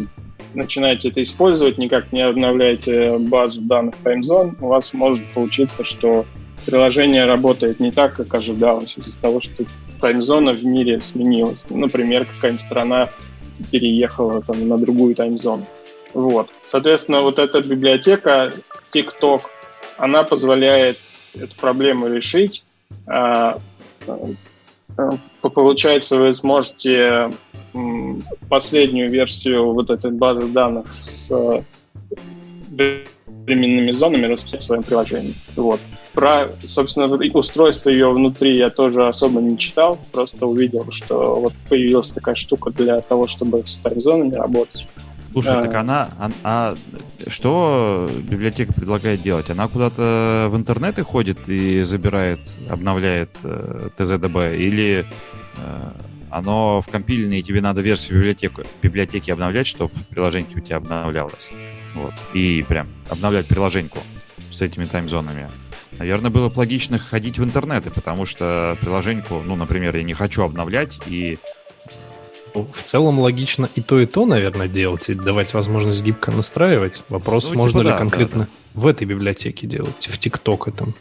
начинаете 0.54 1.10
это 1.10 1.22
использовать, 1.22 1.78
никак 1.78 2.12
не 2.12 2.22
обновляете 2.22 3.18
базу 3.18 3.62
данных 3.62 3.96
TimeZone, 4.04 4.56
у 4.60 4.68
вас 4.68 4.94
может 4.94 5.26
получиться, 5.34 5.84
что 5.84 6.26
приложение 6.66 7.26
работает 7.26 7.80
не 7.80 7.92
так, 7.92 8.16
как 8.16 8.34
ожидалось, 8.34 8.98
из-за 8.98 9.16
того, 9.22 9.42
что 9.42 9.66
таймзона 10.02 10.54
в 10.54 10.66
мире 10.66 11.02
сменилась. 11.02 11.66
Например, 11.70 12.26
какая-нибудь 12.26 12.62
страна 12.62 13.10
переехала 13.72 14.42
там, 14.42 14.68
на 14.68 14.78
другую 14.78 15.16
таймзону. 15.16 15.66
Вот. 16.14 16.50
Соответственно, 16.66 17.22
вот 17.22 17.40
эта 17.40 17.62
библиотека 17.62 18.52
TikTok, 18.94 19.42
она 19.98 20.24
позволяет 20.24 20.98
эту 21.36 21.56
проблему 21.56 22.08
решить, 22.08 22.64
а, 23.06 23.60
а, 24.08 25.10
получается, 25.42 26.18
вы 26.18 26.34
сможете 26.34 27.30
последнюю 28.50 29.10
версию 29.10 29.74
вот 29.74 29.90
этой 29.90 30.12
базы 30.12 30.48
данных 30.48 30.92
с 30.92 31.32
временными 33.48 33.92
зонами 33.92 34.26
расписать 34.26 34.62
в 34.62 34.66
своем 34.66 34.84
приложении. 34.84 35.34
Вот. 35.56 35.80
Про, 36.14 36.52
собственно, 36.66 37.08
устройство 37.34 37.90
ее 37.90 38.12
внутри 38.12 38.58
я 38.58 38.70
тоже 38.70 39.08
особо 39.08 39.40
не 39.40 39.58
читал, 39.58 40.00
просто 40.12 40.46
увидел, 40.46 40.88
что 40.92 41.40
вот 41.40 41.54
появилась 41.70 42.12
такая 42.12 42.36
штука 42.36 42.72
для 42.72 43.02
того, 43.02 43.28
чтобы 43.28 43.64
с 43.66 43.78
таймзонами 43.78 44.34
работать. 44.34 44.88
Слушай, 45.32 45.60
а... 45.60 45.62
так 45.62 45.76
она, 45.76 46.10
а, 46.20 46.32
а 46.44 46.76
что 47.28 48.10
библиотека 48.24 48.74
предлагает 48.74 49.22
делать? 49.22 49.50
Она 49.52 49.68
куда-то 49.68 50.48
в 50.50 50.56
интернеты 50.56 51.04
ходит 51.04 51.48
и 51.48 51.84
забирает, 51.84 52.40
обновляет 52.70 53.30
э, 53.44 53.90
ТЗДБ, 53.98 54.56
или 54.58 55.06
э, 55.58 55.92
оно 56.30 56.82
в 56.82 56.88
компильной, 56.88 57.40
и 57.40 57.44
тебе 57.44 57.62
надо 57.62 57.82
версию 57.82 58.20
библиотеки, 58.20 58.66
библиотеки 58.82 59.32
обновлять, 59.32 59.68
чтобы 59.68 59.92
приложение 60.10 60.50
у 60.56 60.60
тебя 60.60 60.78
обновлялось. 60.78 61.50
Вот. 61.96 62.14
И 62.34 62.64
прям 62.68 62.90
обновлять 63.10 63.48
приложеньку 63.48 64.00
с 64.52 64.62
этими 64.62 64.86
таймзонами. 64.86 65.50
Наверное, 65.98 66.30
было 66.30 66.50
бы 66.50 66.60
логично 66.60 67.00
ходить 67.00 67.40
в 67.40 67.44
интернеты, 67.44 67.90
потому 67.92 68.26
что 68.26 68.78
приложеньку, 68.82 69.42
ну, 69.44 69.56
например, 69.56 69.96
я 69.96 70.04
не 70.04 70.14
хочу 70.14 70.44
обновлять, 70.44 71.00
и 71.08 71.40
в 72.54 72.84
целом 72.84 73.20
логично 73.20 73.70
и 73.76 73.82
то, 73.82 74.00
и 74.00 74.06
то, 74.06 74.26
наверное, 74.26 74.68
делать, 74.68 75.10
и 75.10 75.14
давать 75.14 75.54
возможность 75.54 76.04
гибко 76.04 76.32
настраивать. 76.32 77.04
Вопрос, 77.10 77.50
ну, 77.50 77.56
можно 77.56 77.80
типа, 77.80 77.88
ли 77.88 77.94
да, 77.94 77.98
конкретно 77.98 78.40
да, 78.40 78.46
да. 78.74 78.82
в 78.82 78.88
этой 78.88 79.06
библиотеке 79.06 79.68
делать, 79.68 80.08
в 80.08 80.18
ТикТок 80.18 80.68
этом. 80.68 80.94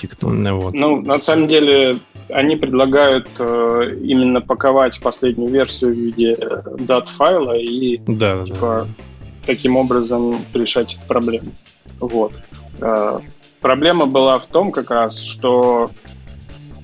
TikTok. 0.00 0.30
Ну, 0.30 0.60
вот. 0.60 0.74
ну, 0.74 1.00
на 1.00 1.18
самом 1.18 1.46
деле, 1.46 1.96
они 2.28 2.56
предлагают 2.56 3.28
э, 3.38 3.96
именно 4.02 4.40
паковать 4.40 5.00
последнюю 5.00 5.50
версию 5.50 5.94
в 5.94 5.96
виде 5.96 6.36
дат-файла 6.78 7.58
и 7.58 7.98
да, 8.06 8.44
типа, 8.44 8.86
да. 8.86 9.04
таким 9.46 9.76
образом 9.76 10.38
решать 10.54 10.94
эту 10.94 11.06
проблему. 11.06 11.52
Вот. 12.00 12.32
Э, 12.80 13.18
проблема 13.60 14.06
была 14.06 14.38
в 14.38 14.46
том 14.46 14.72
как 14.72 14.90
раз, 14.90 15.20
что 15.20 15.90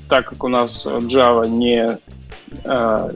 так 0.08 0.28
как 0.28 0.44
у 0.44 0.48
нас 0.48 0.86
Java 0.86 1.48
не 1.48 1.98
э, 2.64 3.10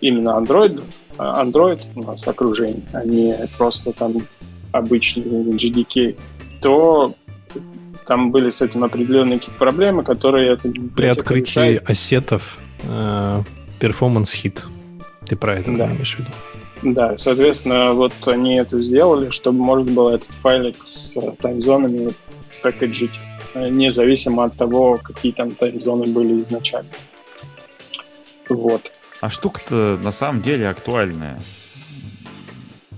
именно 0.00 0.30
Android, 0.30 0.82
а 1.18 1.44
Android 1.44 1.80
у 1.94 2.02
нас 2.02 2.26
окружение, 2.26 2.82
а 2.92 3.04
не 3.04 3.36
просто 3.56 3.92
там 3.92 4.14
обычный 4.72 5.22
GDK, 5.22 6.16
то 6.60 7.14
там 8.06 8.30
были 8.30 8.50
с 8.50 8.62
этим 8.62 8.84
определенные 8.84 9.38
какие-то 9.38 9.58
проблемы, 9.58 10.04
которые... 10.04 10.54
Это, 10.54 10.70
При 10.96 11.06
открытии 11.06 11.50
решает. 11.50 11.90
ассетов 11.90 12.58
э, 12.84 13.40
performance 13.80 14.34
hit. 14.42 14.60
Ты 15.26 15.36
про 15.36 15.54
это 15.54 15.70
да. 15.72 15.86
имеешь 15.86 16.16
в 16.16 16.18
виду? 16.20 16.30
Да, 16.82 17.16
соответственно, 17.16 17.92
вот 17.92 18.12
они 18.26 18.56
это 18.56 18.82
сделали, 18.82 19.30
чтобы 19.30 19.58
можно 19.58 19.90
было 19.90 20.16
этот 20.16 20.30
файлик 20.30 20.76
с 20.84 21.16
таймзонами 21.40 22.10
пакетжить, 22.62 23.12
э, 23.54 23.68
независимо 23.68 24.44
от 24.44 24.56
того, 24.56 24.98
какие 25.02 25.32
там 25.32 25.52
таймзоны 25.52 26.06
были 26.06 26.42
изначально. 26.42 26.90
Вот. 28.48 28.90
А 29.20 29.30
штука-то 29.30 29.98
на 30.02 30.10
самом 30.10 30.42
деле 30.42 30.68
актуальная. 30.68 31.40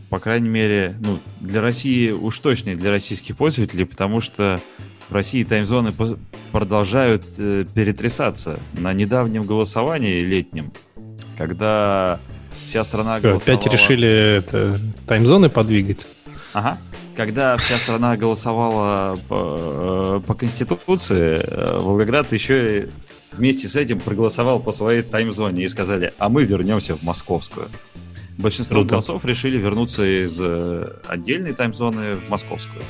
По 0.08 0.18
крайней 0.18 0.48
мере, 0.48 0.96
ну, 1.00 1.18
для 1.40 1.60
России 1.60 2.10
уж 2.10 2.38
точно 2.38 2.70
и 2.70 2.74
для 2.76 2.90
российских 2.90 3.36
пользователей, 3.36 3.84
потому 3.84 4.20
что 4.20 4.60
России 5.14 5.44
таймзоны 5.44 5.92
продолжают 6.52 7.24
э, 7.38 7.64
перетрясаться. 7.72 8.58
На 8.74 8.92
недавнем 8.92 9.44
голосовании 9.44 10.20
летнем, 10.20 10.72
когда 11.38 12.20
вся 12.66 12.84
страна 12.84 13.20
голосовала... 13.20 13.58
Опять 13.58 13.72
решили 13.72 14.08
это, 14.08 14.78
таймзоны 15.06 15.48
подвигать? 15.48 16.06
Ага. 16.52 16.78
Когда 17.16 17.56
вся 17.56 17.76
страна 17.76 18.16
голосовала 18.16 19.18
по, 19.28 20.18
э, 20.18 20.26
по 20.26 20.34
Конституции, 20.34 21.40
э, 21.42 21.78
Волгоград 21.78 22.32
еще 22.32 22.88
вместе 23.32 23.68
с 23.68 23.76
этим 23.76 24.00
проголосовал 24.00 24.60
по 24.60 24.72
своей 24.72 25.02
таймзоне 25.02 25.64
и 25.64 25.68
сказали, 25.68 26.12
а 26.18 26.28
мы 26.28 26.44
вернемся 26.44 26.96
в 26.96 27.02
московскую. 27.02 27.68
Большинство 28.38 28.78
Круто. 28.78 28.90
голосов 28.90 29.24
решили 29.24 29.58
вернуться 29.58 30.04
из 30.04 30.38
э, 30.40 30.92
отдельной 31.06 31.52
таймзоны 31.52 32.16
в 32.16 32.28
московскую. 32.28 32.82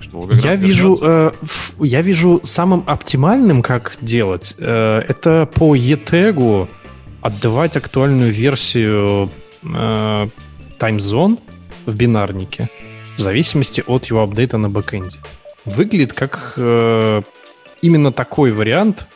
Что 0.00 0.28
я 0.42 0.54
вижу, 0.54 0.96
э, 1.00 1.32
я 1.80 2.02
вижу 2.02 2.40
самым 2.44 2.84
оптимальным, 2.86 3.62
как 3.62 3.96
делать, 4.00 4.54
э, 4.58 5.02
это 5.08 5.48
по 5.54 5.76
ETEG 5.76 6.68
отдавать 7.20 7.76
актуальную 7.76 8.32
версию 8.32 9.30
э, 9.62 10.28
таймзон 10.78 11.38
в 11.86 11.94
бинарнике 11.94 12.68
в 13.16 13.20
зависимости 13.20 13.82
от 13.86 14.06
его 14.06 14.22
апдейта 14.22 14.58
на 14.58 14.70
бэкэнде. 14.70 15.18
Выглядит 15.64 16.12
как 16.12 16.54
э, 16.56 17.22
именно 17.82 18.12
такой 18.12 18.52
вариант 18.52 19.06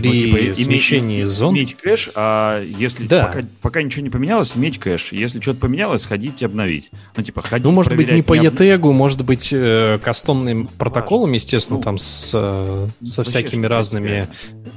при 0.00 0.30
ну, 0.30 0.54
типа, 0.54 0.62
смещении 0.62 1.20
иметь, 1.20 1.30
зон. 1.30 1.54
Иметь 1.54 1.76
кэш, 1.76 2.10
а 2.14 2.62
если 2.62 3.06
да. 3.06 3.26
пока, 3.26 3.46
пока 3.60 3.82
ничего 3.82 4.02
не 4.02 4.10
поменялось, 4.10 4.56
иметь 4.56 4.78
кэш. 4.78 5.12
Если 5.12 5.40
что-то 5.40 5.60
поменялось, 5.60 6.06
ходить 6.06 6.42
и 6.42 6.44
обновить. 6.44 6.90
Ну, 7.16 7.22
типа, 7.22 7.42
ходить, 7.42 7.64
Ну, 7.64 7.70
может 7.70 7.94
быть, 7.94 8.10
не 8.10 8.22
по 8.22 8.36
ETag, 8.36 8.92
может 8.92 9.24
быть, 9.24 9.48
э, 9.52 9.98
кастомным 10.02 10.68
протоколом, 10.78 11.32
естественно, 11.32 11.78
ну, 11.78 11.82
там 11.84 11.98
с, 11.98 12.32
э, 12.34 12.88
со 13.02 13.24
всякими 13.24 13.66
разными... 13.66 14.28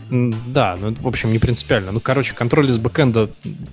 Да, 0.10 0.78
ну, 0.80 0.94
в 0.94 1.08
общем, 1.08 1.32
не 1.32 1.40
принципиально. 1.40 1.92
Ну, 1.92 2.00
короче, 2.00 2.36
контроль 2.36 2.70
из 2.70 2.78
бэкэнда, 2.78 3.30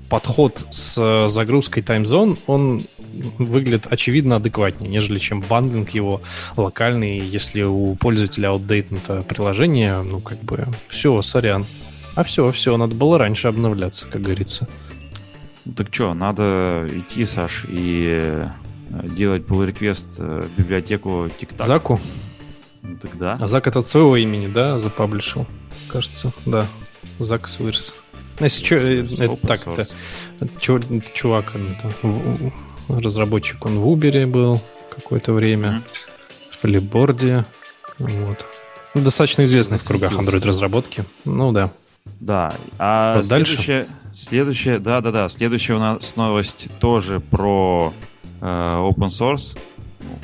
подход 0.08 0.64
с 0.70 0.96
э, 0.98 1.28
загрузкой 1.28 1.82
таймзон, 1.82 2.38
он 2.46 2.82
выглядит 3.38 3.86
очевидно 3.90 4.36
адекватнее, 4.36 4.90
нежели 4.90 5.18
чем 5.18 5.40
bundling 5.40 5.90
его 5.90 6.20
локальный, 6.56 7.18
если 7.18 7.62
у 7.62 7.94
пользователя 7.96 8.48
аутдейтнуто 8.48 9.22
приложение, 9.22 10.02
ну, 10.02 10.20
как 10.20 10.42
бы, 10.42 10.66
все, 10.88 11.20
сорян. 11.22 11.66
А 12.14 12.24
все, 12.24 12.50
все, 12.52 12.76
надо 12.76 12.94
было 12.94 13.18
раньше 13.18 13.48
обновляться, 13.48 14.06
как 14.06 14.22
говорится. 14.22 14.68
Ну, 15.64 15.72
так 15.72 15.88
что, 15.92 16.14
надо 16.14 16.86
идти, 16.90 17.24
Саш, 17.24 17.66
и 17.68 18.18
э, 18.20 18.48
делать 19.16 19.42
pull 19.42 19.70
request 19.70 20.06
э, 20.18 20.42
в 20.42 20.58
библиотеку 20.58 21.26
TikTok. 21.26 21.64
Заку? 21.64 22.00
Ну 22.82 22.96
так 22.96 23.16
да. 23.18 23.38
А 23.40 23.46
Зак 23.46 23.66
это 23.66 23.80
от 23.80 23.86
своего 23.86 24.16
имени, 24.16 24.46
да, 24.46 24.78
запаблишил? 24.78 25.46
Кажется, 25.88 26.32
да. 26.46 26.66
Зак 27.18 27.46
Свирс. 27.46 27.94
Если 28.40 28.62
чё, 28.64 28.76
э, 28.78 29.06
это, 29.18 29.36
так, 29.46 29.66
это, 29.66 29.86
это, 30.40 30.50
чувак, 31.12 31.52
это, 31.54 31.92
разработчик, 32.98 33.64
он 33.64 33.78
в 33.78 33.86
Uber 33.86 34.26
был 34.26 34.60
какое-то 34.90 35.32
время, 35.32 35.68
mm-hmm. 35.68 36.50
в 36.50 36.64
Flipboard, 36.64 37.44
вот. 37.98 38.46
Достаточно 38.94 39.44
известный 39.44 39.78
в 39.78 39.86
кругах 39.86 40.12
Android-разработки. 40.12 41.04
Ну 41.24 41.52
да. 41.52 41.70
Да. 42.18 42.52
А 42.78 43.16
вот 43.16 43.26
следующее, 43.26 43.84
дальше? 43.84 43.90
следующее, 44.14 44.78
да, 44.78 45.00
да, 45.00 45.12
да. 45.12 45.28
Следующая 45.28 45.74
у 45.74 45.78
нас 45.78 46.16
новость 46.16 46.68
тоже 46.80 47.20
про 47.20 47.92
э, 48.40 48.44
open 48.44 49.08
source. 49.08 49.56
Ну, 50.00 50.18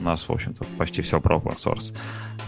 у 0.00 0.04
нас, 0.04 0.28
в 0.28 0.32
общем-то, 0.32 0.64
почти 0.76 1.02
все 1.02 1.20
про 1.20 1.36
open 1.36 1.56
source. 1.56 1.94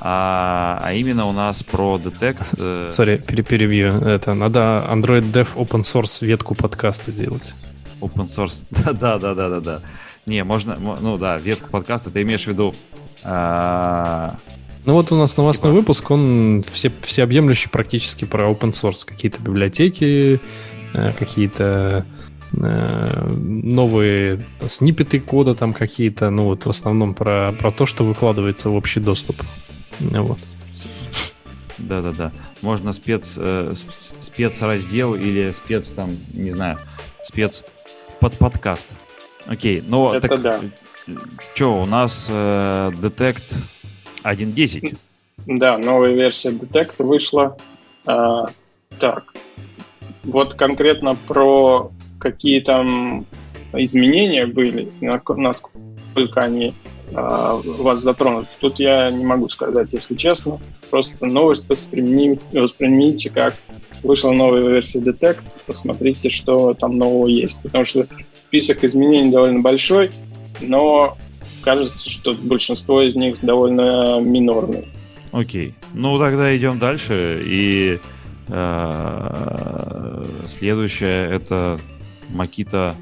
А, 0.01 0.81
а 0.83 0.93
именно 0.93 1.27
у 1.27 1.33
нас 1.33 1.63
про 1.63 1.97
Detect. 1.97 2.91
Сори, 2.91 3.23
э... 3.27 3.43
перебью. 3.43 3.89
Это 3.89 4.35
надо 4.35 4.85
Android 4.89 5.33
Dev 5.33 5.49
open 5.55 5.83
source 5.83 6.25
ветку 6.27 6.55
подкаста 6.55 7.13
делать. 7.13 7.55
Open 8.03 8.27
source. 8.27 8.67
да, 8.71 9.19
да, 9.19 9.35
да, 9.35 9.49
да, 9.49 9.61
да. 9.61 9.81
Не, 10.27 10.45
можно, 10.45 10.77
ну 10.77 11.19
да, 11.19 11.39
ветку 11.39 11.71
подкаста. 11.71 12.11
Ты 12.11 12.23
имеешь 12.23 12.45
в 12.45 12.49
виду 12.49 12.75
а, 13.25 14.37
ну 14.85 14.95
вот 14.95 15.13
у 15.13 15.17
нас 15.17 15.37
новостной 15.37 15.73
типа... 15.73 15.81
выпуск, 15.81 16.11
он 16.11 16.65
все, 16.73 16.93
всеобъемлющий 17.03 17.71
практически 17.71 18.25
про 18.25 18.51
open 18.51 18.71
source. 18.71 19.07
Какие-то 19.07 19.41
библиотеки, 19.41 20.41
э, 20.93 21.11
какие-то 21.17 22.05
э, 22.53 23.29
новые 23.37 24.45
сниппеты 24.67 25.21
кода 25.21 25.55
там 25.55 25.73
какие-то, 25.73 26.31
ну 26.31 26.45
вот 26.45 26.67
в 26.67 26.71
основном 26.71 27.15
про, 27.15 27.53
про 27.53 27.71
то, 27.71 27.87
что 27.87 28.05
выкладывается 28.05 28.71
в 28.71 28.75
общий 28.75 28.99
доступ. 28.99 29.41
Вот. 30.01 30.39
Да-да-да. 31.79 32.33
Можно 32.61 32.93
спец, 32.93 33.37
э, 33.39 33.75
спецраздел 34.19 35.15
или 35.15 35.53
спец 35.53 35.91
там, 35.91 36.11
не 36.33 36.51
знаю, 36.51 36.79
спец 37.23 37.65
под 38.23 38.39
подкаст. 38.39 38.89
Окей, 39.47 39.83
но 39.85 40.15
Это 40.15 40.29
так, 40.29 40.43
да. 40.43 40.61
что, 41.55 41.83
у 41.83 41.87
нас 41.87 42.29
э, 42.31 42.93
Detect 42.95 43.53
1.10. 44.23 44.97
Да, 45.49 45.77
новая 45.77 46.13
версия 46.13 46.51
Detect 46.51 47.05
вышла. 47.05 47.57
А, 48.07 48.47
так, 49.01 49.35
вот 50.23 50.55
конкретно 50.55 51.17
про 51.27 51.91
какие 52.21 52.61
там 52.61 53.27
изменения 53.73 54.47
были, 54.47 54.89
насколько 55.01 56.41
они 56.43 56.75
а, 57.13 57.57
вас 57.65 57.99
затронут. 57.99 58.47
Тут 58.61 58.79
я 58.79 59.11
не 59.11 59.25
могу 59.25 59.49
сказать, 59.49 59.89
если 59.91 60.15
честно. 60.15 60.61
Просто 60.91 61.27
новость 61.27 61.69
воспринимите, 61.69 62.41
воспринимите 62.53 63.31
как 63.31 63.57
вышла 64.03 64.33
новая 64.33 64.63
версия 64.63 65.01
Detect, 65.01 65.41
посмотрите, 65.67 66.31
что 66.31 66.75
там 66.75 66.99
нового 66.99 67.27
есть. 67.27 67.61
Потому 67.63 67.85
что 67.85 68.07
список 68.41 68.85
изменений 68.85 69.31
довольно 69.31 69.61
большой, 69.61 70.11
но 70.61 71.17
кажется, 71.63 72.11
что 72.11 72.35
большинство 72.35 73.03
из 73.03 73.15
них 73.15 73.39
довольно 73.43 74.21
минорные. 74.21 74.89
Окей. 75.33 75.75
Ну, 75.95 76.19
тогда 76.19 76.55
идем 76.57 76.79
дальше. 76.79 77.43
И 77.47 77.99
э, 78.49 80.25
следующее 80.47 81.31
это 81.31 81.81
Makita 82.31 82.95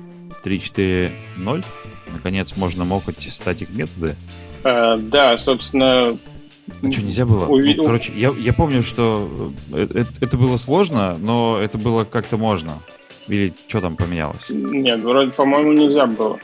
3.4.0. 0.44 1.64
Наконец 2.12 2.57
можно 2.57 2.84
мокать 2.84 3.28
статик 3.30 3.70
методы. 3.70 4.16
Э, 4.64 4.96
да, 4.96 5.36
собственно. 5.38 6.16
А 6.82 6.92
что, 6.92 7.02
нельзя 7.02 7.26
было? 7.26 7.46
Уви... 7.46 7.74
Ну, 7.74 7.84
короче, 7.84 8.12
я, 8.14 8.30
я 8.30 8.52
помню, 8.52 8.82
что 8.82 9.52
это, 9.72 10.06
это 10.20 10.36
было 10.36 10.56
сложно, 10.56 11.16
но 11.18 11.58
это 11.60 11.78
было 11.78 12.04
как-то 12.04 12.36
можно. 12.36 12.78
Или 13.28 13.52
что 13.68 13.80
там 13.80 13.96
поменялось? 13.96 14.46
Нет, 14.48 15.00
вроде, 15.00 15.32
по-моему, 15.32 15.72
нельзя 15.72 16.06
было, 16.06 16.38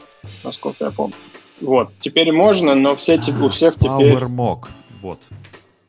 насколько 0.44 0.84
я 0.84 0.90
помню. 0.90 1.14
Вот, 1.60 1.90
теперь 2.00 2.32
можно, 2.32 2.74
но 2.74 2.96
все, 2.96 3.20
у 3.40 3.48
всех 3.48 3.76
теперь... 3.76 4.12
Power 4.12 4.28
Mock, 4.28 4.68
вот. 5.00 5.18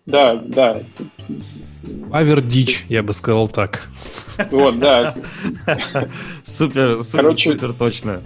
Да, 0.06 0.36
да. 0.36 0.82
Авердич, 2.12 2.86
я 2.88 3.04
бы 3.04 3.12
сказал 3.14 3.50
так. 3.50 3.90
Вот, 4.52 4.80
да. 4.80 5.14
Супер, 6.46 7.04
супер, 7.04 7.38
супер 7.38 7.74
точно. 7.74 8.22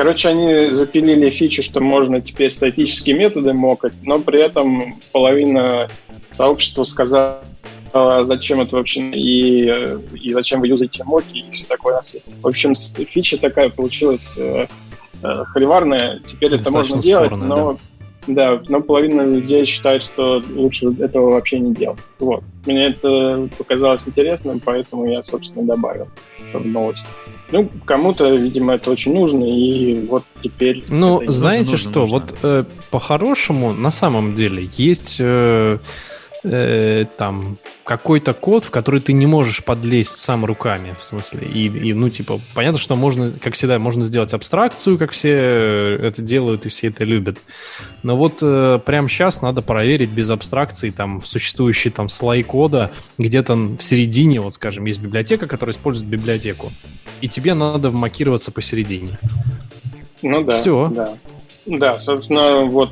Короче, 0.00 0.30
они 0.30 0.70
запилили 0.70 1.28
фичу, 1.28 1.62
что 1.62 1.82
можно 1.82 2.22
теперь 2.22 2.50
статические 2.50 3.14
методы 3.14 3.52
мокать, 3.52 3.92
но 4.02 4.18
при 4.18 4.40
этом 4.40 4.94
половина 5.12 5.90
сообщества 6.30 6.84
сказала, 6.84 7.42
зачем 8.22 8.62
это 8.62 8.76
вообще 8.76 9.10
и, 9.10 9.66
и 10.14 10.32
зачем 10.32 10.60
вы 10.60 10.68
юзаете 10.68 11.04
моки 11.04 11.40
и 11.40 11.50
все 11.50 11.66
такое. 11.66 12.00
В 12.40 12.46
общем, 12.46 12.72
фича 12.74 13.36
такая 13.36 13.68
получилась 13.68 14.38
э, 14.38 14.68
э, 15.22 15.44
холиварная. 15.48 16.22
Теперь 16.26 16.54
это 16.54 16.70
можно 16.70 17.02
делать, 17.02 17.32
но 17.32 17.76
да. 18.26 18.56
да, 18.56 18.62
но 18.68 18.80
половина 18.80 19.20
людей 19.20 19.66
считает, 19.66 20.02
что 20.02 20.42
лучше 20.54 20.86
этого 20.98 21.32
вообще 21.32 21.58
не 21.58 21.74
делать. 21.74 22.00
Вот. 22.20 22.42
Мне 22.64 22.86
это 22.86 23.50
показалось 23.58 24.08
интересным, 24.08 24.60
поэтому 24.64 25.10
я, 25.10 25.22
собственно, 25.22 25.66
добавил 25.66 26.08
в 26.54 26.66
новость. 26.66 27.04
Ну, 27.52 27.70
кому-то, 27.84 28.34
видимо, 28.34 28.74
это 28.74 28.90
очень 28.90 29.14
нужно, 29.14 29.44
и 29.44 30.06
вот 30.06 30.24
теперь... 30.42 30.84
Ну, 30.88 31.20
знаете 31.26 31.72
нужно, 31.72 31.90
что, 31.90 32.00
нужно. 32.00 32.18
вот 32.18 32.38
э, 32.42 32.64
по-хорошему, 32.90 33.72
на 33.72 33.90
самом 33.90 34.34
деле, 34.34 34.68
есть... 34.76 35.16
Э, 35.18 35.78
э, 36.44 37.04
там 37.16 37.58
какой-то 37.84 38.34
код, 38.34 38.64
в 38.64 38.70
который 38.70 39.00
ты 39.00 39.12
не 39.12 39.26
можешь 39.26 39.64
подлезть 39.64 40.16
сам 40.16 40.44
руками, 40.44 40.94
в 40.98 41.04
смысле. 41.04 41.40
И, 41.46 41.66
и, 41.66 41.92
ну, 41.92 42.08
типа, 42.08 42.40
понятно, 42.54 42.78
что 42.78 42.94
можно, 42.96 43.32
как 43.32 43.54
всегда, 43.54 43.78
можно 43.78 44.04
сделать 44.04 44.32
абстракцию, 44.32 44.98
как 44.98 45.10
все 45.10 45.32
это 46.00 46.22
делают 46.22 46.66
и 46.66 46.68
все 46.68 46.88
это 46.88 47.04
любят. 47.04 47.38
Но 48.02 48.16
вот 48.16 48.38
э, 48.42 48.78
прямо 48.84 49.08
сейчас 49.08 49.42
надо 49.42 49.62
проверить 49.62 50.10
без 50.10 50.30
абстракции 50.30 50.90
там 50.90 51.20
в 51.20 51.26
существующий 51.26 51.90
там 51.90 52.08
слой 52.08 52.42
кода 52.42 52.90
где-то 53.18 53.54
в 53.54 53.80
середине, 53.80 54.40
вот, 54.40 54.54
скажем, 54.54 54.84
есть 54.84 55.00
библиотека, 55.00 55.46
которая 55.46 55.74
использует 55.74 56.08
библиотеку. 56.08 56.70
И 57.20 57.28
тебе 57.28 57.54
надо 57.54 57.90
вмакироваться 57.90 58.52
посередине. 58.52 59.18
Ну 60.22 60.42
да. 60.42 60.58
Все. 60.58 60.86
Да. 60.88 61.16
Да, 61.66 62.00
собственно, 62.00 62.62
вот 62.62 62.90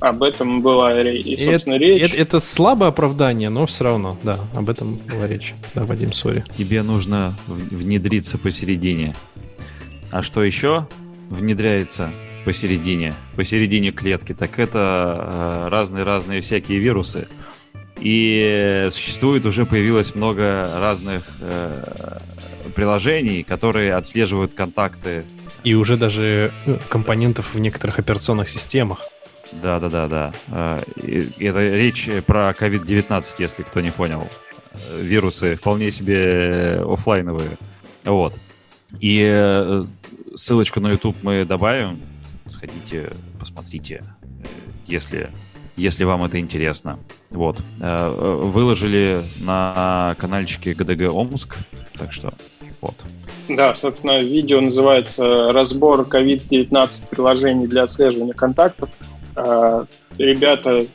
об 0.00 0.22
этом 0.22 0.62
была 0.62 1.00
и, 1.00 1.36
собственно, 1.36 1.74
это, 1.74 1.84
речь. 1.84 2.02
Это, 2.02 2.16
это 2.16 2.40
слабое 2.40 2.88
оправдание, 2.88 3.50
но 3.50 3.66
все 3.66 3.84
равно, 3.84 4.18
да, 4.22 4.38
об 4.54 4.68
этом 4.70 4.96
была 4.96 5.26
речь. 5.26 5.54
Да, 5.74 5.84
Вадим, 5.84 6.12
сори. 6.12 6.42
Тебе 6.52 6.82
нужно 6.82 7.36
внедриться 7.46 8.38
посередине. 8.38 9.14
А 10.10 10.22
что 10.22 10.42
еще 10.42 10.88
внедряется 11.28 12.12
посередине, 12.44 13.14
посередине 13.36 13.92
клетки? 13.92 14.34
Так 14.34 14.58
это 14.58 15.68
разные-разные 15.70 16.38
э, 16.38 16.42
всякие 16.42 16.78
вирусы. 16.78 17.28
И 18.00 18.88
существует 18.90 19.44
уже 19.44 19.66
появилось 19.66 20.14
много 20.14 20.70
разных 20.80 21.22
э, 21.40 22.18
приложений, 22.74 23.42
которые 23.42 23.94
отслеживают 23.94 24.54
контакты. 24.54 25.24
И 25.62 25.74
уже 25.74 25.98
даже 25.98 26.52
э, 26.64 26.78
компонентов 26.88 27.54
в 27.54 27.58
некоторых 27.58 27.98
операционных 27.98 28.48
системах. 28.48 29.04
Да, 29.52 29.80
да, 29.80 29.88
да, 29.88 30.08
да. 30.08 30.32
Это 30.96 31.76
речь 31.76 32.08
про 32.26 32.50
COVID-19, 32.50 33.24
если 33.38 33.62
кто 33.62 33.80
не 33.80 33.90
понял. 33.90 34.28
Вирусы 34.96 35.56
вполне 35.56 35.90
себе 35.90 36.82
офлайновые. 36.86 37.58
Вот. 38.04 38.34
И 38.98 39.20
э, 39.22 39.84
ссылочку 40.34 40.80
на 40.80 40.88
YouTube 40.88 41.16
мы 41.22 41.44
добавим. 41.44 42.00
Сходите, 42.46 43.12
посмотрите, 43.38 44.02
э, 44.22 44.46
если, 44.86 45.30
если 45.76 46.04
вам 46.04 46.24
это 46.24 46.40
интересно. 46.40 46.98
Вот. 47.30 47.60
Э, 47.80 48.08
выложили 48.42 49.22
на 49.40 50.16
каналчике 50.18 50.74
ГДГ 50.74 51.12
Омск. 51.12 51.56
Так 51.94 52.12
что 52.12 52.32
вот. 52.80 52.96
Да, 53.48 53.74
собственно, 53.74 54.18
видео 54.22 54.60
называется 54.60 55.52
«Разбор 55.52 56.02
COVID-19 56.02 57.08
приложений 57.08 57.66
для 57.66 57.82
отслеживания 57.82 58.32
контактов». 58.32 58.88
А, 59.36 59.86
ребята 60.18 60.86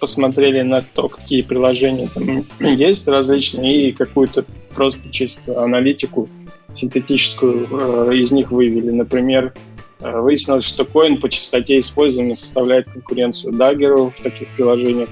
посмотрели 0.00 0.62
на 0.62 0.82
то, 0.82 1.08
какие 1.08 1.42
приложения 1.42 2.08
там 2.14 2.44
есть 2.60 3.08
различные, 3.08 3.88
и 3.88 3.92
какую-то 3.92 4.44
просто 4.74 5.00
чисто 5.10 5.62
аналитику 5.62 6.28
синтетическую 6.74 8.10
э, 8.10 8.16
из 8.16 8.32
них 8.32 8.50
вывели. 8.50 8.90
Например, 8.90 9.54
э, 10.00 10.20
выяснилось, 10.20 10.64
что 10.64 10.84
коин 10.84 11.20
по 11.20 11.28
частоте 11.30 11.78
использования 11.78 12.36
составляет 12.36 12.90
конкуренцию 12.90 13.54
Dagger 13.54 14.12
в 14.12 14.22
таких 14.22 14.48
приложениях. 14.48 15.08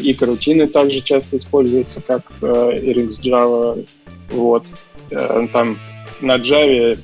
И 0.00 0.14
карутины 0.14 0.66
также 0.66 1.02
часто 1.02 1.36
используются, 1.36 2.00
как 2.00 2.22
RxJava. 2.40 3.86
Вот. 4.30 4.64
Там 5.10 5.78
на 6.22 6.36
Java 6.38 6.98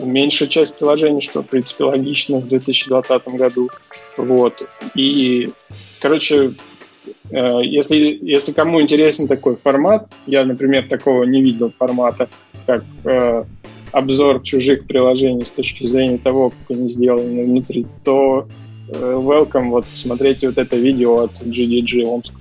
меньшая 0.00 0.48
часть 0.48 0.74
приложений, 0.74 1.22
что, 1.22 1.42
в 1.42 1.46
принципе, 1.46 1.84
логично 1.84 2.38
в 2.38 2.48
2020 2.48 3.28
году. 3.28 3.70
Вот. 4.16 4.62
И, 4.94 5.50
короче, 6.00 6.52
Э, 7.30 7.60
если, 7.62 8.18
если 8.22 8.52
кому 8.52 8.80
интересен 8.80 9.28
такой 9.28 9.56
формат, 9.56 10.12
я, 10.26 10.44
например, 10.44 10.88
такого 10.88 11.24
не 11.24 11.42
видел 11.42 11.72
формата, 11.76 12.28
как 12.66 12.84
э, 13.04 13.44
обзор 13.92 14.42
чужих 14.42 14.86
приложений 14.86 15.46
с 15.46 15.50
точки 15.50 15.84
зрения 15.84 16.18
того, 16.18 16.50
как 16.50 16.76
они 16.76 16.88
сделаны 16.88 17.44
внутри, 17.44 17.86
то 18.04 18.48
э, 18.88 18.92
welcome, 18.92 19.70
вот 19.70 19.86
смотрите 19.94 20.48
вот 20.48 20.58
это 20.58 20.76
видео 20.76 21.24
от 21.24 21.32
GDG 21.42 22.04
Омск. 22.04 22.32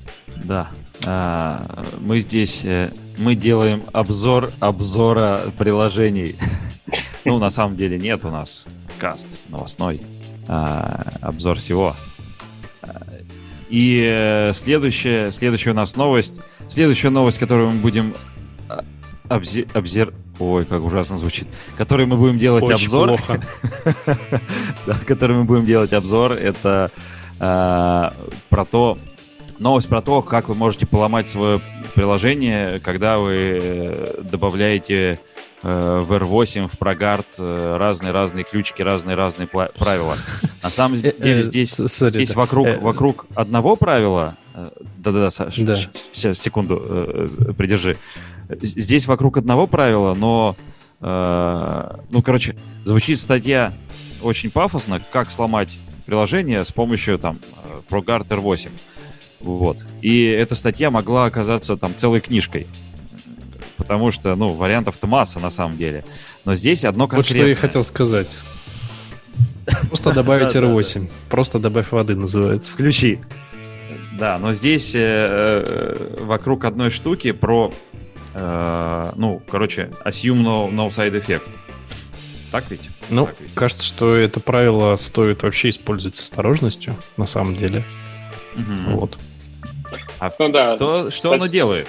Да, 0.43 0.70
а, 1.06 1.86
мы 1.99 2.20
здесь, 2.20 2.62
э, 2.66 2.91
мы 3.18 3.36
делаем 3.36 3.84
обзор 3.93 4.51
обзора 4.60 5.41
приложений. 5.58 6.36
Ну, 7.26 7.39
на 7.39 7.49
самом 7.49 7.76
деле 7.76 7.97
нет 7.97 8.23
у 8.23 8.30
нас 8.30 8.65
каст 8.99 9.28
новостной, 9.49 10.01
а, 10.47 11.11
обзор 11.21 11.57
всего. 11.57 11.95
И 13.69 14.05
э, 14.07 14.53
следующая, 14.53 15.32
следующая 15.32 15.71
у 15.71 15.73
нас 15.73 15.95
новость. 15.95 16.39
Следующая 16.67 17.09
новость, 17.09 17.39
которую 17.39 17.71
мы 17.71 17.80
будем 17.80 18.13
а, 18.69 18.86
обзе, 19.30 19.65
обзер... 19.73 20.13
Ой, 20.38 20.65
как 20.65 20.84
ужасно 20.84 21.17
звучит. 21.17 21.47
Который 21.78 22.05
мы 22.05 22.17
будем 22.17 22.38
делать 22.38 22.63
Очень 22.63 22.86
обзор. 22.86 23.07
плохо. 23.07 23.41
да, 24.86 24.99
который 25.07 25.36
мы 25.38 25.45
будем 25.45 25.65
делать 25.65 25.93
обзор, 25.93 26.34
это 26.34 26.91
э, 27.39 28.09
про 28.49 28.65
то, 28.65 28.97
новость 29.57 29.89
про 29.89 30.01
то, 30.01 30.21
как 30.21 30.49
вы 30.49 30.55
можете 30.55 30.86
поломать 30.86 31.30
свое 31.30 31.61
приложение, 31.95 32.80
когда 32.82 33.17
вы 33.17 33.59
э, 33.61 34.21
добавляете 34.23 35.19
в 36.05 36.11
R8, 36.13 36.68
в 36.68 36.78
Прогард 36.78 37.26
э, 37.38 37.78
разные-разные 37.80 38.43
ключики, 38.43 38.82
разные-разные 38.82 39.47
правила. 39.47 40.16
На 40.61 40.70
самом 40.70 40.95
Э, 40.95 41.11
деле 41.20 41.39
э, 41.39 41.43
здесь, 41.43 41.80
sorry, 41.80 42.09
здесь 42.09 42.34
да. 42.34 42.41
вокруг, 42.41 42.68
Э, 42.68 42.78
вокруг 42.80 43.26
одного 43.36 43.76
правила... 43.76 44.38
э, 44.53 44.68
Да-да-да, 44.97 45.30
Саш, 45.32 45.55
Да. 45.57 45.76
сейчас, 46.13 46.38
секунду, 46.39 46.82
э, 46.86 47.28
э, 47.49 47.53
придержи. 47.53 47.97
Здесь 48.61 49.07
вокруг 49.07 49.38
одного 49.38 49.66
правила, 49.68 50.13
но... 50.13 50.55
э, 51.01 51.97
Ну, 52.11 52.22
короче, 52.22 52.55
звучит 52.84 53.20
статья 53.20 53.74
очень 54.22 54.51
пафосно, 54.51 55.01
как 55.11 55.32
сломать 55.32 55.78
приложение 56.05 56.63
с 56.63 56.72
помощью 56.72 57.18
там 57.18 57.39
э, 57.63 57.80
ProGuard 57.89 58.28
R8. 58.28 58.70
Вот. 59.41 59.78
И 60.01 60.26
эта 60.26 60.55
статья 60.55 60.91
могла 60.91 61.26
оказаться 61.26 61.78
там 61.78 61.93
целой 61.95 62.20
книжкой. 62.22 62.68
Потому 63.88 64.11
что, 64.11 64.36
ну, 64.36 64.49
вариантов-то 64.49 65.05
масса 65.07 65.39
на 65.39 65.49
самом 65.49 65.77
деле. 65.77 66.03
Но 66.43 66.55
здесь 66.55 66.83
одно 66.86 67.03
Вот 67.05 67.11
конкретное. 67.11 67.41
что 67.41 67.49
я 67.49 67.55
хотел 67.55 67.83
сказать. 67.83 68.38
Просто 69.88 70.11
добавить 70.11 70.53
Да, 70.53 70.61
да, 70.61 70.67
R8. 70.67 71.09
Просто 71.29 71.59
добавь 71.59 71.91
воды 71.91 72.15
называется. 72.15 72.75
Ключи. 72.75 73.19
Да, 74.17 74.38
но 74.39 74.53
здесь 74.53 74.95
э, 74.95 74.99
э, 75.67 76.17
вокруг 76.21 76.63
одной 76.65 76.89
штуки 76.89 77.31
про, 77.31 77.71
э, 78.33 79.11
ну, 79.15 79.41
короче, 79.49 79.91
assume 80.05 80.41
no, 80.43 80.71
no 80.71 80.89
side 80.89 81.13
effect. 81.21 81.43
Так 82.51 82.63
ведь? 82.69 82.89
Ну, 83.09 83.25
Так 83.25 83.36
ведь? 83.39 83.53
кажется, 83.53 83.83
что 83.83 84.15
это 84.15 84.39
правило 84.39 84.95
стоит 84.95 85.43
вообще 85.43 85.69
использовать 85.69 86.15
с 86.15 86.21
осторожностью, 86.21 86.95
на 87.17 87.25
самом 87.25 87.55
деле. 87.57 87.83
Мгм. 88.55 88.95
Вот. 88.95 89.17
А 90.19 90.31
Ну 90.39 90.49
да, 90.49 90.75
что, 90.75 91.11
что 91.11 91.29
оно 91.33 91.39
кстати. 91.39 91.51
делает? 91.51 91.88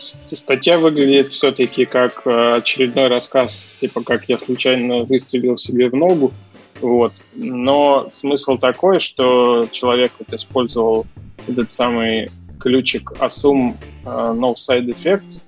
Статья 0.00 0.78
выглядит 0.78 1.32
все-таки 1.32 1.84
как 1.84 2.22
э, 2.24 2.52
очередной 2.56 3.08
рассказ, 3.08 3.68
типа 3.80 4.02
как 4.02 4.28
я 4.28 4.38
случайно 4.38 5.04
выстрелил 5.04 5.56
себе 5.58 5.88
в 5.90 5.94
ногу. 5.94 6.32
Вот. 6.80 7.12
Но 7.34 8.08
смысл 8.10 8.56
такой, 8.56 9.00
что 9.00 9.66
человек 9.70 10.12
вот 10.18 10.32
использовал 10.32 11.06
этот 11.46 11.70
самый 11.72 12.30
ключик 12.58 13.12
Assume 13.20 13.74
э, 14.04 14.08
No 14.08 14.54
Side 14.54 14.94
Effects. 14.94 15.44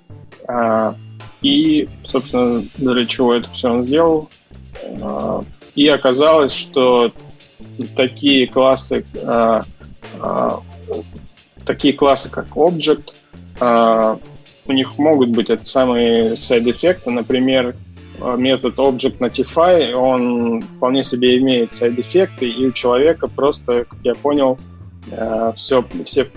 э, 0.49 0.95
и, 1.41 1.89
собственно, 2.07 2.63
для 2.77 3.07
чего 3.07 3.35
это 3.35 3.51
все 3.51 3.73
он 3.73 3.85
сделал. 3.85 4.31
И 5.75 5.89
оказалось, 5.89 6.53
что 6.53 7.11
такие 7.97 8.47
классы, 8.47 9.05
такие 11.67 11.95
классы, 11.95 12.31
как 12.31 12.47
Object, 12.51 13.13
у 14.67 14.73
них 14.73 14.99
могут 14.99 15.31
быть 15.31 15.51
это 15.51 15.65
самые 15.65 16.37
сайд-эффекты. 16.37 17.11
Например, 17.11 17.75
э, 18.21 18.37
метод 18.37 18.79
Object 18.79 19.19
Notify, 19.19 19.93
он 19.93 20.63
вполне 20.63 21.03
себе 21.03 21.39
имеет 21.39 21.75
сайд-эффекты, 21.75 22.49
и 22.49 22.67
у 22.67 22.73
человека 22.73 23.29
просто, 23.29 23.85
как 23.85 23.99
я 24.05 24.15
понял, 24.15 24.59
все, 25.57 25.85
все 26.07 26.31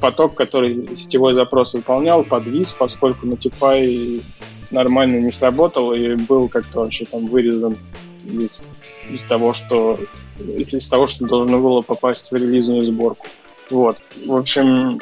поток, 0.00 0.36
который 0.36 0.96
сетевой 0.96 1.34
запрос 1.34 1.74
выполнял, 1.74 2.22
подвис, 2.22 2.72
поскольку 2.72 3.26
Notify 3.26 4.22
нормально 4.70 5.18
не 5.18 5.30
сработал 5.30 5.92
и 5.92 6.14
был 6.14 6.48
как-то 6.48 6.80
вообще 6.80 7.04
там 7.04 7.26
вырезан 7.26 7.76
из, 8.24 8.64
из 9.10 9.22
того, 9.24 9.54
что 9.54 9.98
из 10.38 10.88
того, 10.88 11.06
что 11.06 11.26
должно 11.26 11.60
было 11.60 11.82
попасть 11.82 12.30
в 12.30 12.34
релизную 12.34 12.82
сборку. 12.82 13.26
Вот. 13.70 13.98
В 14.24 14.34
общем, 14.34 15.00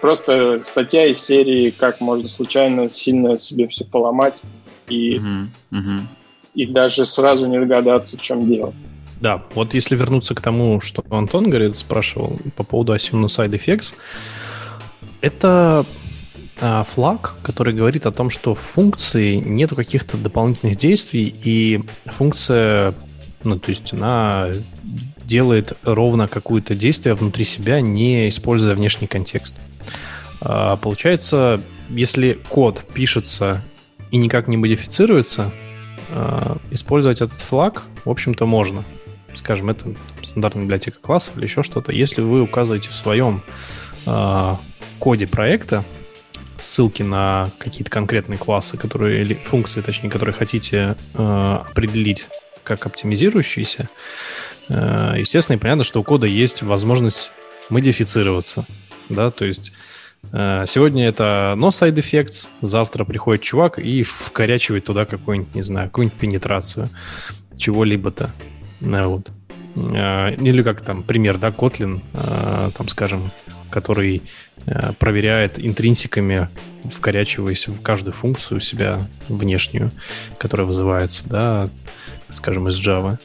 просто 0.00 0.62
статья 0.64 1.06
из 1.06 1.20
серии, 1.20 1.70
как 1.70 2.00
можно 2.00 2.28
случайно 2.28 2.90
сильно 2.90 3.38
себе 3.38 3.68
все 3.68 3.84
поломать 3.84 4.42
и, 4.88 5.18
Мгм, 5.18 5.50
мгм. 5.70 6.08
и 6.54 6.66
даже 6.66 7.06
сразу 7.06 7.46
не 7.46 7.58
догадаться, 7.58 8.16
в 8.16 8.20
чем 8.20 8.48
дело. 8.48 8.74
Да, 9.20 9.42
вот 9.54 9.74
если 9.74 9.94
вернуться 9.94 10.34
к 10.34 10.40
тому, 10.40 10.80
что 10.80 11.04
Антон 11.10 11.48
говорит, 11.48 11.78
спрашивал 11.78 12.38
по 12.56 12.64
поводу 12.64 12.94
Assume 12.94 13.26
Side 13.26 13.50
Effects, 13.50 13.94
это 15.20 15.84
а, 16.60 16.84
флаг, 16.84 17.36
который 17.42 17.72
говорит 17.72 18.06
о 18.06 18.12
том, 18.12 18.30
что 18.30 18.54
в 18.54 18.60
функции 18.60 19.36
нету 19.36 19.76
каких-то 19.76 20.16
дополнительных 20.16 20.76
действий, 20.76 21.34
и 21.44 21.80
функция, 22.06 22.94
ну, 23.44 23.58
то 23.58 23.70
есть 23.70 23.92
она 23.92 24.48
делает 25.32 25.72
ровно 25.82 26.28
какое-то 26.28 26.74
действие 26.74 27.14
внутри 27.14 27.46
себя, 27.46 27.80
не 27.80 28.28
используя 28.28 28.74
внешний 28.74 29.06
контекст. 29.06 29.56
А, 30.42 30.76
Получается, 30.76 31.58
если 31.88 32.38
код 32.50 32.84
пишется 32.92 33.62
и 34.10 34.18
никак 34.18 34.46
не 34.46 34.58
модифицируется, 34.58 35.50
а, 36.10 36.58
использовать 36.70 37.22
этот 37.22 37.40
флаг, 37.40 37.84
в 38.04 38.10
общем-то, 38.10 38.44
можно. 38.44 38.84
Скажем, 39.34 39.70
это 39.70 39.94
стандартная 40.22 40.64
библиотека 40.64 40.98
классов 41.00 41.38
или 41.38 41.44
еще 41.44 41.62
что-то. 41.62 41.92
Если 41.92 42.20
вы 42.20 42.42
указываете 42.42 42.90
в 42.90 42.94
своем 42.94 43.42
а, 44.04 44.60
коде 44.98 45.26
проекта 45.26 45.82
ссылки 46.58 47.02
на 47.02 47.50
какие-то 47.56 47.90
конкретные 47.90 48.38
классы, 48.38 48.76
которые 48.76 49.22
или 49.22 49.32
функции, 49.32 49.80
точнее, 49.80 50.10
которые 50.10 50.34
хотите 50.34 50.94
определить 51.14 52.26
как 52.62 52.86
оптимизирующиеся, 52.86 53.88
естественно, 54.68 55.56
и 55.56 55.58
понятно, 55.58 55.84
что 55.84 56.00
у 56.00 56.04
кода 56.04 56.26
есть 56.26 56.62
возможность 56.62 57.30
модифицироваться. 57.68 58.64
Да, 59.08 59.30
то 59.30 59.44
есть 59.44 59.72
э, 60.32 60.64
сегодня 60.68 61.06
это 61.06 61.54
no 61.56 61.68
side 61.68 61.94
effects, 61.94 62.48
завтра 62.60 63.04
приходит 63.04 63.42
чувак 63.42 63.78
и 63.78 64.02
вкорячивает 64.02 64.84
туда 64.84 65.04
какую-нибудь, 65.04 65.54
не 65.54 65.62
знаю, 65.62 65.88
какую-нибудь 65.88 66.18
пенетрацию 66.18 66.88
чего-либо-то. 67.56 68.30
Ну, 68.80 69.08
вот. 69.08 69.30
Э, 69.76 70.34
Или 70.36 70.62
как 70.62 70.80
там 70.82 71.02
пример, 71.02 71.38
да, 71.38 71.48
Kotlin, 71.48 72.00
э, 72.14 72.70
там, 72.76 72.88
скажем, 72.88 73.32
который 73.70 74.22
э, 74.66 74.92
проверяет 74.98 75.58
интринсиками, 75.58 76.48
вкорячиваясь 76.84 77.68
в 77.68 77.80
каждую 77.82 78.12
функцию 78.12 78.60
себя 78.60 79.08
внешнюю, 79.28 79.90
которая 80.38 80.66
вызывается, 80.66 81.28
да, 81.28 81.68
скажем, 82.32 82.68
из 82.68 82.78
Java, 82.80 83.18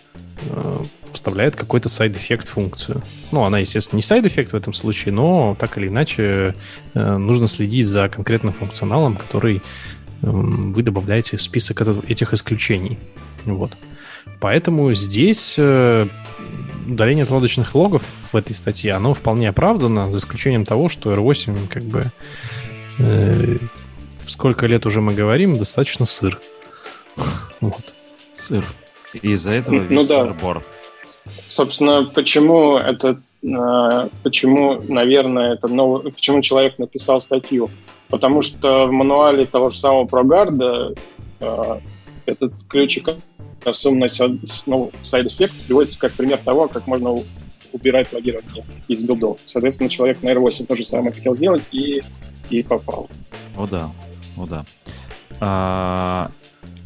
э, 0.50 0.80
вставляет 1.14 1.56
какой-то 1.56 1.90
side-effect 1.90 2.48
функцию. 2.50 3.02
Ну, 3.32 3.44
она, 3.44 3.60
естественно, 3.60 3.98
не 3.98 4.04
side-effect 4.04 4.52
в 4.52 4.56
этом 4.56 4.74
случае, 4.74 5.14
но 5.14 5.56
так 5.60 5.78
или 5.78 5.88
иначе 5.88 6.56
э, 6.94 7.18
нужно 7.18 7.48
следить 7.48 7.88
за 7.88 8.10
конкретным 8.10 8.54
функционалом, 8.54 9.16
который 9.18 9.62
эм, 10.24 10.74
вы 10.74 10.84
добавляете 10.84 11.38
в 11.38 11.42
список 11.42 11.82
этот- 11.82 12.10
этих 12.10 12.34
исключений. 12.34 12.98
Вот. 13.46 13.78
Поэтому 14.40 14.94
здесь 14.94 15.56
э, 15.58 16.08
удаление 16.88 17.24
отладочных 17.24 17.74
логов 17.76 18.04
в 18.32 18.36
этой 18.36 18.56
статье, 18.56 18.94
оно 18.94 19.14
вполне 19.14 19.50
оправдано, 19.50 20.12
за 20.12 20.20
исключением 20.20 20.66
того, 20.66 20.90
что 20.90 21.12
R8 21.14 21.68
как 21.70 21.84
бы 21.84 22.06
э, 23.00 23.58
сколько 24.26 24.66
лет 24.66 24.86
уже 24.86 25.02
мы 25.02 25.14
говорим, 25.14 25.58
достаточно 25.58 26.06
сыр. 26.06 26.40
Вот. 27.62 27.94
Сыр. 28.36 28.64
И 29.14 29.32
из-за 29.32 29.52
этого 29.52 29.76
Ну 29.76 29.82
весь 29.84 30.08
да. 30.08 30.24
сыр-бор. 30.26 30.64
Собственно, 31.58 32.04
почему 32.04 32.78
это, 32.78 33.20
э, 33.42 34.10
почему, 34.22 34.80
наверное, 34.88 35.56
это 35.56 35.68
новый, 35.68 36.12
почему 36.12 36.44
человек 36.44 36.78
написал 36.78 37.20
статью? 37.20 37.72
Потому 38.10 38.44
что 38.44 38.86
в 38.86 38.92
мануале 38.92 39.44
того 39.48 39.72
же 39.72 39.80
самого 39.80 40.06
прогарда 40.06 40.94
э, 41.40 41.80
этот 42.28 42.64
ключик 42.70 43.10
Assume 43.66 44.06
no 44.68 44.94
side 45.02 45.26
effects 45.26 45.66
приводится 45.66 45.98
как 45.98 46.14
пример 46.14 46.38
того, 46.46 46.68
как 46.68 46.86
можно 46.86 47.16
убирать 47.74 48.14
логирование 48.14 48.64
из 48.88 49.02
билдов. 49.02 49.40
Соответственно, 49.46 49.90
человек 49.90 50.22
на 50.22 50.30
R8 50.30 50.68
то 50.68 50.76
самое 50.84 51.12
хотел 51.12 51.36
сделать 51.36 51.64
и, 51.72 52.04
и 52.52 52.62
попал. 52.62 53.10
О 53.58 53.66
да, 53.66 53.90
о 54.38 54.46
да. 54.46 54.64
А, 55.40 56.30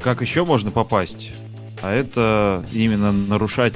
как 0.01 0.21
еще 0.21 0.45
можно 0.45 0.71
попасть? 0.71 1.31
А 1.81 1.91
это 1.91 2.63
именно 2.71 3.11
нарушать 3.11 3.75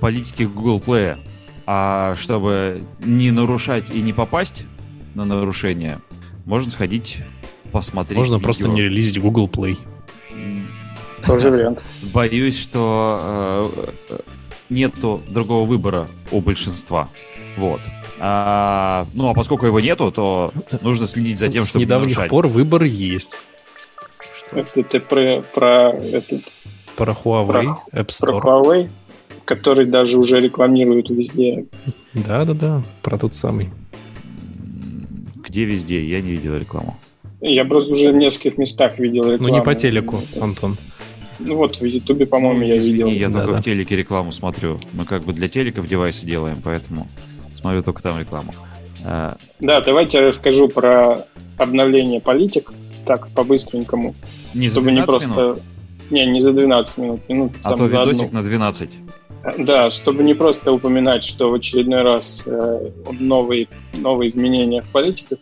политики 0.00 0.44
Google 0.44 0.80
Play. 0.80 1.18
А 1.66 2.14
чтобы 2.16 2.82
не 3.00 3.30
нарушать 3.30 3.90
и 3.90 4.00
не 4.00 4.12
попасть 4.12 4.64
на 5.14 5.24
нарушение, 5.24 6.00
можно 6.44 6.70
сходить 6.70 7.18
посмотреть. 7.70 8.18
Можно 8.18 8.34
видео. 8.34 8.44
просто 8.44 8.68
не 8.68 8.82
релизить 8.82 9.20
Google 9.20 9.48
Play. 9.48 9.78
Тоже 11.24 11.50
вариант. 11.50 11.80
Боюсь, 12.12 12.58
что 12.58 13.72
э, 14.08 14.18
нету 14.70 15.22
другого 15.28 15.66
выбора 15.66 16.08
у 16.30 16.40
большинства. 16.40 17.08
Вот. 17.56 17.80
А, 18.18 19.06
ну, 19.14 19.30
а 19.30 19.34
поскольку 19.34 19.66
его 19.66 19.80
нету, 19.80 20.10
то 20.12 20.52
нужно 20.82 21.06
следить 21.06 21.38
за 21.38 21.48
тем, 21.48 21.62
С 21.62 21.70
чтобы 21.70 21.84
недавних 21.84 22.16
нарушать. 22.16 22.30
пор 22.30 22.46
выбор 22.48 22.84
есть. 22.84 23.36
Что? 24.36 24.60
Это 24.60 24.82
ты 24.82 25.00
про, 25.00 25.42
про 25.54 25.90
этот... 25.90 26.42
Про 26.96 27.12
Huawei, 27.12 27.46
про, 27.46 27.62
App 27.92 28.08
Store. 28.08 28.40
Про 28.40 28.60
Huawei, 28.60 28.90
который 29.50 29.84
даже 29.84 30.16
уже 30.16 30.38
рекламируют 30.38 31.10
везде. 31.10 31.64
Да-да-да, 32.14 32.84
про 33.02 33.18
тот 33.18 33.34
самый. 33.34 33.70
Где 35.42 35.64
везде? 35.64 36.04
Я 36.04 36.20
не 36.20 36.30
видел 36.30 36.56
рекламу. 36.56 36.96
Я 37.40 37.64
просто 37.64 37.90
уже 37.90 38.12
в 38.12 38.14
нескольких 38.14 38.58
местах 38.58 39.00
видел 39.00 39.24
рекламу. 39.24 39.48
Ну 39.48 39.58
не 39.58 39.60
по 39.60 39.74
телеку, 39.74 40.20
Антон. 40.40 40.76
Ну 41.40 41.56
вот 41.56 41.80
в 41.80 41.84
Ютубе, 41.84 42.26
по-моему, 42.26 42.62
я 42.62 42.76
видел. 42.76 43.08
я 43.08 43.28
да, 43.28 43.40
только 43.40 43.54
да. 43.54 43.60
в 43.60 43.64
телеке 43.64 43.96
рекламу 43.96 44.30
смотрю. 44.30 44.78
Мы 44.92 45.04
как 45.04 45.24
бы 45.24 45.32
для 45.32 45.48
телеков 45.48 45.88
девайсы 45.88 46.26
делаем, 46.26 46.58
поэтому 46.62 47.08
смотрю 47.54 47.82
только 47.82 48.04
там 48.04 48.20
рекламу. 48.20 48.52
А, 49.04 49.36
да, 49.58 49.80
давайте 49.80 50.18
я 50.18 50.28
расскажу 50.28 50.68
про 50.68 51.26
обновление 51.56 52.20
политик, 52.20 52.70
так, 53.04 53.28
по-быстренькому. 53.30 54.14
Не 54.54 54.68
за 54.68 54.80
12 54.80 55.00
не 55.00 55.06
просто... 55.06 55.28
минут? 55.28 55.62
Не, 56.10 56.26
не 56.26 56.40
за 56.40 56.52
12 56.52 56.98
минут. 56.98 57.28
минут 57.28 57.52
а 57.62 57.76
то 57.76 57.86
видосик 57.86 58.26
одну. 58.26 58.38
на 58.38 58.44
12. 58.44 58.90
Да, 59.58 59.90
чтобы 59.90 60.22
не 60.22 60.34
просто 60.34 60.72
упоминать, 60.72 61.24
что 61.24 61.50
в 61.50 61.54
очередной 61.54 62.02
раз 62.02 62.44
э, 62.46 62.90
новые, 63.10 63.68
новые 63.94 64.28
изменения 64.28 64.82
в 64.82 64.90
политиках. 64.90 65.38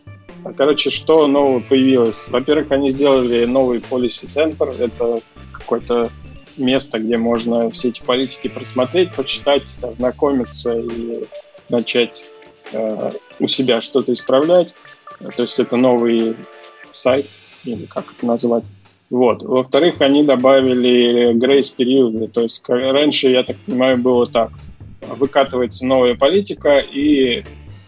Короче, 0.55 0.89
что 0.89 1.27
нового 1.27 1.59
появилось? 1.59 2.27
Во-первых, 2.29 2.71
они 2.71 2.89
сделали 2.89 3.43
новый 3.45 3.79
Policy 3.79 4.25
Center. 4.25 4.73
Это 4.81 5.21
какое-то 5.51 6.09
место, 6.55 6.99
где 6.99 7.17
можно 7.17 7.69
все 7.71 7.89
эти 7.89 8.01
политики 8.01 8.47
просмотреть, 8.47 9.11
почитать, 9.11 9.63
ознакомиться 9.81 10.77
и 10.77 11.25
начать 11.69 12.23
э, 12.71 13.11
у 13.39 13.47
себя 13.47 13.81
что-то 13.81 14.13
исправлять. 14.13 14.73
То 15.35 15.41
есть 15.41 15.59
это 15.59 15.75
новый 15.75 16.35
сайт, 16.93 17.25
или 17.65 17.85
как 17.85 18.05
это 18.17 18.25
назвать. 18.25 18.63
Вот. 19.09 19.43
Во-вторых, 19.43 20.01
они 20.01 20.23
добавили 20.23 21.33
грейс 21.33 21.69
периоды. 21.69 22.27
То 22.27 22.41
есть 22.41 22.63
раньше, 22.67 23.29
я 23.29 23.43
так 23.43 23.57
понимаю, 23.57 23.97
было 23.97 24.27
так. 24.27 24.51
Выкатывается 25.01 25.85
новая 25.85 26.15
политика, 26.15 26.77
и 26.77 27.43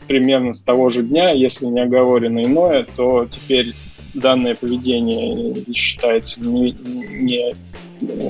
примерно 0.08 0.54
с 0.54 0.64
того 0.64 0.90
же 0.90 1.04
дня, 1.04 1.32
если 1.32 1.68
не 1.68 1.82
оговорено 1.82 2.42
иное, 2.42 2.88
то 2.96 3.28
теперь 3.32 3.74
данное 4.14 4.56
поведение 4.56 5.56
считается 5.74 6.42
не, 6.42 6.72
не 6.72 7.56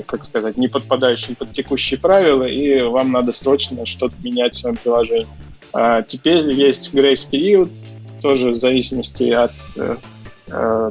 как 0.06 0.24
сказать, 0.24 0.56
не 0.58 0.68
подпадающим 0.68 1.34
под 1.34 1.54
текущие 1.54 1.98
правила, 1.98 2.44
и 2.44 2.82
вам 2.82 3.12
надо 3.12 3.32
срочно 3.32 3.86
что-то 3.86 4.14
менять 4.22 4.54
в 4.54 4.58
своем 4.58 4.76
приложении. 4.76 5.26
А 5.72 6.02
теперь 6.02 6.50
есть 6.52 6.92
грейс 6.92 7.24
период, 7.24 7.70
тоже 8.20 8.50
в 8.50 8.58
зависимости 8.58 9.30
от 9.30 9.52
э, 9.76 9.96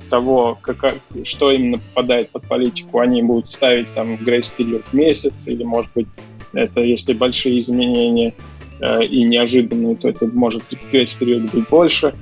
того, 0.09 0.57
как, 0.61 0.95
что 1.23 1.51
именно 1.51 1.79
попадает 1.79 2.29
под 2.29 2.47
политику, 2.47 2.99
они 2.99 3.21
будут 3.21 3.49
ставить 3.49 3.91
там 3.93 4.17
грейс 4.17 4.47
период 4.49 4.91
месяц, 4.93 5.47
или, 5.47 5.63
может 5.63 5.91
быть, 5.93 6.07
это 6.53 6.81
если 6.81 7.13
большие 7.13 7.59
изменения 7.59 8.33
э, 8.81 9.05
и 9.05 9.23
неожиданные, 9.23 9.95
то 9.95 10.09
это 10.09 10.25
может 10.27 10.63
грейс 10.91 11.13
период 11.13 11.51
быть 11.51 11.69
больше. 11.69 12.13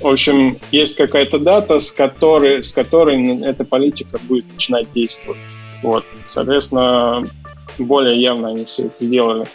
В 0.00 0.06
общем, 0.06 0.56
есть 0.70 0.96
какая-то 0.96 1.38
дата, 1.38 1.80
с 1.80 1.90
которой, 1.90 2.62
с 2.62 2.72
которой 2.72 3.42
эта 3.42 3.64
политика 3.64 4.18
будет 4.28 4.44
начинать 4.52 4.92
действовать. 4.92 5.38
Вот, 5.82 6.04
соответственно, 6.28 7.24
более 7.78 8.20
явно 8.20 8.48
они 8.48 8.64
все 8.64 8.86
это 8.86 9.04
сделали. 9.04 9.46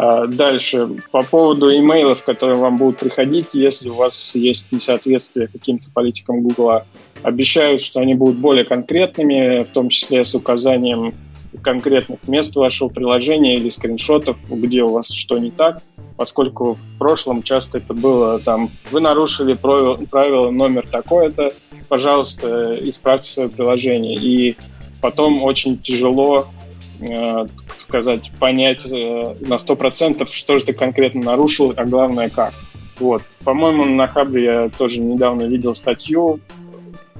А 0.00 0.28
дальше, 0.28 0.88
по 1.10 1.22
поводу 1.24 1.76
имейлов, 1.76 2.22
которые 2.22 2.56
вам 2.56 2.76
будут 2.76 2.98
приходить, 2.98 3.48
если 3.52 3.88
у 3.88 3.94
вас 3.94 4.32
есть 4.36 4.70
несоответствие 4.70 5.48
каким-то 5.48 5.90
политикам 5.92 6.42
Гугла, 6.42 6.86
обещают, 7.24 7.82
что 7.82 7.98
они 7.98 8.14
будут 8.14 8.36
более 8.36 8.64
конкретными, 8.64 9.64
в 9.64 9.70
том 9.70 9.88
числе 9.88 10.24
с 10.24 10.36
указанием 10.36 11.16
конкретных 11.62 12.28
мест 12.28 12.54
вашего 12.54 12.88
приложения 12.88 13.56
или 13.56 13.70
скриншотов, 13.70 14.36
где 14.48 14.84
у 14.84 14.90
вас 14.90 15.10
что 15.10 15.36
не 15.36 15.50
так, 15.50 15.82
поскольку 16.16 16.74
в 16.74 16.98
прошлом 16.98 17.42
часто 17.42 17.78
это 17.78 17.92
было 17.92 18.38
там, 18.38 18.70
вы 18.92 19.00
нарушили 19.00 19.54
правило, 19.54 19.96
правило 20.08 20.52
номер 20.52 20.86
такое-то, 20.88 21.52
пожалуйста, 21.88 22.78
исправьте 22.82 23.32
свое 23.32 23.48
приложение. 23.48 24.14
И 24.14 24.56
потом 25.00 25.42
очень 25.42 25.76
тяжело 25.76 26.46
э, 27.00 27.46
сказать, 27.78 28.30
понять 28.38 28.84
э, 28.84 29.34
на 29.40 29.54
100%, 29.54 30.28
что 30.30 30.58
же 30.58 30.64
ты 30.64 30.72
конкретно 30.72 31.22
нарушил, 31.22 31.72
а 31.76 31.84
главное 31.84 32.28
как. 32.28 32.52
Вот. 32.98 33.22
По-моему, 33.44 33.84
на 33.84 34.08
Хабре 34.08 34.44
я 34.44 34.68
тоже 34.70 35.00
недавно 35.00 35.44
видел 35.44 35.74
статью. 35.74 36.40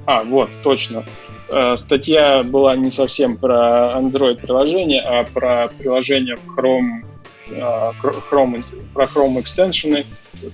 А, 0.05 0.23
вот, 0.23 0.49
точно. 0.63 1.05
Э, 1.51 1.75
статья 1.77 2.43
была 2.43 2.75
не 2.75 2.91
совсем 2.91 3.37
про 3.37 3.99
Android-приложение, 3.99 5.01
а 5.01 5.23
про 5.23 5.69
приложение 5.77 6.35
в 6.35 6.57
Chrome, 6.57 7.05
Chrome, 7.51 8.61
про 8.93 9.05
Chrome 9.05 9.41
экстеншены. 9.41 10.05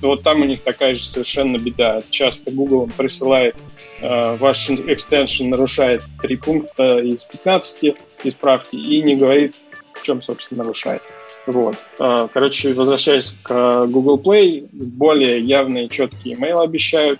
Вот 0.01 0.23
там 0.23 0.41
у 0.41 0.45
них 0.45 0.63
такая 0.63 0.95
же 0.95 1.03
совершенно 1.03 1.57
беда. 1.57 2.01
Часто 2.09 2.51
Google 2.51 2.89
присылает 2.95 3.55
э, 4.01 4.35
ваш 4.37 4.69
экстеншн 4.69 5.49
нарушает 5.49 6.03
три 6.21 6.35
пункта 6.35 6.99
из 6.99 7.25
15, 7.25 7.95
исправьте, 8.23 8.77
и 8.77 9.01
не 9.01 9.15
говорит, 9.15 9.55
в 9.93 10.03
чем, 10.03 10.21
собственно, 10.21 10.63
нарушает. 10.63 11.01
Вот. 11.45 11.75
Короче, 11.97 12.73
возвращаясь 12.73 13.37
к 13.43 13.85
Google 13.85 14.19
Play, 14.19 14.67
более 14.71 15.39
явные, 15.39 15.89
четкие 15.89 16.35
email 16.35 16.63
обещают. 16.63 17.19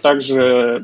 Также 0.00 0.82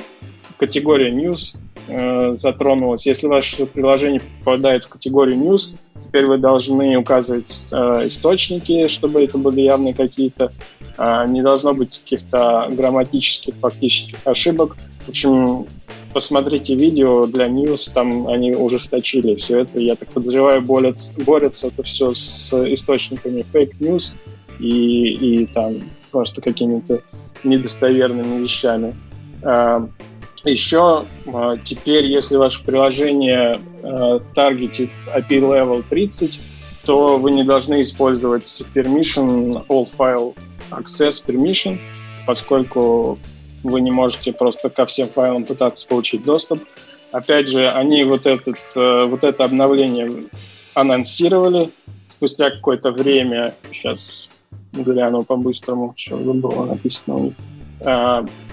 категория 0.59 1.11
News 1.11 1.57
э, 1.89 2.37
затронулась. 2.37 3.07
Если 3.07 3.27
ваше 3.27 3.67
приложение 3.67 4.21
попадает 4.41 4.85
в 4.85 4.89
категорию 4.89 5.39
News, 5.39 5.77
теперь 6.05 6.27
вы 6.27 6.39
должны 6.39 6.97
указывать 6.97 7.67
э, 7.73 7.77
источники, 8.07 8.89
чтобы 8.89 9.25
это 9.25 9.39
были 9.39 9.63
явные 9.63 9.95
какие-то. 9.95 10.53
Э, 10.99 11.25
не 11.27 11.43
должно 11.43 11.73
быть 11.73 11.99
каких-то 11.99 12.69
грамматических, 12.71 13.55
фактических 13.55 14.19
ошибок. 14.25 14.77
В 15.07 15.11
общем, 15.11 15.67
посмотрите 16.13 16.75
видео 16.75 17.27
для 17.27 17.47
News, 17.47 17.91
там 17.93 18.29
они 18.29 18.55
ужесточили 18.55 19.37
все 19.37 19.61
это. 19.61 19.79
Я 19.79 19.97
так 19.97 20.09
подозреваю, 20.09 20.61
борются, 20.61 21.13
борются 21.25 21.69
это 21.69 21.83
все 21.83 22.13
с 22.15 22.53
источниками 22.73 23.45
fake 23.53 23.79
news 23.79 24.13
и, 24.59 25.43
и 25.43 25.47
там 25.47 25.77
просто 26.11 26.41
какими-то 26.41 27.03
недостоверными 27.45 28.43
вещами. 28.43 28.97
Еще 30.45 31.07
а, 31.27 31.57
теперь, 31.59 32.07
если 32.07 32.37
ваше 32.37 32.63
приложение 32.63 33.61
а, 33.83 34.21
таргетит 34.35 34.91
API 35.15 35.41
Level 35.41 35.85
30, 35.89 36.41
то 36.85 37.19
вы 37.19 37.33
не 37.33 37.45
должны 37.45 37.83
использовать 37.83 38.63
permission, 38.75 39.67
all 39.69 39.89
file 39.91 40.37
access 40.71 41.23
permission, 41.25 41.79
поскольку 42.27 43.19
вы 43.63 43.81
не 43.81 43.91
можете 43.91 44.33
просто 44.33 44.71
ко 44.71 44.87
всем 44.87 45.09
файлам 45.09 45.45
пытаться 45.45 45.87
получить 45.87 46.25
доступ. 46.25 46.63
Опять 47.11 47.49
же, 47.49 47.69
они 47.69 48.05
вот, 48.05 48.27
этот, 48.27 48.57
э, 48.75 49.07
вот 49.07 49.25
это 49.25 49.45
обновление 49.45 50.25
анонсировали 50.75 51.71
спустя 52.09 52.51
какое-то 52.51 52.93
время. 52.93 53.55
Сейчас 53.73 54.29
гляну 54.73 55.25
по-быстрому, 55.25 55.95
что 55.97 56.17
было 56.17 56.67
написано 56.67 57.17
у 57.17 57.23
них. 57.25 57.35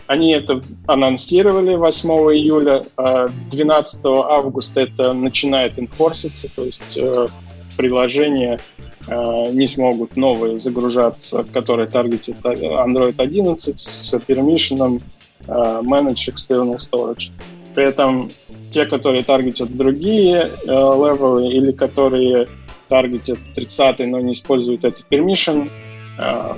Они 0.07 0.33
это 0.33 0.61
анонсировали 0.85 1.75
8 1.75 2.09
июля, 2.35 2.83
12 2.97 4.05
а 4.05 4.09
августа 4.37 4.81
это 4.81 5.13
начинает 5.13 5.79
инфорситься, 5.79 6.47
то 6.55 6.63
есть 6.63 6.95
э, 6.95 7.27
приложения 7.75 8.59
э, 9.07 9.51
не 9.51 9.65
смогут 9.65 10.15
новые 10.15 10.59
загружаться, 10.59 11.43
которые 11.51 11.87
таргетят 11.87 12.37
Android 12.43 13.15
11 13.17 13.79
с 13.79 14.13
permission 14.13 15.01
э, 15.47 15.51
Manage 15.51 16.31
External 16.31 16.77
Storage. 16.77 17.31
При 17.73 17.85
этом 17.85 18.29
те, 18.69 18.85
которые 18.85 19.23
таргетят 19.23 19.75
другие 19.75 20.51
левелы 20.65 21.51
или 21.51 21.71
которые 21.71 22.47
таргетят 22.89 23.39
30 23.55 24.07
но 24.07 24.19
не 24.19 24.33
используют 24.33 24.83
этот 24.85 25.03
permission, 25.09 25.69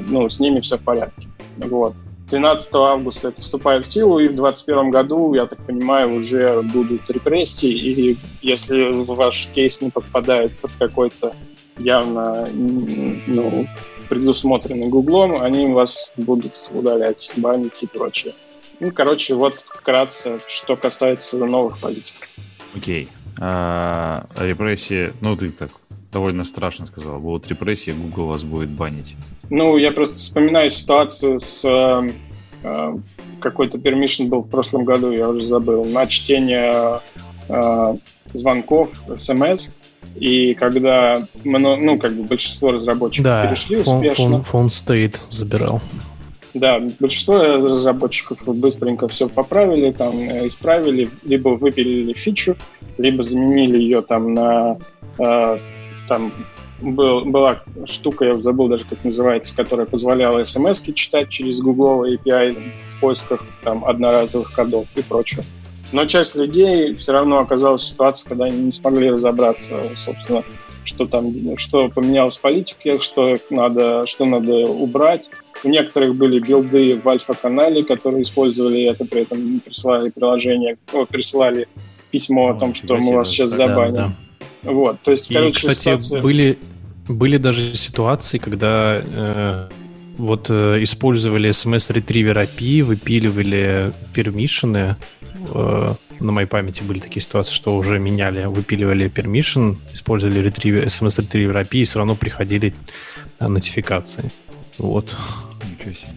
ну, 0.10 0.30
с 0.30 0.40
ними 0.40 0.60
все 0.60 0.78
в 0.78 0.82
порядке. 0.82 1.28
Вот. 1.58 1.94
13 2.30 2.70
августа 2.74 3.30
это 3.30 3.42
вступает 3.42 3.86
в 3.86 3.92
силу, 3.92 4.20
и 4.20 4.28
в 4.28 4.36
2021 4.36 4.92
году, 4.92 5.34
я 5.34 5.46
так 5.46 5.60
понимаю, 5.66 6.16
уже 6.16 6.62
будут 6.62 7.10
репрессии, 7.10 7.70
и 7.70 8.18
если 8.42 8.92
ваш 8.92 9.48
кейс 9.54 9.82
не 9.82 9.90
подпадает 9.90 10.58
под 10.60 10.72
какой-то 10.78 11.34
явно 11.78 12.48
ну, 12.54 13.68
предусмотренный 14.10 14.88
Гуглом, 14.88 15.42
они 15.42 15.68
вас 15.68 16.12
будут 16.18 16.54
удалять, 16.72 17.32
банить 17.38 17.82
и 17.82 17.88
прочее. 17.88 18.34
Ну, 18.80 18.92
короче, 18.92 19.36
вот 19.36 19.64
вкратце, 19.70 20.40
что 20.48 20.76
касается 20.76 21.38
новых 21.38 21.80
политик. 21.80 22.30
Окей. 22.76 23.10
А, 23.40 24.28
репрессии, 24.38 25.14
ну, 25.22 25.36
ты 25.36 25.52
так 25.52 25.72
довольно 26.12 26.44
страшно 26.44 26.86
сказал. 26.86 27.20
Будут 27.20 27.48
репрессии, 27.48 27.92
Google 27.92 28.28
вас 28.28 28.44
будет 28.44 28.70
банить. 28.70 29.16
Ну, 29.50 29.78
я 29.78 29.92
просто 29.92 30.18
вспоминаю 30.18 30.70
ситуацию 30.70 31.40
с... 31.40 31.64
Э, 31.66 32.10
э 32.64 32.98
какой-то 33.40 33.78
permission 33.78 34.30
был 34.30 34.42
в 34.42 34.50
прошлом 34.50 34.84
году, 34.84 35.12
я 35.12 35.30
уже 35.30 35.46
забыл, 35.46 35.86
на 35.86 36.08
чтение 36.08 37.02
э, 37.48 37.96
звонков, 38.34 38.90
смс, 39.20 39.68
и 40.16 40.54
когда 40.56 41.28
ну, 41.44 42.00
как 42.00 42.14
бы 42.14 42.24
большинство 42.24 42.72
разработчиков 42.72 43.26
да, 43.26 43.48
перешли 43.48 43.78
успешно... 43.78 44.44
Фон 44.44 44.68
State 44.68 45.18
забирал. 45.30 45.82
Да, 46.54 46.82
большинство 47.00 47.40
разработчиков 47.40 48.40
быстренько 48.46 49.08
все 49.08 49.30
поправили, 49.30 49.92
там, 49.92 50.18
э, 50.18 50.48
исправили, 50.48 51.10
либо 51.24 51.50
выпилили 51.50 52.14
фичу, 52.14 52.56
либо 52.98 53.22
заменили 53.22 53.78
ее 53.78 54.02
там 54.02 54.34
на... 54.34 54.78
Э, 55.20 55.60
там 56.08 56.32
был, 56.82 57.26
была 57.26 57.64
штука, 57.86 58.26
я 58.26 58.36
забыл 58.36 58.68
даже, 58.68 58.86
как 58.86 59.04
называется, 59.04 59.56
которая 59.56 59.86
позволяла 59.86 60.44
смс 60.44 60.82
читать 60.82 61.30
через 61.30 61.60
Google 61.60 62.06
API 62.06 62.72
в 62.92 63.00
поисках 63.00 63.44
там 63.64 63.84
одноразовых 63.86 64.54
кодов 64.54 64.88
и 64.96 65.02
прочего. 65.02 65.44
Но 65.92 66.06
часть 66.06 66.36
людей 66.36 66.96
все 66.96 67.14
равно 67.14 67.40
оказалась 67.40 67.84
в 67.84 67.88
ситуации, 67.88 68.28
когда 68.28 68.46
они 68.46 68.58
не 68.58 68.72
смогли 68.72 69.10
разобраться, 69.10 69.82
собственно, 69.96 70.44
что 70.84 71.06
там, 71.06 71.58
что 71.58 71.90
поменялось 71.90 72.38
в 72.38 72.42
политике, 72.42 73.00
что 73.00 73.38
надо, 73.50 74.06
что 74.06 74.26
надо 74.26 74.54
убрать. 74.68 75.30
У 75.64 75.70
некоторых 75.70 76.16
были 76.16 76.40
билды 76.40 77.00
в 77.02 77.08
альфа-канале, 77.08 77.84
которые 77.84 78.24
использовали 78.24 78.84
это, 78.84 79.06
при 79.06 79.22
этом 79.22 79.60
присылали 79.62 80.10
приложение, 80.10 80.78
ну, 80.94 81.06
присылали 81.06 81.68
письмо 82.12 82.50
о 82.50 82.54
том, 82.54 82.74
что 82.74 82.98
мы 82.98 83.16
вас 83.16 83.30
сейчас 83.30 83.52
забаним. 83.52 83.94
Да, 83.94 84.08
да. 84.08 84.27
Вот, 84.64 85.02
то 85.02 85.12
есть, 85.12 85.30
И, 85.30 85.34
короче, 85.34 85.60
кстати, 85.60 85.80
ситуация... 85.80 86.22
были, 86.22 86.58
были 87.08 87.38
даже 87.38 87.76
ситуации, 87.76 88.38
когда 88.38 89.02
э, 89.04 89.70
вот 90.18 90.50
э, 90.50 90.84
использовали 90.84 91.50
SMS-ретривер 91.50 92.38
API, 92.38 92.84
выпиливали 92.84 93.94
пермишины, 94.14 94.96
э, 95.54 95.94
на 96.20 96.32
моей 96.32 96.48
памяти 96.48 96.84
были 96.84 97.00
такие 97.00 97.22
ситуации, 97.22 97.54
что 97.54 97.76
уже 97.76 98.00
меняли, 98.00 98.46
выпиливали 98.46 99.10
permission, 99.10 99.78
использовали 99.94 100.40
ретривер, 100.40 100.86
SMS 100.86 101.22
ретривер 101.22 101.58
API, 101.58 101.80
и 101.80 101.84
все 101.84 102.00
равно 102.00 102.16
приходили 102.16 102.74
э, 103.40 103.48
нотификации. 103.48 104.32
Вот. 104.78 105.16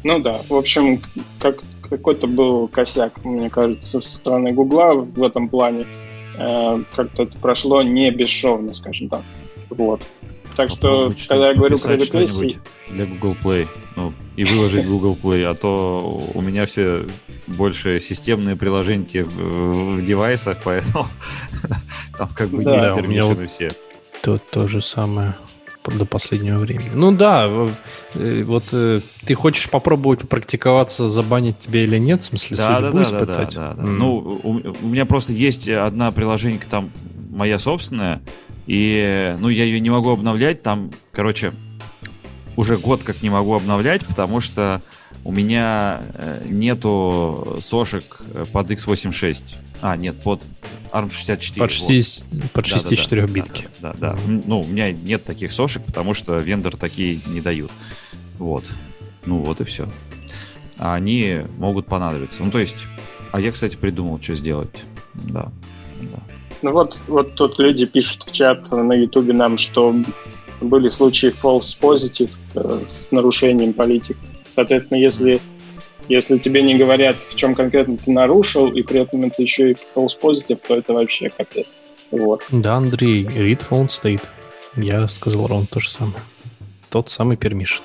Ну 0.02 0.18
да, 0.18 0.40
в 0.48 0.54
общем, 0.54 1.00
как 1.38 1.62
какой-то 1.88 2.26
был 2.26 2.68
косяк, 2.68 3.24
мне 3.24 3.50
кажется, 3.50 4.00
со 4.00 4.16
стороны 4.16 4.52
Гугла 4.52 4.94
в 4.94 5.22
этом 5.22 5.48
плане. 5.48 5.86
Э, 6.36 6.82
как-то 6.94 7.24
это 7.24 7.38
прошло 7.38 7.82
не 7.82 8.10
бесшовно, 8.10 8.74
скажем 8.74 9.08
так. 9.08 9.22
Вот. 9.70 10.02
Так 10.56 10.70
что, 10.70 11.12
когда 11.28 11.48
я 11.48 11.54
говорю 11.54 11.78
про 11.78 11.96
репрессии... 11.96 12.58
Для 12.90 13.06
Google 13.06 13.36
Play. 13.42 13.68
Ну, 13.96 14.12
и 14.36 14.44
выложить 14.44 14.86
Google 14.86 15.16
Play, 15.20 15.44
а 15.44 15.54
то 15.54 16.22
у 16.34 16.40
меня 16.42 16.66
все 16.66 17.06
больше 17.46 18.00
системные 18.00 18.56
приложения 18.56 19.24
в, 19.24 19.96
в 19.96 20.04
девайсах, 20.04 20.58
поэтому 20.64 21.06
там 22.18 22.28
как 22.34 22.48
бы 22.48 22.62
да, 22.62 22.76
есть 22.76 22.96
пермишины 22.96 23.34
вот 23.34 23.50
все. 23.50 23.72
То, 24.22 24.38
то 24.38 24.68
же 24.68 24.80
самое 24.82 25.34
до 25.86 26.04
последнего 26.04 26.58
времени. 26.58 26.90
Ну 26.94 27.12
да, 27.12 27.48
э, 28.14 28.42
вот 28.44 28.64
э, 28.72 29.00
ты 29.24 29.34
хочешь 29.34 29.70
попробовать 29.70 30.20
попрактиковаться, 30.20 31.08
забанить 31.08 31.58
тебя 31.58 31.84
или 31.84 31.98
нет, 31.98 32.20
в 32.20 32.24
смысле 32.24 32.56
да, 32.56 32.80
судьбу 32.80 32.98
да, 32.98 33.02
испытать? 33.04 33.54
Да, 33.54 33.68
да, 33.70 33.74
да, 33.74 33.82
да. 33.82 33.82
Mm. 33.82 33.90
Ну, 33.92 34.40
у, 34.42 34.50
у 34.84 34.88
меня 34.88 35.06
просто 35.06 35.32
есть 35.32 35.68
одна 35.68 36.12
приложение, 36.12 36.60
там 36.68 36.90
моя 37.30 37.58
собственная, 37.58 38.20
и, 38.66 39.34
ну, 39.40 39.48
я 39.48 39.64
ее 39.64 39.80
не 39.80 39.90
могу 39.90 40.10
обновлять, 40.10 40.62
там, 40.62 40.90
короче, 41.12 41.54
уже 42.56 42.76
год 42.76 43.02
как 43.02 43.22
не 43.22 43.30
могу 43.30 43.54
обновлять, 43.54 44.04
потому 44.06 44.40
что 44.40 44.82
у 45.24 45.32
меня 45.32 46.02
э, 46.14 46.46
нету 46.48 47.56
сошек 47.60 48.20
под 48.52 48.70
x86. 48.70 49.42
А, 49.82 49.96
нет, 49.96 50.20
под 50.22 50.42
ARM64. 50.92 51.58
Под, 51.58 51.70
60, 51.70 52.24
вот. 52.30 52.50
под 52.52 52.66
64 52.66 53.22
да, 53.22 53.26
да, 53.26 53.32
битки. 53.32 53.68
Да, 53.80 53.92
да, 53.92 54.12
да. 54.12 54.14
Mm-hmm. 54.14 54.44
Ну, 54.46 54.60
у 54.60 54.66
меня 54.66 54.92
нет 54.92 55.24
таких 55.24 55.52
сошек, 55.52 55.82
потому 55.84 56.14
что 56.14 56.36
вендор 56.36 56.76
такие 56.76 57.20
не 57.26 57.40
дают. 57.40 57.70
Вот. 58.38 58.64
Ну, 59.24 59.38
вот 59.38 59.60
и 59.60 59.64
все. 59.64 59.88
А 60.78 60.94
они 60.94 61.42
могут 61.58 61.86
понадобиться. 61.86 62.44
Ну, 62.44 62.50
то 62.50 62.58
есть... 62.58 62.86
А 63.32 63.40
я, 63.40 63.52
кстати, 63.52 63.76
придумал, 63.76 64.20
что 64.20 64.34
сделать. 64.34 64.82
Да. 65.14 65.52
да. 66.00 66.18
Ну 66.62 66.72
вот, 66.72 66.98
вот 67.06 67.34
тут 67.34 67.58
люди 67.58 67.86
пишут 67.86 68.24
в 68.24 68.32
чат 68.32 68.70
на 68.70 68.92
Ютубе 68.92 69.32
нам, 69.32 69.56
что 69.56 69.94
были 70.60 70.88
случаи 70.88 71.28
false 71.28 71.76
positive 71.80 72.30
э, 72.54 72.84
с 72.86 73.10
нарушением 73.12 73.72
политик. 73.72 74.16
Соответственно, 74.52 74.98
если, 74.98 75.40
если 76.10 76.38
тебе 76.38 76.62
не 76.62 76.76
говорят, 76.76 77.22
в 77.22 77.36
чем 77.36 77.54
конкретно 77.54 77.96
ты 77.96 78.10
нарушил, 78.10 78.66
и 78.66 78.82
при 78.82 79.00
этом 79.00 79.22
это 79.24 79.40
еще 79.40 79.70
и 79.70 79.74
false 79.74 80.18
positive, 80.20 80.58
то 80.66 80.76
это 80.76 80.92
вообще 80.92 81.30
капец. 81.30 81.68
Вот. 82.10 82.42
Да, 82.50 82.74
Андрей, 82.74 83.24
read 83.24 83.62
phone 83.70 83.86
state. 83.86 84.22
Я 84.76 85.06
сказал 85.06 85.46
ровно 85.46 85.68
то 85.68 85.78
же 85.78 85.88
самое. 85.88 86.18
Тот 86.90 87.10
самый 87.10 87.36
permission. 87.36 87.80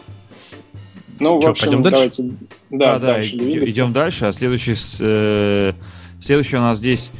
Ну, 1.19 1.39
Что, 1.39 1.49
в 1.49 1.51
общем, 1.51 1.65
пойдем 1.65 1.83
дальше? 1.83 1.97
Давайте, 1.99 2.23
да, 2.71 2.95
а, 2.95 2.99
да, 2.99 3.07
дальше 3.13 3.35
идем 3.35 3.93
дальше. 3.93 4.25
А 4.25 4.33
следующий, 4.33 4.73
э, 5.01 5.73
следующий 6.19 6.57
у 6.57 6.61
нас 6.61 6.79
здесь 6.79 7.11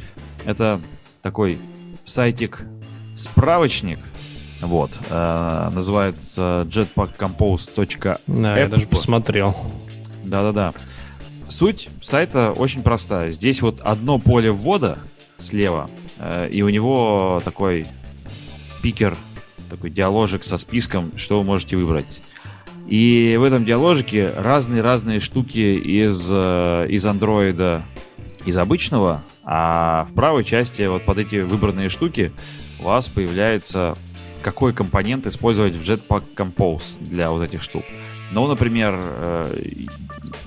это 0.44 0.80
такой 1.22 1.56
сайтик-справочник, 2.04 4.00
вот. 4.60 4.90
Э, 5.08 5.70
называется 5.72 6.66
jetpackcompose.app. 6.68 8.20
Да, 8.26 8.58
я 8.58 8.66
даже 8.66 8.88
посмотрел. 8.88 9.54
Да-да-да. 10.24 10.74
Суть 11.48 11.88
сайта 12.02 12.52
очень 12.52 12.82
простая. 12.82 13.30
Здесь 13.30 13.62
вот 13.62 13.80
одно 13.80 14.18
поле 14.18 14.50
ввода 14.50 14.98
слева, 15.38 15.88
э, 16.18 16.48
и 16.50 16.62
у 16.62 16.68
него 16.68 17.40
такой 17.44 17.86
пикер, 18.82 19.16
такой 19.70 19.90
диаложик 19.90 20.44
со 20.44 20.58
списком, 20.58 21.12
что 21.16 21.38
вы 21.38 21.44
можете 21.44 21.76
выбрать. 21.76 22.06
И 22.88 23.36
в 23.38 23.42
этом 23.42 23.64
диаложике 23.64 24.30
разные-разные 24.30 25.20
штуки 25.20 25.58
из, 25.58 26.28
э, 26.30 26.86
из 26.88 27.04
андроида, 27.06 27.84
из 28.44 28.56
обычного, 28.58 29.22
а 29.42 30.06
в 30.10 30.14
правой 30.14 30.44
части 30.44 30.82
вот 30.82 31.04
под 31.04 31.18
эти 31.18 31.36
выбранные 31.36 31.88
штуки 31.88 32.32
у 32.80 32.84
вас 32.84 33.08
появляется 33.08 33.96
какой 34.42 34.72
компонент 34.72 35.26
использовать 35.26 35.74
в 35.74 35.82
Jetpack 35.82 36.24
Compose 36.34 36.98
для 37.00 37.30
вот 37.30 37.42
этих 37.42 37.62
штук. 37.62 37.84
Ну, 38.32 38.46
например, 38.46 38.98
э, 39.00 39.60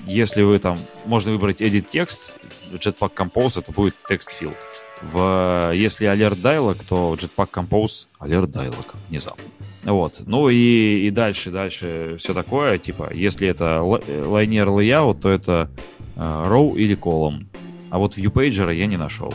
если 0.06 0.42
вы 0.42 0.58
там, 0.58 0.78
можно 1.06 1.32
выбрать 1.32 1.60
Edit 1.60 1.86
текст, 1.90 2.34
Jetpack 2.72 3.14
Compose 3.14 3.60
это 3.60 3.72
будет 3.72 3.94
text 4.08 4.28
field. 4.38 4.56
В, 5.02 5.72
если 5.74 6.06
Alert 6.06 6.42
Dialog, 6.42 6.78
то 6.86 7.14
Jetpack 7.14 7.50
Compose 7.50 8.06
Alert 8.20 8.52
Dialog 8.52 8.86
внезапно. 9.08 9.44
Вот. 9.84 10.20
Ну 10.26 10.48
и, 10.50 11.06
и 11.06 11.10
дальше, 11.10 11.50
дальше 11.50 12.16
все 12.18 12.34
такое. 12.34 12.76
Типа, 12.78 13.10
если 13.14 13.48
это 13.48 13.80
linear 13.80 14.66
layout, 14.66 15.20
то 15.22 15.30
это 15.30 15.70
э, 16.16 16.20
row 16.20 16.76
или 16.76 16.96
column. 16.96 17.46
А 17.90 17.98
вот 17.98 18.18
ViewPager 18.18 18.74
я 18.74 18.86
не 18.86 18.98
нашел. 18.98 19.32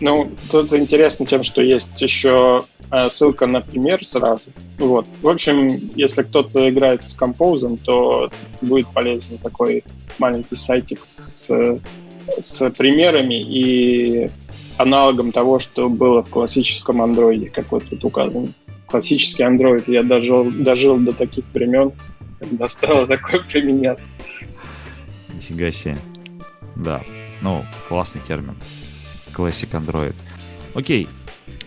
Ну, 0.00 0.30
тут 0.50 0.72
интересно 0.72 1.26
тем, 1.26 1.42
что 1.42 1.60
есть 1.60 2.00
еще 2.00 2.62
э, 2.90 3.10
ссылка 3.10 3.46
на 3.46 3.60
пример 3.60 4.04
сразу. 4.04 4.44
Вот. 4.78 5.06
В 5.22 5.28
общем, 5.28 5.90
если 5.96 6.22
кто-то 6.22 6.68
играет 6.68 7.02
с 7.02 7.14
композом, 7.14 7.76
то 7.78 8.30
будет 8.60 8.88
полезен 8.88 9.38
такой 9.38 9.82
маленький 10.18 10.56
сайтик 10.56 11.00
с, 11.08 11.50
с 12.40 12.70
примерами 12.70 13.40
и 13.40 14.30
аналогом 14.76 15.32
того, 15.32 15.58
что 15.58 15.88
было 15.88 16.22
в 16.22 16.30
классическом 16.30 17.02
андроиде, 17.02 17.50
как 17.50 17.70
вот 17.72 17.84
тут 17.88 18.04
указано. 18.04 18.48
Классический 18.86 19.42
андроид. 19.42 19.88
Я 19.88 20.02
дожил, 20.02 20.50
дожил 20.50 20.96
до 20.98 21.12
таких 21.12 21.44
времен, 21.52 21.92
когда 22.38 22.68
стало 22.68 23.06
такое 23.06 23.40
применяться. 23.40 24.12
Нифига 25.34 25.70
себе. 25.72 25.98
Да. 26.76 27.02
Ну, 27.42 27.64
классный 27.88 28.20
термин. 28.26 28.56
Classic 29.38 29.70
Android. 29.70 30.14
Окей. 30.74 31.08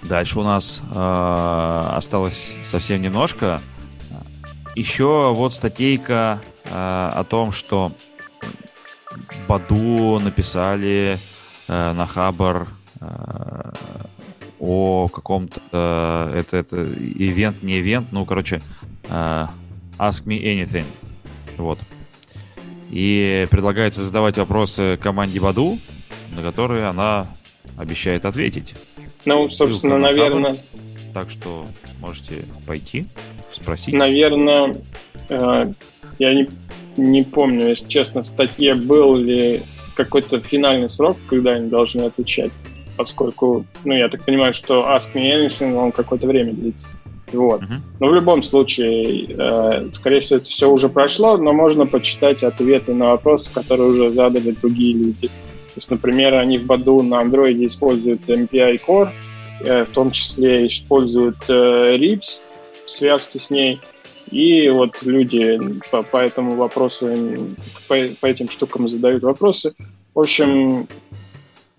Дальше 0.04 0.40
у 0.40 0.44
нас 0.44 0.82
э, 0.94 1.82
осталось 1.94 2.56
совсем 2.64 3.02
немножко. 3.02 3.62
Еще 4.76 5.34
вот 5.34 5.54
статейка 5.54 6.42
э, 6.66 6.70
о 6.70 7.24
том, 7.24 7.52
что 7.52 7.94
Баду 9.48 10.20
написали 10.20 11.18
э, 11.68 11.94
на 11.94 12.06
Хабар 12.06 12.68
э, 13.00 13.72
о 14.60 15.08
каком-то 15.08 15.60
э, 15.72 16.40
это 16.40 16.58
это 16.58 16.84
ивент 16.84 17.64
не 17.64 17.80
ивент, 17.80 18.12
ну 18.12 18.26
короче 18.26 18.62
э, 19.10 19.48
Ask 19.98 20.26
Me 20.26 20.42
Anything, 20.42 20.86
вот. 21.58 21.80
И 22.90 23.48
предлагается 23.50 24.02
задавать 24.02 24.38
вопросы 24.38 25.00
команде 25.02 25.40
Баду, 25.40 25.80
на 26.32 26.42
которые 26.42 26.86
она 26.86 27.28
обещает 27.82 28.26
ответить. 28.26 28.76
Ну, 29.26 29.50
собственно, 29.50 29.98
на 29.98 30.10
наверное... 30.10 30.56
Так 31.14 31.30
что 31.30 31.66
можете 32.00 32.46
пойти, 32.66 33.06
спросить. 33.52 33.94
Наверное, 33.94 34.76
э, 35.28 35.74
я 36.20 36.34
не, 36.34 36.50
не 36.96 37.24
помню, 37.24 37.70
если 37.70 37.88
честно, 37.90 38.24
в 38.24 38.28
статье 38.28 38.76
был 38.76 39.18
ли 39.18 39.62
какой-то 39.96 40.40
финальный 40.40 40.88
срок, 40.88 41.18
когда 41.28 41.52
они 41.52 41.70
должны 41.70 42.04
отвечать, 42.04 42.52
поскольку, 42.96 43.66
ну, 43.84 43.94
я 43.94 44.08
так 44.08 44.24
понимаю, 44.24 44.54
что 44.54 44.86
Ask 44.96 45.14
Me 45.14 45.46
Anything, 45.46 45.76
он 45.76 45.92
какое-то 45.92 46.28
время 46.28 46.54
длится. 46.54 46.88
Вот. 47.34 47.62
Uh-huh. 47.62 47.80
Но 48.00 48.08
в 48.08 48.14
любом 48.14 48.44
случае, 48.44 49.26
э, 49.30 49.90
скорее 49.94 50.22
всего, 50.22 50.38
это 50.38 50.46
все 50.46 50.70
уже 50.70 50.88
прошло, 50.88 51.38
но 51.38 51.52
можно 51.54 51.86
почитать 51.86 52.44
ответы 52.44 52.94
на 52.94 53.10
вопросы, 53.10 53.52
которые 53.54 53.90
уже 53.90 54.12
задали 54.12 54.52
другие 54.52 54.94
люди. 54.94 55.30
То 55.74 55.78
есть, 55.78 55.90
например, 55.90 56.36
они 56.36 56.58
в 56.58 56.66
Баду 56.66 57.02
на 57.02 57.22
Android 57.22 57.66
используют 57.66 58.28
MPI 58.28 58.82
Core, 58.86 59.10
э, 59.62 59.86
в 59.86 59.92
том 59.92 60.12
числе 60.12 60.68
используют 60.68 61.38
э, 61.48 61.96
RIPS 61.96 62.42
в 62.86 62.92
связке 62.92 63.40
с 63.40 63.50
ней. 63.50 63.80
И 64.30 64.70
вот 64.70 65.02
люди 65.02 65.60
по, 65.90 66.04
по 66.04 66.18
этому 66.18 66.56
вопросу, 66.56 67.08
по, 67.88 67.96
по 68.20 68.26
этим 68.26 68.50
штукам 68.50 68.88
задают 68.88 69.24
вопросы. 69.24 69.74
В 70.14 70.20
общем, 70.20 70.88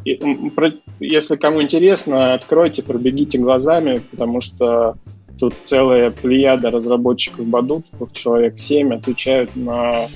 если 0.05 1.37
кому 1.37 1.63
интересно, 1.63 2.35
откройте, 2.35 2.83
пробегите 2.83 3.39
глазами, 3.39 4.01
потому 4.11 4.41
что 4.41 4.97
тут 5.39 5.55
целая 5.65 6.11
плеяда 6.11 6.71
разработчиков 6.71 7.47
Баду, 7.47 7.83
человек 8.13 8.59
7, 8.59 8.95
отвечают 8.95 9.55
на 9.55 10.07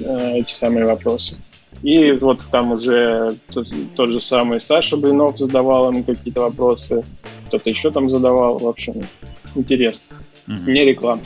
э, 0.00 0.32
эти 0.38 0.54
самые 0.54 0.86
вопросы. 0.86 1.36
И 1.82 2.12
вот 2.12 2.46
там 2.50 2.72
уже 2.72 3.36
тот, 3.52 3.66
тот 3.96 4.10
же 4.10 4.20
самый 4.20 4.60
Саша 4.60 4.96
Блинов 4.96 5.38
задавал 5.38 5.90
ему 5.90 6.04
какие-то 6.04 6.42
вопросы, 6.42 7.04
кто-то 7.46 7.70
еще 7.70 7.90
там 7.90 8.10
задавал. 8.10 8.58
В 8.58 8.68
общем, 8.68 8.94
интересно. 9.54 10.16
Mm-hmm. 10.46 10.72
Не 10.72 10.84
реклама. 10.84 11.22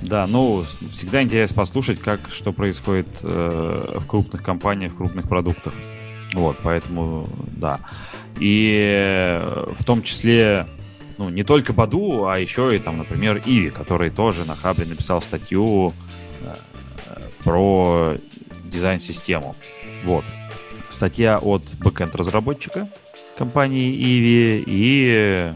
Да, 0.00 0.26
ну, 0.28 0.64
всегда 0.92 1.22
интересно 1.22 1.56
послушать, 1.56 1.98
как, 1.98 2.30
что 2.30 2.52
происходит 2.52 3.08
э, 3.22 3.96
в 3.96 4.06
крупных 4.06 4.42
компаниях, 4.44 4.92
в 4.92 4.96
крупных 4.96 5.28
продуктах. 5.28 5.74
Вот, 6.34 6.56
поэтому, 6.62 7.28
да. 7.56 7.80
И 8.38 8.78
э, 8.80 9.72
в 9.76 9.84
том 9.84 10.02
числе, 10.02 10.66
ну, 11.18 11.30
не 11.30 11.42
только 11.42 11.72
Баду, 11.72 12.26
а 12.26 12.38
еще 12.38 12.76
и 12.76 12.78
там, 12.78 12.98
например, 12.98 13.42
Иви, 13.44 13.70
который 13.70 14.10
тоже 14.10 14.44
на 14.44 14.54
Хабре 14.54 14.86
написал 14.86 15.20
статью 15.20 15.92
э, 16.42 16.54
про 17.42 18.14
дизайн-систему. 18.68 19.56
Вот. 20.04 20.24
Статья 20.90 21.38
от 21.38 21.62
бэкэнд-разработчика 21.80 22.88
компании 23.36 23.92
Иви 23.92 24.64
и 24.66 25.10
э, 25.12 25.54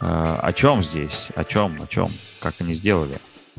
о 0.00 0.52
чем 0.52 0.82
здесь? 0.82 1.28
О 1.34 1.44
чем? 1.44 1.76
О 1.82 1.86
чем? 1.86 2.08
Как 2.40 2.54
они 2.60 2.74
сделали? 2.74 3.14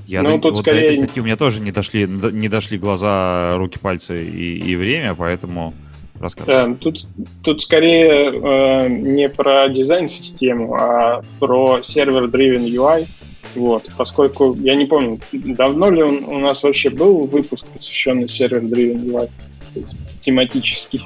Я 0.07 0.21
ну, 0.21 0.31
до, 0.31 0.43
тут 0.43 0.51
вот 0.53 0.57
скорее... 0.59 0.81
до 0.81 0.85
этой 0.87 0.97
статьи 0.97 1.21
у 1.21 1.25
меня 1.25 1.35
тоже 1.35 1.61
не 1.61 1.71
дошли, 1.71 2.05
не 2.05 2.49
дошли 2.49 2.77
глаза, 2.77 3.57
руки, 3.57 3.79
пальцы 3.79 4.23
и, 4.23 4.59
и 4.59 4.75
время, 4.75 5.15
поэтому 5.15 5.73
рассказывай. 6.19 6.73
Э, 6.73 6.75
тут, 6.75 7.07
тут 7.41 7.61
скорее 7.61 8.31
э, 8.31 8.87
не 8.89 9.29
про 9.29 9.69
дизайн-систему, 9.69 10.75
а 10.75 11.23
про 11.39 11.81
сервер-driven 11.81 12.65
UI. 12.67 13.07
Вот, 13.55 13.87
поскольку 13.97 14.55
я 14.55 14.75
не 14.75 14.85
помню, 14.85 15.19
давно 15.31 15.89
ли 15.89 16.03
он, 16.03 16.25
у 16.25 16.39
нас 16.39 16.63
вообще 16.63 16.89
был 16.89 17.21
выпуск, 17.21 17.65
посвященный 17.67 18.27
сервер-driven 18.27 19.05
UI, 19.05 19.29
тематический. 20.21 21.03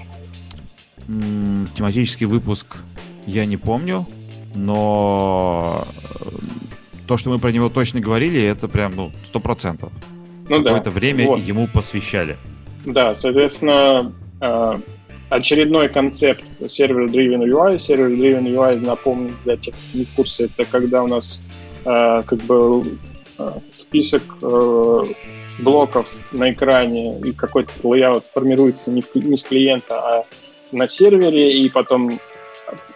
тематический 1.75 2.25
выпуск 2.25 2.77
я 3.27 3.45
не 3.45 3.57
помню, 3.57 4.07
но 4.55 5.85
э, 6.19 6.29
то, 7.07 7.17
что 7.17 7.29
мы 7.29 7.37
про 7.37 7.51
него 7.51 7.69
точно 7.69 7.99
говорили, 7.99 8.41
это 8.41 8.67
прям, 8.67 8.95
ну, 8.95 9.11
сто 9.25 9.39
процентов. 9.39 9.91
Ну, 10.49 10.63
Какое-то 10.63 10.89
да. 10.89 10.91
время 10.91 11.27
вот. 11.27 11.41
ему 11.41 11.67
посвящали. 11.67 12.37
Да, 12.85 13.15
соответственно, 13.15 14.11
э, 14.41 14.79
очередной 15.29 15.89
концепт 15.89 16.43
сервер-driven 16.67 17.43
UI. 17.43 17.77
Сервер-driven 17.77 18.45
UI, 18.45 18.85
напомню, 18.85 19.31
для 19.43 19.57
тех, 19.57 19.75
кто 19.75 19.97
не 19.97 20.05
в 20.05 20.09
курсе, 20.15 20.45
это 20.45 20.65
когда 20.65 21.03
у 21.03 21.07
нас 21.07 21.39
Э, 21.85 22.23
как 22.25 22.39
бы 22.39 22.83
э, 23.37 23.51
список 23.71 24.23
э, 24.41 25.03
блоков 25.59 26.13
на 26.31 26.51
экране 26.51 27.19
и 27.19 27.31
какой-то 27.31 27.71
layout 27.83 28.25
формируется 28.33 28.91
не, 28.91 29.03
не 29.13 29.37
с 29.37 29.43
клиента, 29.43 29.95
а 29.99 30.25
на 30.71 30.87
сервере, 30.87 31.63
и 31.63 31.69
потом 31.69 32.19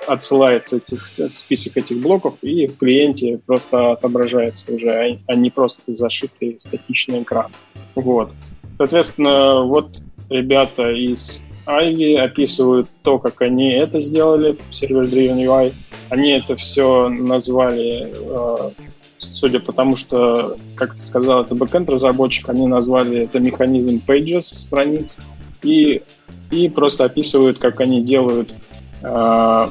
отсылается 0.07 0.77
этих, 0.77 1.07
список 1.07 1.77
этих 1.77 1.97
блоков, 1.97 2.37
и 2.41 2.67
в 2.67 2.77
клиенте 2.77 3.39
просто 3.45 3.93
отображается 3.93 4.71
уже, 4.71 4.89
а, 4.89 5.17
а 5.27 5.35
не 5.35 5.49
просто 5.49 5.81
зашитый 5.87 6.57
статичный 6.59 7.23
экран. 7.23 7.51
Вот. 7.95 8.31
Соответственно, 8.77 9.63
вот 9.63 9.97
ребята 10.29 10.91
из 10.91 11.41
Ivy 11.65 12.17
описывают 12.17 12.89
то, 13.03 13.19
как 13.19 13.41
они 13.41 13.71
это 13.71 14.01
сделали, 14.01 14.57
server-driven 14.71 15.37
UI. 15.37 15.73
Они 16.09 16.31
это 16.31 16.55
все 16.55 17.07
назвали, 17.09 18.13
э, 18.13 18.71
судя 19.17 19.59
по 19.59 19.71
тому, 19.71 19.95
что, 19.95 20.57
как 20.75 20.95
ты 20.95 21.01
сказал, 21.01 21.43
это 21.43 21.55
бэкенд 21.55 21.89
разработчик, 21.89 22.49
они 22.49 22.67
назвали 22.67 23.21
это 23.21 23.39
механизм 23.39 24.01
pages 24.05 24.41
страниц 24.41 25.17
и, 25.63 26.01
и 26.51 26.69
просто 26.69 27.05
описывают, 27.05 27.59
как 27.59 27.79
они 27.79 28.03
делают 28.03 28.53
э, 29.01 29.67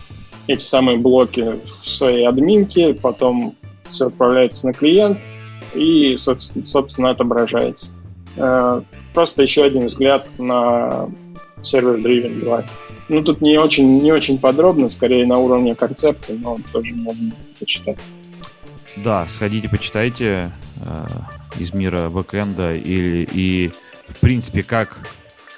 эти 0.46 0.64
самые 0.64 0.98
блоки 0.98 1.60
в 1.82 1.88
своей 1.88 2.26
админке, 2.26 2.94
потом 2.94 3.54
все 3.90 4.06
отправляется 4.06 4.66
на 4.66 4.72
клиент 4.72 5.18
и, 5.74 6.16
собственно, 6.18 7.10
отображается. 7.10 7.90
Э, 8.36 8.80
просто 9.12 9.42
еще 9.42 9.64
один 9.64 9.86
взгляд 9.86 10.26
на 10.38 11.08
сервер-driven 11.62 12.42
UI. 12.42 12.64
Ну, 13.08 13.22
тут 13.22 13.40
не 13.40 13.58
очень, 13.58 14.02
не 14.02 14.12
очень 14.12 14.38
подробно, 14.38 14.88
скорее 14.88 15.26
на 15.26 15.38
уровне 15.38 15.74
концепта, 15.74 16.32
но 16.32 16.58
тоже 16.72 16.94
можно 16.94 17.32
почитать. 17.58 17.98
Да, 18.96 19.26
сходите, 19.28 19.68
почитайте 19.68 20.52
э, 20.84 21.06
из 21.58 21.72
мира 21.72 22.08
бэкэнда 22.10 22.74
и, 22.74 23.26
и, 23.32 23.72
в 24.08 24.20
принципе, 24.20 24.62
как, 24.62 24.98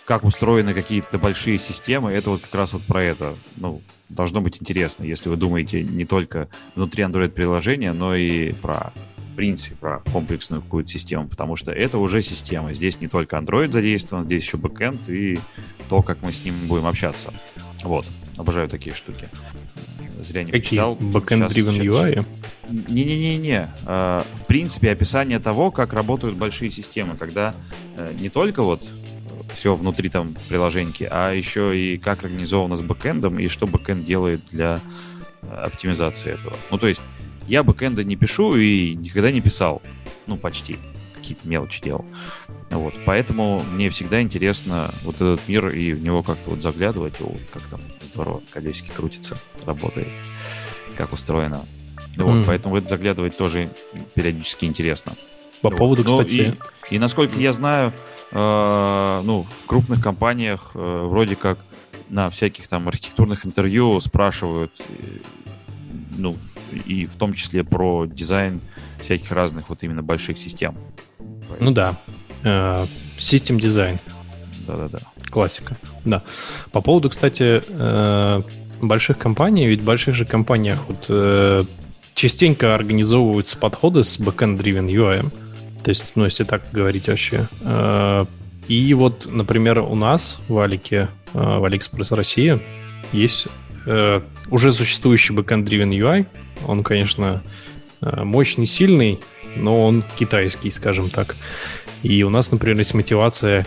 как 0.05 0.24
устроены 0.24 0.72
какие-то 0.72 1.18
большие 1.18 1.59
системы. 1.59 2.12
Это 2.12 2.31
вот 2.31 2.43
как 2.43 2.55
раз 2.55 2.72
вот 2.72 2.82
про 2.82 3.02
это. 3.02 3.35
Ну, 3.56 3.82
должно 4.09 4.40
быть 4.40 4.59
интересно, 4.60 5.05
если 5.05 5.28
вы 5.28 5.36
думаете 5.36 5.82
не 5.82 6.05
только 6.05 6.48
внутри 6.74 7.02
Android-приложения, 7.02 7.93
но 7.93 8.14
и 8.14 8.52
про 8.52 8.93
в 9.35 9.36
принципе, 9.36 9.74
про 9.74 9.98
комплексную 10.12 10.62
какую-то 10.62 10.89
систему, 10.90 11.27
потому 11.27 11.56
что 11.56 11.73
это 11.73 11.98
уже 11.98 12.23
система. 12.23 12.73
Здесь 12.73 13.01
не 13.01 13.09
только 13.09 13.36
Android 13.36 13.73
задействован, 13.73 14.23
здесь 14.23 14.44
еще 14.44 14.59
бэкэнд 14.59 15.09
и 15.09 15.40
то, 15.89 16.02
как 16.02 16.23
мы 16.23 16.32
с 16.32 16.44
ним 16.44 16.55
будем 16.69 16.86
общаться. 16.86 17.35
Вот, 17.82 18.06
обожаю 18.36 18.69
такие 18.69 18.94
штуки. 18.94 19.28
Зря 20.20 20.44
не 20.44 20.52
Какие? 20.52 20.78
почитал. 20.78 20.94
Backend-driven 20.94 21.81
UI? 21.81 22.27
Не-не-не-не. 22.69 23.70
А, 23.86 24.24
в 24.36 24.47
принципе, 24.47 24.93
описание 24.93 25.40
того, 25.40 25.73
как 25.73 25.93
работают 25.94 26.36
большие 26.36 26.70
системы, 26.70 27.16
когда 27.16 27.56
э, 27.97 28.15
не 28.20 28.28
только 28.28 28.62
вот 28.62 28.89
все 29.52 29.74
внутри 29.74 30.11
там 30.11 30.36
приложеньки, 30.48 31.09
а 31.11 31.32
еще 31.32 31.77
и 31.77 31.98
как 31.98 32.23
организовано 32.23 32.77
с 32.77 32.82
бэкэндом 32.82 33.40
и 33.40 33.48
что 33.48 33.66
бэкэнд 33.66 34.05
делает 34.05 34.43
для 34.52 34.78
э, 35.43 35.47
оптимизации 35.48 36.35
этого. 36.35 36.56
Ну, 36.70 36.78
то 36.78 36.86
есть 36.86 37.02
я 37.46 37.62
бэкэнда 37.62 38.04
не 38.04 38.16
пишу 38.16 38.56
и 38.56 38.94
никогда 38.94 39.30
не 39.30 39.40
писал. 39.40 39.82
Ну, 40.26 40.36
почти. 40.36 40.78
Какие-то 41.14 41.48
мелочи 41.48 41.82
делал. 41.82 42.04
Вот. 42.70 42.94
Поэтому 43.06 43.62
мне 43.72 43.88
всегда 43.90 44.20
интересно 44.20 44.90
вот 45.02 45.16
этот 45.16 45.40
мир 45.48 45.68
и 45.68 45.92
в 45.92 46.02
него 46.02 46.22
как-то 46.22 46.50
вот 46.50 46.62
заглядывать. 46.62 47.14
Вот 47.20 47.40
как 47.52 47.62
там 47.62 47.80
здорово 48.02 48.42
колесики 48.50 48.90
крутятся, 48.94 49.38
работает. 49.66 50.08
Как 50.96 51.12
устроено. 51.12 51.64
Вот, 52.16 52.36
mm. 52.36 52.44
Поэтому 52.46 52.76
это 52.76 52.88
заглядывать 52.88 53.36
тоже 53.36 53.70
периодически 54.14 54.66
интересно. 54.66 55.14
По 55.62 55.70
вот. 55.70 55.78
поводу, 55.78 56.04
ну, 56.04 56.12
кстати... 56.12 56.56
И, 56.90 56.94
и 56.94 56.98
насколько 56.98 57.38
я 57.38 57.52
знаю, 57.52 57.92
э, 58.30 59.22
ну, 59.24 59.46
в 59.58 59.66
крупных 59.66 60.02
компаниях 60.02 60.72
э, 60.74 61.06
вроде 61.08 61.36
как 61.36 61.58
на 62.10 62.30
всяких 62.30 62.68
там 62.68 62.86
архитектурных 62.86 63.46
интервью 63.46 64.00
спрашивают, 64.00 64.72
ну, 66.16 66.36
и 66.73 67.07
в 67.07 67.15
том 67.16 67.35
числе 67.35 67.65
про 67.65 68.07
дизайн 68.07 68.61
всяких 69.03 69.31
разных 69.32 69.69
вот 69.69 69.82
именно 69.82 70.03
больших 70.03 70.39
систем. 70.39 70.77
Ну 71.61 71.70
да. 71.70 71.97
Систем 73.19 73.59
дизайн. 73.59 73.99
Да-да-да. 74.66 74.99
Классика. 75.31 75.77
Да. 76.05 76.23
По 76.73 76.81
поводу, 76.81 77.11
кстати, 77.11 77.62
больших 78.81 79.19
компаний, 79.19 79.66
ведь 79.66 79.81
в 79.81 79.85
больших 79.85 80.15
же 80.15 80.24
компаниях 80.24 80.81
вот 80.89 81.07
э, 81.09 81.65
частенько 82.15 82.74
организовываются 82.74 83.59
подходы 83.59 84.05
с 84.05 84.19
backend-driven 84.19 84.89
UI. 84.89 85.31
То 85.82 85.89
есть, 85.89 86.09
ну, 86.15 86.24
если 86.24 86.45
так 86.45 86.62
говорить 86.73 87.09
вообще. 87.09 87.47
Э, 87.62 88.27
и 88.69 88.95
вот, 88.95 89.27
например, 89.27 89.81
у 89.81 89.95
нас 89.95 90.41
в 90.49 90.59
Алике, 90.59 91.09
э, 91.32 91.39
в 91.39 91.65
AliExpress 91.65 92.15
Россия, 92.15 92.61
есть 93.12 93.49
э, 93.86 94.20
уже 94.51 94.73
существующий 94.73 95.35
backend-driven 95.35 95.91
UI. 95.91 96.27
Он, 96.66 96.82
конечно, 96.82 97.43
э, 98.01 98.24
мощный, 98.24 98.66
сильный, 98.66 99.20
но 99.56 99.85
он 99.85 100.05
китайский, 100.16 100.70
скажем 100.70 101.10
так. 101.10 101.36
И 102.02 102.22
у 102.22 102.31
нас, 102.31 102.51
например, 102.51 102.78
есть 102.78 102.94
мотивация 102.94 103.66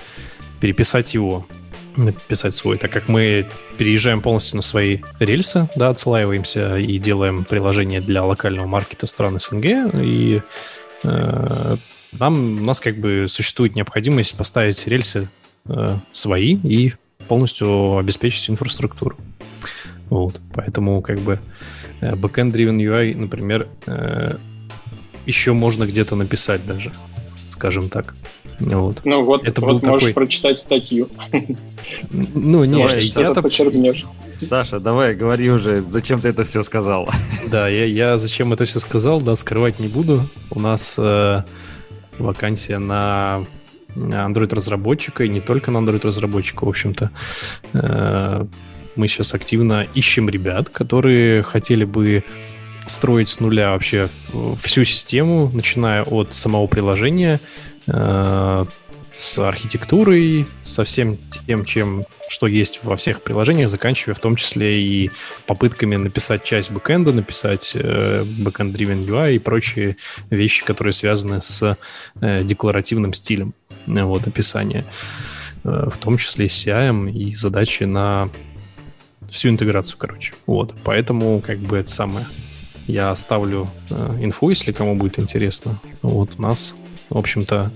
переписать 0.60 1.14
его 1.14 1.46
написать 1.98 2.54
свой, 2.54 2.78
так 2.78 2.92
как 2.92 3.08
мы 3.08 3.48
переезжаем 3.78 4.22
полностью 4.22 4.58
на 4.58 4.62
свои 4.62 5.00
рельсы, 5.20 5.68
да, 5.76 5.90
отслаиваемся 5.90 6.78
и 6.78 6.98
делаем 7.00 7.44
приложение 7.44 8.02
для 8.02 8.24
локального 8.24 8.68
маркета 8.68 9.08
стран 9.08 9.40
СНГ, 9.40 9.66
и 9.96 10.42
э, 11.04 11.76
нам, 12.12 12.62
у 12.62 12.64
нас 12.64 12.80
как 12.80 12.98
бы 12.98 13.26
существует 13.28 13.76
необходимость 13.76 14.38
поставить 14.38 14.88
рельсы 14.88 15.28
э, 15.66 15.98
свои 16.12 16.56
и 16.56 16.94
полностью 17.28 17.98
обеспечить 17.98 18.50
инфраструктуру. 18.50 19.18
Вот, 20.10 20.40
поэтому 20.54 21.02
как 21.02 21.20
бы 21.20 21.40
backend-driven 22.02 22.78
UI, 22.78 23.16
например, 23.16 23.68
э, 23.86 24.36
еще 25.26 25.54
можно 25.54 25.86
где-то 25.86 26.16
написать 26.16 26.66
даже, 26.66 26.92
скажем 27.50 27.90
так. 27.90 28.16
Вот. 28.60 29.02
Ну 29.04 29.24
вот, 29.24 29.48
это 29.48 29.62
вот 29.62 29.82
был 29.82 29.90
можешь 29.90 30.10
такой... 30.10 30.26
прочитать 30.26 30.60
статью. 30.60 31.10
Ну, 32.12 32.64
не, 32.64 32.84
давай, 32.84 33.04
я 33.04 33.22
это 33.22 33.42
почерпнешь. 33.42 34.06
Саша, 34.40 34.80
давай, 34.80 35.16
говори 35.16 35.50
уже, 35.50 35.82
зачем 35.82 36.20
ты 36.20 36.30
это 36.30 36.44
все 36.44 36.64
сказал? 36.64 37.10
Да, 37.48 37.68
я, 37.70 37.86
я 37.86 38.18
зачем 38.18 38.54
это 38.54 38.66
все 38.66 38.80
сказал, 38.80 39.22
да, 39.22 39.36
скрывать 39.36 39.80
не 39.80 39.88
буду. 39.88 40.22
У 40.52 40.60
нас 40.60 40.96
э, 40.98 41.44
вакансия 42.20 42.78
на 42.78 43.46
Android-разработчика, 43.96 45.24
и 45.24 45.30
не 45.30 45.42
только 45.42 45.72
на 45.72 45.78
Android-разработчика, 45.78 46.66
в 46.66 46.70
общем-то. 46.70 47.12
Э, 47.74 48.46
мы 48.98 49.08
сейчас 49.08 49.34
активно 49.34 49.88
ищем 49.94 50.30
ребят, 50.30 50.70
которые 50.70 51.44
хотели 51.44 51.86
бы 51.86 52.24
строить 52.88 53.30
с 53.30 53.40
нуля 53.40 53.72
вообще 53.72 54.10
всю 54.62 54.86
систему, 54.86 55.52
начиная 55.54 56.04
от 56.04 56.34
самого 56.34 56.68
приложения, 56.68 57.40
Э, 57.88 58.66
с 59.14 59.40
архитектурой, 59.40 60.46
со 60.62 60.84
всем 60.84 61.18
тем, 61.48 61.66
чем, 61.66 62.06
что 62.30 62.46
есть 62.46 62.82
во 62.84 62.96
всех 62.96 63.24
приложениях, 63.24 63.68
заканчивая 63.68 64.14
в 64.14 64.20
том 64.20 64.36
числе 64.36 64.80
и 64.80 65.10
попытками 65.48 65.96
написать 65.96 66.44
часть 66.44 66.70
бэкэнда, 66.70 67.14
написать 67.14 67.72
э, 67.74 68.24
backend-driven 68.24 69.08
UI 69.08 69.34
и 69.34 69.40
прочие 69.40 69.98
вещи, 70.30 70.64
которые 70.64 70.94
связаны 70.94 71.42
с 71.42 71.76
э, 72.22 72.44
декларативным 72.44 73.14
стилем 73.14 73.56
э, 73.88 74.04
вот, 74.04 74.28
описания. 74.28 74.86
Э, 75.64 75.90
в 75.92 75.98
том 75.98 76.18
числе 76.18 76.48
с 76.48 76.68
CI 76.68 77.12
и 77.12 77.34
задачи 77.34 77.86
на 77.86 78.30
всю 79.30 79.50
интеграцию, 79.50 79.98
короче. 79.98 80.34
Вот, 80.46 80.74
поэтому 80.84 81.42
как 81.42 81.60
бы 81.60 81.78
это 81.78 81.90
самое. 81.92 82.26
Я 82.88 83.12
оставлю 83.12 83.70
э, 83.90 84.18
инфу, 84.22 84.50
если 84.50 84.72
кому 84.72 84.96
будет 84.96 85.20
интересно. 85.20 85.80
Вот 86.02 86.36
у 86.38 86.42
нас 86.42 86.76
в 87.10 87.18
общем-то, 87.18 87.72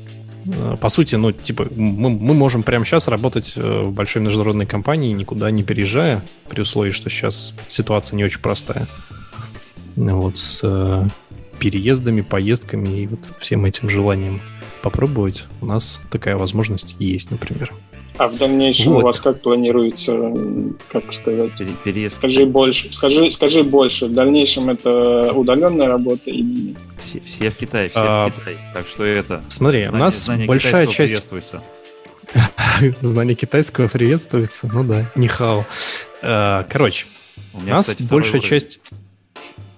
э, 0.46 0.76
по 0.80 0.90
сути, 0.90 1.16
ну, 1.16 1.32
типа, 1.32 1.68
мы, 1.76 2.10
мы 2.10 2.34
можем 2.34 2.64
прямо 2.64 2.86
сейчас 2.86 3.08
работать 3.08 3.54
э, 3.56 3.82
в 3.84 3.92
большой 3.92 4.22
международной 4.22 4.66
компании, 4.66 5.14
никуда 5.14 5.50
не 5.52 5.64
переезжая, 5.64 6.22
при 6.50 6.62
условии, 6.62 6.92
что 6.92 7.10
сейчас 7.10 7.56
ситуация 7.68 8.18
не 8.18 8.24
очень 8.24 8.42
простая. 8.42 8.88
Вот, 9.96 10.38
с 10.38 10.62
э, 10.64 11.06
переездами, 11.60 12.22
поездками 12.22 13.02
и 13.02 13.08
вот 13.08 13.30
всем 13.40 13.66
этим 13.66 13.90
желанием 13.90 14.42
попробовать 14.82 15.46
у 15.62 15.66
нас 15.66 16.02
такая 16.10 16.38
возможность 16.38 16.96
есть, 17.00 17.32
например. 17.32 17.74
А 18.18 18.28
в 18.28 18.38
дальнейшем 18.38 18.94
вот. 18.94 19.04
у 19.04 19.06
вас 19.06 19.20
как 19.20 19.42
планируется, 19.42 20.16
как 20.90 21.12
сказать? 21.14 21.52
Переезд. 21.84 22.18
Скажи 22.18 22.46
больше. 22.46 22.94
Скажи, 22.94 23.32
скажи 23.32 23.64
больше. 23.64 24.08
В 24.08 24.14
дальнейшем 24.14 24.70
это 24.70 25.34
удаленная 25.34 25.88
работа 25.88 26.30
или 26.30 26.44
нет? 26.44 26.78
Все, 27.00 27.22
все 27.22 27.50
в 27.50 27.56
Китае, 27.56 27.90
все 27.90 28.00
а, 28.00 28.30
в 28.30 28.36
Китае. 28.36 28.58
Так 28.74 28.88
что 28.88 29.04
это. 29.06 29.44
Смотри, 29.50 29.84
знание, 29.84 30.00
у 30.00 30.04
нас 30.04 30.26
знание 30.26 30.48
большая 30.48 30.88
часть. 30.88 30.98
Приветствуется. 30.98 31.64
знание 33.02 33.36
китайского 33.36 33.88
приветствуется. 33.88 34.70
Ну 34.72 34.84
да, 34.84 35.06
нихао. 35.16 35.66
А, 36.22 36.66
короче, 36.70 37.08
у, 37.54 37.62
меня, 37.62 37.74
у 37.74 37.76
нас 37.78 37.88
кстати, 37.88 38.08
большая 38.08 38.42
часть. 38.42 38.82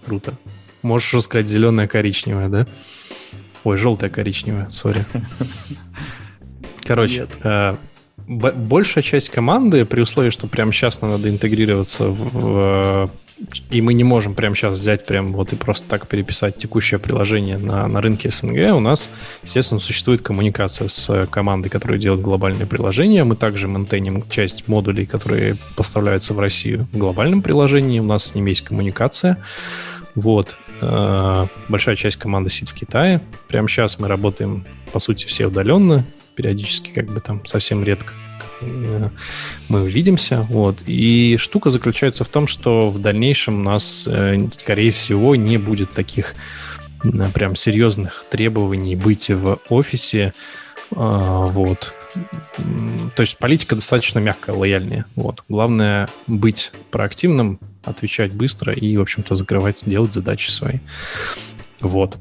Круто. 0.06 0.34
Можешь 0.82 1.24
сказать 1.24 1.48
зеленая 1.48 1.88
коричневая, 1.88 2.50
да? 2.50 2.68
Ой, 3.64 3.78
желтая 3.78 4.10
коричневая, 4.10 4.70
сори. 4.70 5.06
Короче, 6.84 7.28
э, 7.44 7.76
большая 8.28 9.04
часть 9.04 9.30
команды, 9.30 9.86
при 9.86 10.02
условии, 10.02 10.30
что 10.30 10.48
прямо 10.48 10.72
сейчас 10.72 11.02
нам 11.02 11.12
надо 11.12 11.30
интегрироваться 11.30 12.06
в, 12.06 12.40
в 12.40 13.12
и 13.70 13.82
мы 13.82 13.94
не 13.94 14.04
можем 14.04 14.36
прямо 14.36 14.56
сейчас 14.56 14.78
взять 14.78 15.06
прям 15.06 15.34
вот 15.34 15.54
и 15.54 15.56
просто 15.56 15.88
так 15.90 16.08
переписать 16.08 16.58
текущее 16.58 17.00
приложение 17.00 17.58
на, 17.58 17.88
на 17.88 18.02
рынке 18.02 18.30
СНГ, 18.32 18.76
у 18.76 18.80
нас, 18.80 19.10
естественно, 19.44 19.80
существует 19.80 20.22
коммуникация 20.22 20.88
с 20.88 21.28
командой, 21.28 21.70
которая 21.70 22.00
делает 22.00 22.22
глобальные 22.22 22.68
приложения. 22.68 23.24
Мы 23.24 23.36
также 23.36 23.68
ментейним 23.68 24.24
часть 24.30 24.68
модулей, 24.68 25.06
которые 25.06 25.56
поставляются 25.76 26.34
в 26.34 26.40
Россию 26.40 26.88
в 26.94 26.98
глобальном 26.98 27.42
приложении. 27.42 28.00
У 28.00 28.04
нас 28.04 28.26
с 28.26 28.36
ними 28.36 28.52
есть 28.52 28.62
коммуникация. 28.62 29.38
Вот. 30.16 30.56
Э, 30.82 31.48
большая 31.70 31.96
часть 31.96 32.18
команды 32.18 32.50
сидит 32.50 32.70
в 32.70 32.74
Китае. 32.74 33.20
Прямо 33.48 33.68
сейчас 33.68 34.00
мы 34.00 34.08
работаем, 34.08 34.66
по 34.92 35.00
сути, 35.00 35.26
все 35.26 35.48
удаленно 35.48 36.06
периодически, 36.36 36.92
как 36.92 37.06
бы 37.06 37.20
там 37.20 37.46
совсем 37.46 37.84
редко 37.84 38.14
э, 38.62 39.10
мы 39.70 39.84
увидимся. 39.84 40.42
Вот. 40.50 40.78
И 40.86 41.38
штука 41.40 41.70
заключается 41.70 42.24
в 42.24 42.30
том, 42.30 42.48
что 42.48 42.90
в 42.90 43.00
дальнейшем 43.00 43.60
у 43.60 43.64
нас, 43.64 44.08
э, 44.08 44.48
скорее 44.58 44.92
всего, 44.92 45.36
не 45.36 45.58
будет 45.58 45.92
таких 45.92 46.36
э, 47.04 47.30
прям 47.34 47.56
серьезных 47.56 48.26
требований 48.30 48.96
быть 48.96 49.30
в 49.30 49.60
офисе. 49.70 50.34
А, 50.96 51.48
вот. 51.48 51.94
То 53.16 53.22
есть 53.22 53.38
политика 53.38 53.76
достаточно 53.76 54.20
мягкая, 54.20 54.56
лояльная. 54.56 55.06
Вот. 55.16 55.44
Главное 55.50 56.08
быть 56.28 56.72
проактивным, 56.92 57.60
отвечать 57.84 58.34
быстро 58.34 58.74
и, 58.74 58.96
в 58.98 59.02
общем-то, 59.02 59.36
закрывать, 59.36 59.82
делать 59.86 60.14
задачи 60.14 60.52
свои. 60.52 60.80
Вот. 61.80 62.18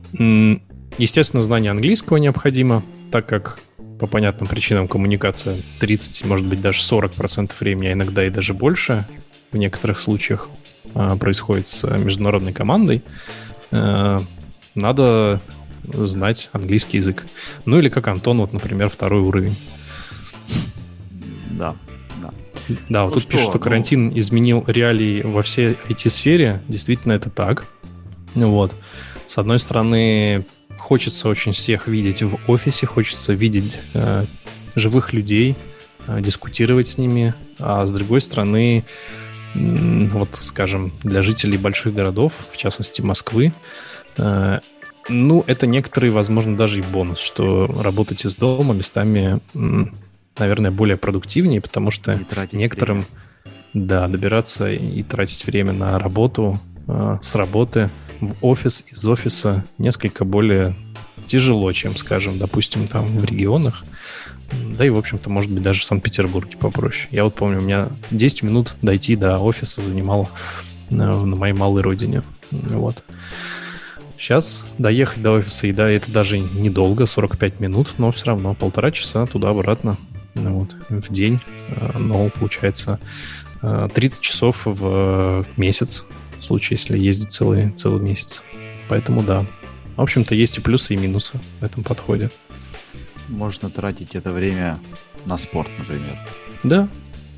Естественно, 0.99 1.43
знание 1.43 1.71
английского 1.71 2.17
необходимо, 2.19 2.83
так 3.11 3.27
как 3.27 3.59
по 4.03 4.09
понятным 4.09 4.49
причинам 4.49 4.89
коммуникация 4.89 5.55
30, 5.79 6.25
может 6.25 6.45
быть, 6.45 6.61
даже 6.61 6.81
40% 6.81 7.53
времени, 7.61 7.87
а 7.87 7.93
иногда 7.93 8.27
и 8.27 8.31
даже 8.31 8.53
больше 8.53 9.07
в 9.53 9.57
некоторых 9.57 10.01
случаях 10.01 10.49
а, 10.93 11.17
происходит 11.17 11.69
с 11.69 11.89
международной 11.99 12.53
командой. 12.53 13.05
А, 13.71 14.21
надо 14.75 15.41
знать 15.85 16.51
английский 16.51 16.97
язык. 16.97 17.25
Ну 17.65 17.79
или 17.79 17.89
как 17.89 18.09
Антон, 18.09 18.39
вот, 18.39 18.53
например, 18.53 18.89
второй 18.89 19.21
уровень. 19.21 19.55
Да, 21.53 21.77
да. 22.21 22.33
Да, 22.89 23.05
вот 23.05 23.11
ну 23.11 23.15
тут 23.15 23.23
что, 23.23 23.31
пишут, 23.31 23.47
что 23.47 23.59
ну... 23.59 23.61
карантин 23.61 24.19
изменил 24.19 24.65
реалии 24.67 25.23
во 25.23 25.45
всей 25.45 25.77
IT-сфере. 25.89 26.61
Действительно, 26.67 27.13
это 27.13 27.31
так. 27.31 27.67
Вот. 28.35 28.75
С 29.29 29.39
одной 29.39 29.59
стороны, 29.59 30.45
хочется 30.79 31.29
очень 31.29 31.53
всех 31.53 31.87
видеть 31.87 32.23
в 32.23 32.39
офисе, 32.49 32.87
хочется 32.87 33.33
видеть 33.33 33.79
э, 33.95 34.25
живых 34.75 35.13
людей, 35.13 35.57
э, 36.07 36.21
дискутировать 36.21 36.89
с 36.89 36.99
ними, 36.99 37.35
а 37.59 37.87
с 37.87 37.93
другой 37.93 38.21
стороны, 38.21 38.85
э, 39.55 39.59
вот, 40.13 40.39
скажем, 40.41 40.93
для 41.03 41.23
жителей 41.23 41.57
больших 41.57 41.95
городов, 41.95 42.33
в 42.51 42.57
частности 42.57 43.01
Москвы, 43.01 43.53
э, 44.19 44.59
ну, 45.09 45.45
это 45.47 45.67
некоторый, 45.67 46.11
возможно, 46.11 46.57
даже 46.57 46.81
и 46.81 46.83
бонус, 46.83 47.19
что 47.19 47.67
работать 47.67 48.25
из 48.25 48.37
дома 48.37 48.75
местами, 48.75 49.41
наверное, 50.39 50.71
более 50.71 50.97
продуктивнее, 50.97 51.61
потому 51.61 51.91
что 51.91 52.19
некоторым, 52.53 52.99
время. 52.99 53.07
да, 53.73 54.09
добираться 54.09 54.71
и 54.71 55.03
тратить 55.03 55.45
время 55.47 55.73
на 55.73 55.99
работу, 55.99 56.61
э, 56.87 57.19
с 57.23 57.35
работы– 57.35 57.89
в 58.23 58.37
офис 58.41 58.85
из 58.89 59.07
офиса 59.07 59.65
несколько 59.79 60.25
более 60.25 60.75
тяжело, 61.27 61.73
чем, 61.73 61.97
скажем, 61.97 62.39
допустим, 62.39 62.87
там 62.87 63.19
в 63.19 63.25
регионах. 63.25 63.85
Да 64.77 64.85
и, 64.85 64.91
в 64.91 64.99
общем-то, 64.99 65.29
может 65.31 65.51
быть, 65.51 65.63
даже 65.63 65.81
в 65.81 65.85
Санкт-Петербурге 65.85 66.57
попроще. 66.57 67.09
Я 67.11 67.25
вот 67.25 67.35
помню, 67.35 67.59
у 67.59 67.63
меня 67.63 67.89
10 68.11 68.43
минут 68.43 68.77
дойти 68.83 69.17
до 69.17 69.39
офиса 69.39 69.83
занимало 69.83 70.29
на, 70.91 71.25
на 71.25 71.37
моей 71.37 71.55
малой 71.55 71.83
родине. 71.83 72.23
Вот. 72.51 73.03
Сейчас 74.19 74.65
доехать 74.79 75.21
до 75.21 75.33
офиса, 75.33 75.67
и 75.67 75.73
да, 75.73 75.91
это 75.91 76.13
даже 76.13 76.39
недолго, 76.39 77.07
45 77.07 77.59
минут, 77.59 77.95
но 77.99 78.13
все 78.13 78.27
равно 78.27 78.55
полтора 78.55 78.93
часа 78.93 79.27
туда-обратно 79.27 79.97
вот, 80.35 80.77
в 80.89 81.13
день. 81.13 81.41
Э, 81.69 81.99
но 81.99 82.29
получается 82.29 83.01
30 83.63 84.21
э, 84.21 84.23
часов 84.23 84.63
в 84.65 85.47
месяц, 85.57 86.05
в 86.43 86.45
случае, 86.45 86.77
если 86.79 86.99
ездить 86.99 87.33
целый, 87.33 87.71
целый 87.73 88.03
месяц. 88.03 88.43
Поэтому 88.89 89.23
да. 89.23 89.47
В 89.97 90.01
общем-то, 90.01 90.35
есть 90.35 90.59
и 90.59 90.61
плюсы, 90.61 90.95
и 90.95 90.97
минусы 90.97 91.39
в 91.61 91.65
этом 91.65 91.85
подходе. 91.85 92.31
Можно 93.29 93.71
тратить 93.71 94.15
это 94.15 94.33
время 94.33 94.79
на 95.25 95.39
спорт, 95.39 95.71
например. 95.79 96.19
Да, 96.65 96.89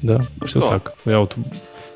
да, 0.02 0.20
ну 0.40 0.47
все 0.47 0.60
что? 0.60 0.70
так. 0.70 0.94
Я 1.05 1.20
вот, 1.20 1.36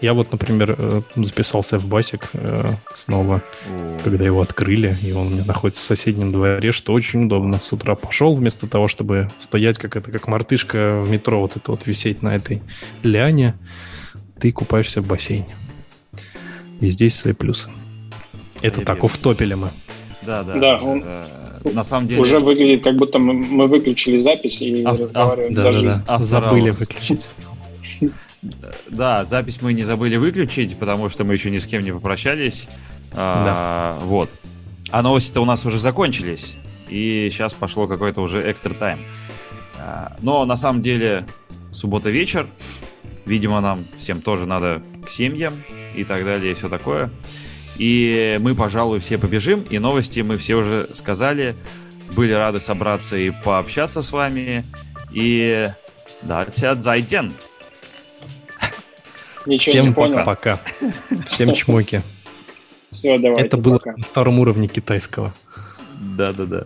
я 0.01 0.15
вот, 0.15 0.31
например, 0.31 0.77
э, 0.79 1.03
записался 1.17 1.79
в 1.79 1.87
басик 1.87 2.29
э, 2.35 2.69
снова, 2.95 3.43
О. 3.69 3.99
когда 4.05 4.25
его 4.25 4.41
открыли, 4.43 4.97
и 5.03 5.13
он 5.13 5.29
у 5.29 5.31
меня 5.31 5.45
находится 5.45 5.83
в 5.83 5.87
соседнем 5.87 6.31
дворе, 6.31 6.73
что 6.73 6.93
очень 6.93 7.25
удобно. 7.25 7.61
С 7.61 7.73
утра 7.73 7.95
пошел, 7.95 8.35
вместо 8.35 8.67
того, 8.67 8.89
чтобы 8.89 9.29
стоять, 9.39 9.79
как 9.79 9.97
это, 9.97 10.11
как 10.13 10.29
мартышка 10.29 11.01
в 11.01 11.11
метро, 11.11 11.41
вот 11.41 11.57
это 11.57 11.71
вот 11.71 11.87
висеть 11.87 12.23
на 12.23 12.37
этой 12.37 12.63
ляне, 13.03 13.55
ты 14.39 14.53
купаешься 14.53 15.01
в 15.01 15.07
бассейне. 15.07 15.55
И 16.81 16.91
здесь 16.91 17.17
свои 17.17 17.35
плюсы. 17.35 17.71
Это 18.63 18.81
Я 18.81 18.87
так, 18.87 19.05
уфтопили 19.05 19.55
мы. 19.55 19.71
Да, 20.23 20.43
да. 20.43 20.55
Да, 20.55 20.79
он 20.79 21.05
на 21.65 21.85
самом 21.85 22.09
деле... 22.09 22.21
Уже 22.21 22.41
выглядит, 22.41 22.85
как 22.85 22.97
будто 22.97 23.19
мы, 23.19 23.35
мы 23.35 23.67
выключили 23.67 24.19
запись 24.19 24.63
и 24.63 24.85
Ав... 24.85 25.01
разговариваем 25.01 25.55
да, 25.55 25.61
за 25.61 25.67
да, 25.69 25.73
жизнь. 25.73 26.03
Да. 26.07 26.19
Забыли 26.19 26.71
выключить. 26.71 27.29
Да, 28.87 29.25
запись 29.25 29.61
мы 29.63 29.73
не 29.73 29.83
забыли 29.83 30.15
выключить, 30.15 30.79
потому 30.79 31.09
что 31.09 31.25
мы 31.25 31.35
еще 31.35 31.51
ни 31.51 31.59
с 31.59 31.67
кем 31.67 31.83
не 31.83 31.93
попрощались. 31.93 32.69
А, 33.13 33.99
да. 33.99 34.07
Вот. 34.07 34.31
А 34.93 35.03
новости-то 35.03 35.41
у 35.41 35.45
нас 35.45 35.67
уже 35.67 35.81
закончились. 35.81 36.57
И 36.89 37.29
сейчас 37.33 37.55
пошло 37.55 37.89
какой-то 37.89 38.21
уже 38.21 38.49
экстра 38.49 38.75
тайм. 38.75 39.01
А, 39.77 40.17
но 40.23 40.45
на 40.45 40.57
самом 40.57 40.83
деле 40.83 41.27
суббота 41.73 42.11
вечер. 42.11 42.47
Видимо, 43.27 43.61
нам 43.61 43.85
всем 43.99 44.23
тоже 44.23 44.47
надо 44.47 44.83
к 45.05 45.11
семьям 45.11 45.65
и 45.95 46.05
так 46.05 46.25
далее, 46.25 46.53
и 46.53 46.55
все 46.55 46.69
такое. 46.69 47.11
И 47.77 48.39
мы, 48.41 48.55
пожалуй, 48.55 49.01
все 49.01 49.19
побежим. 49.19 49.63
И 49.63 49.79
новости 49.79 50.21
мы 50.21 50.37
все 50.37 50.57
уже 50.57 50.89
сказали. 50.95 51.57
Были 52.15 52.33
рады 52.33 52.61
собраться 52.61 53.17
и 53.17 53.31
пообщаться 53.31 54.03
с 54.03 54.13
вами. 54.13 54.65
И 55.13 55.69
да, 56.23 56.47
зайден. 56.81 57.33
Ничего 59.47 59.73
Всем 59.73 59.87
не 59.87 59.93
понял. 59.93 60.25
пока. 60.25 60.61
Всем 61.29 61.55
чмоки. 61.55 62.03
Все, 62.91 63.19
давайте. 63.19 63.47
Это 63.47 63.57
было 63.57 63.79
пока. 63.79 63.97
на 63.97 64.03
втором 64.03 64.41
уровне 64.41 64.69
китайского. 64.69 65.35
Да-да-да. 65.95 66.65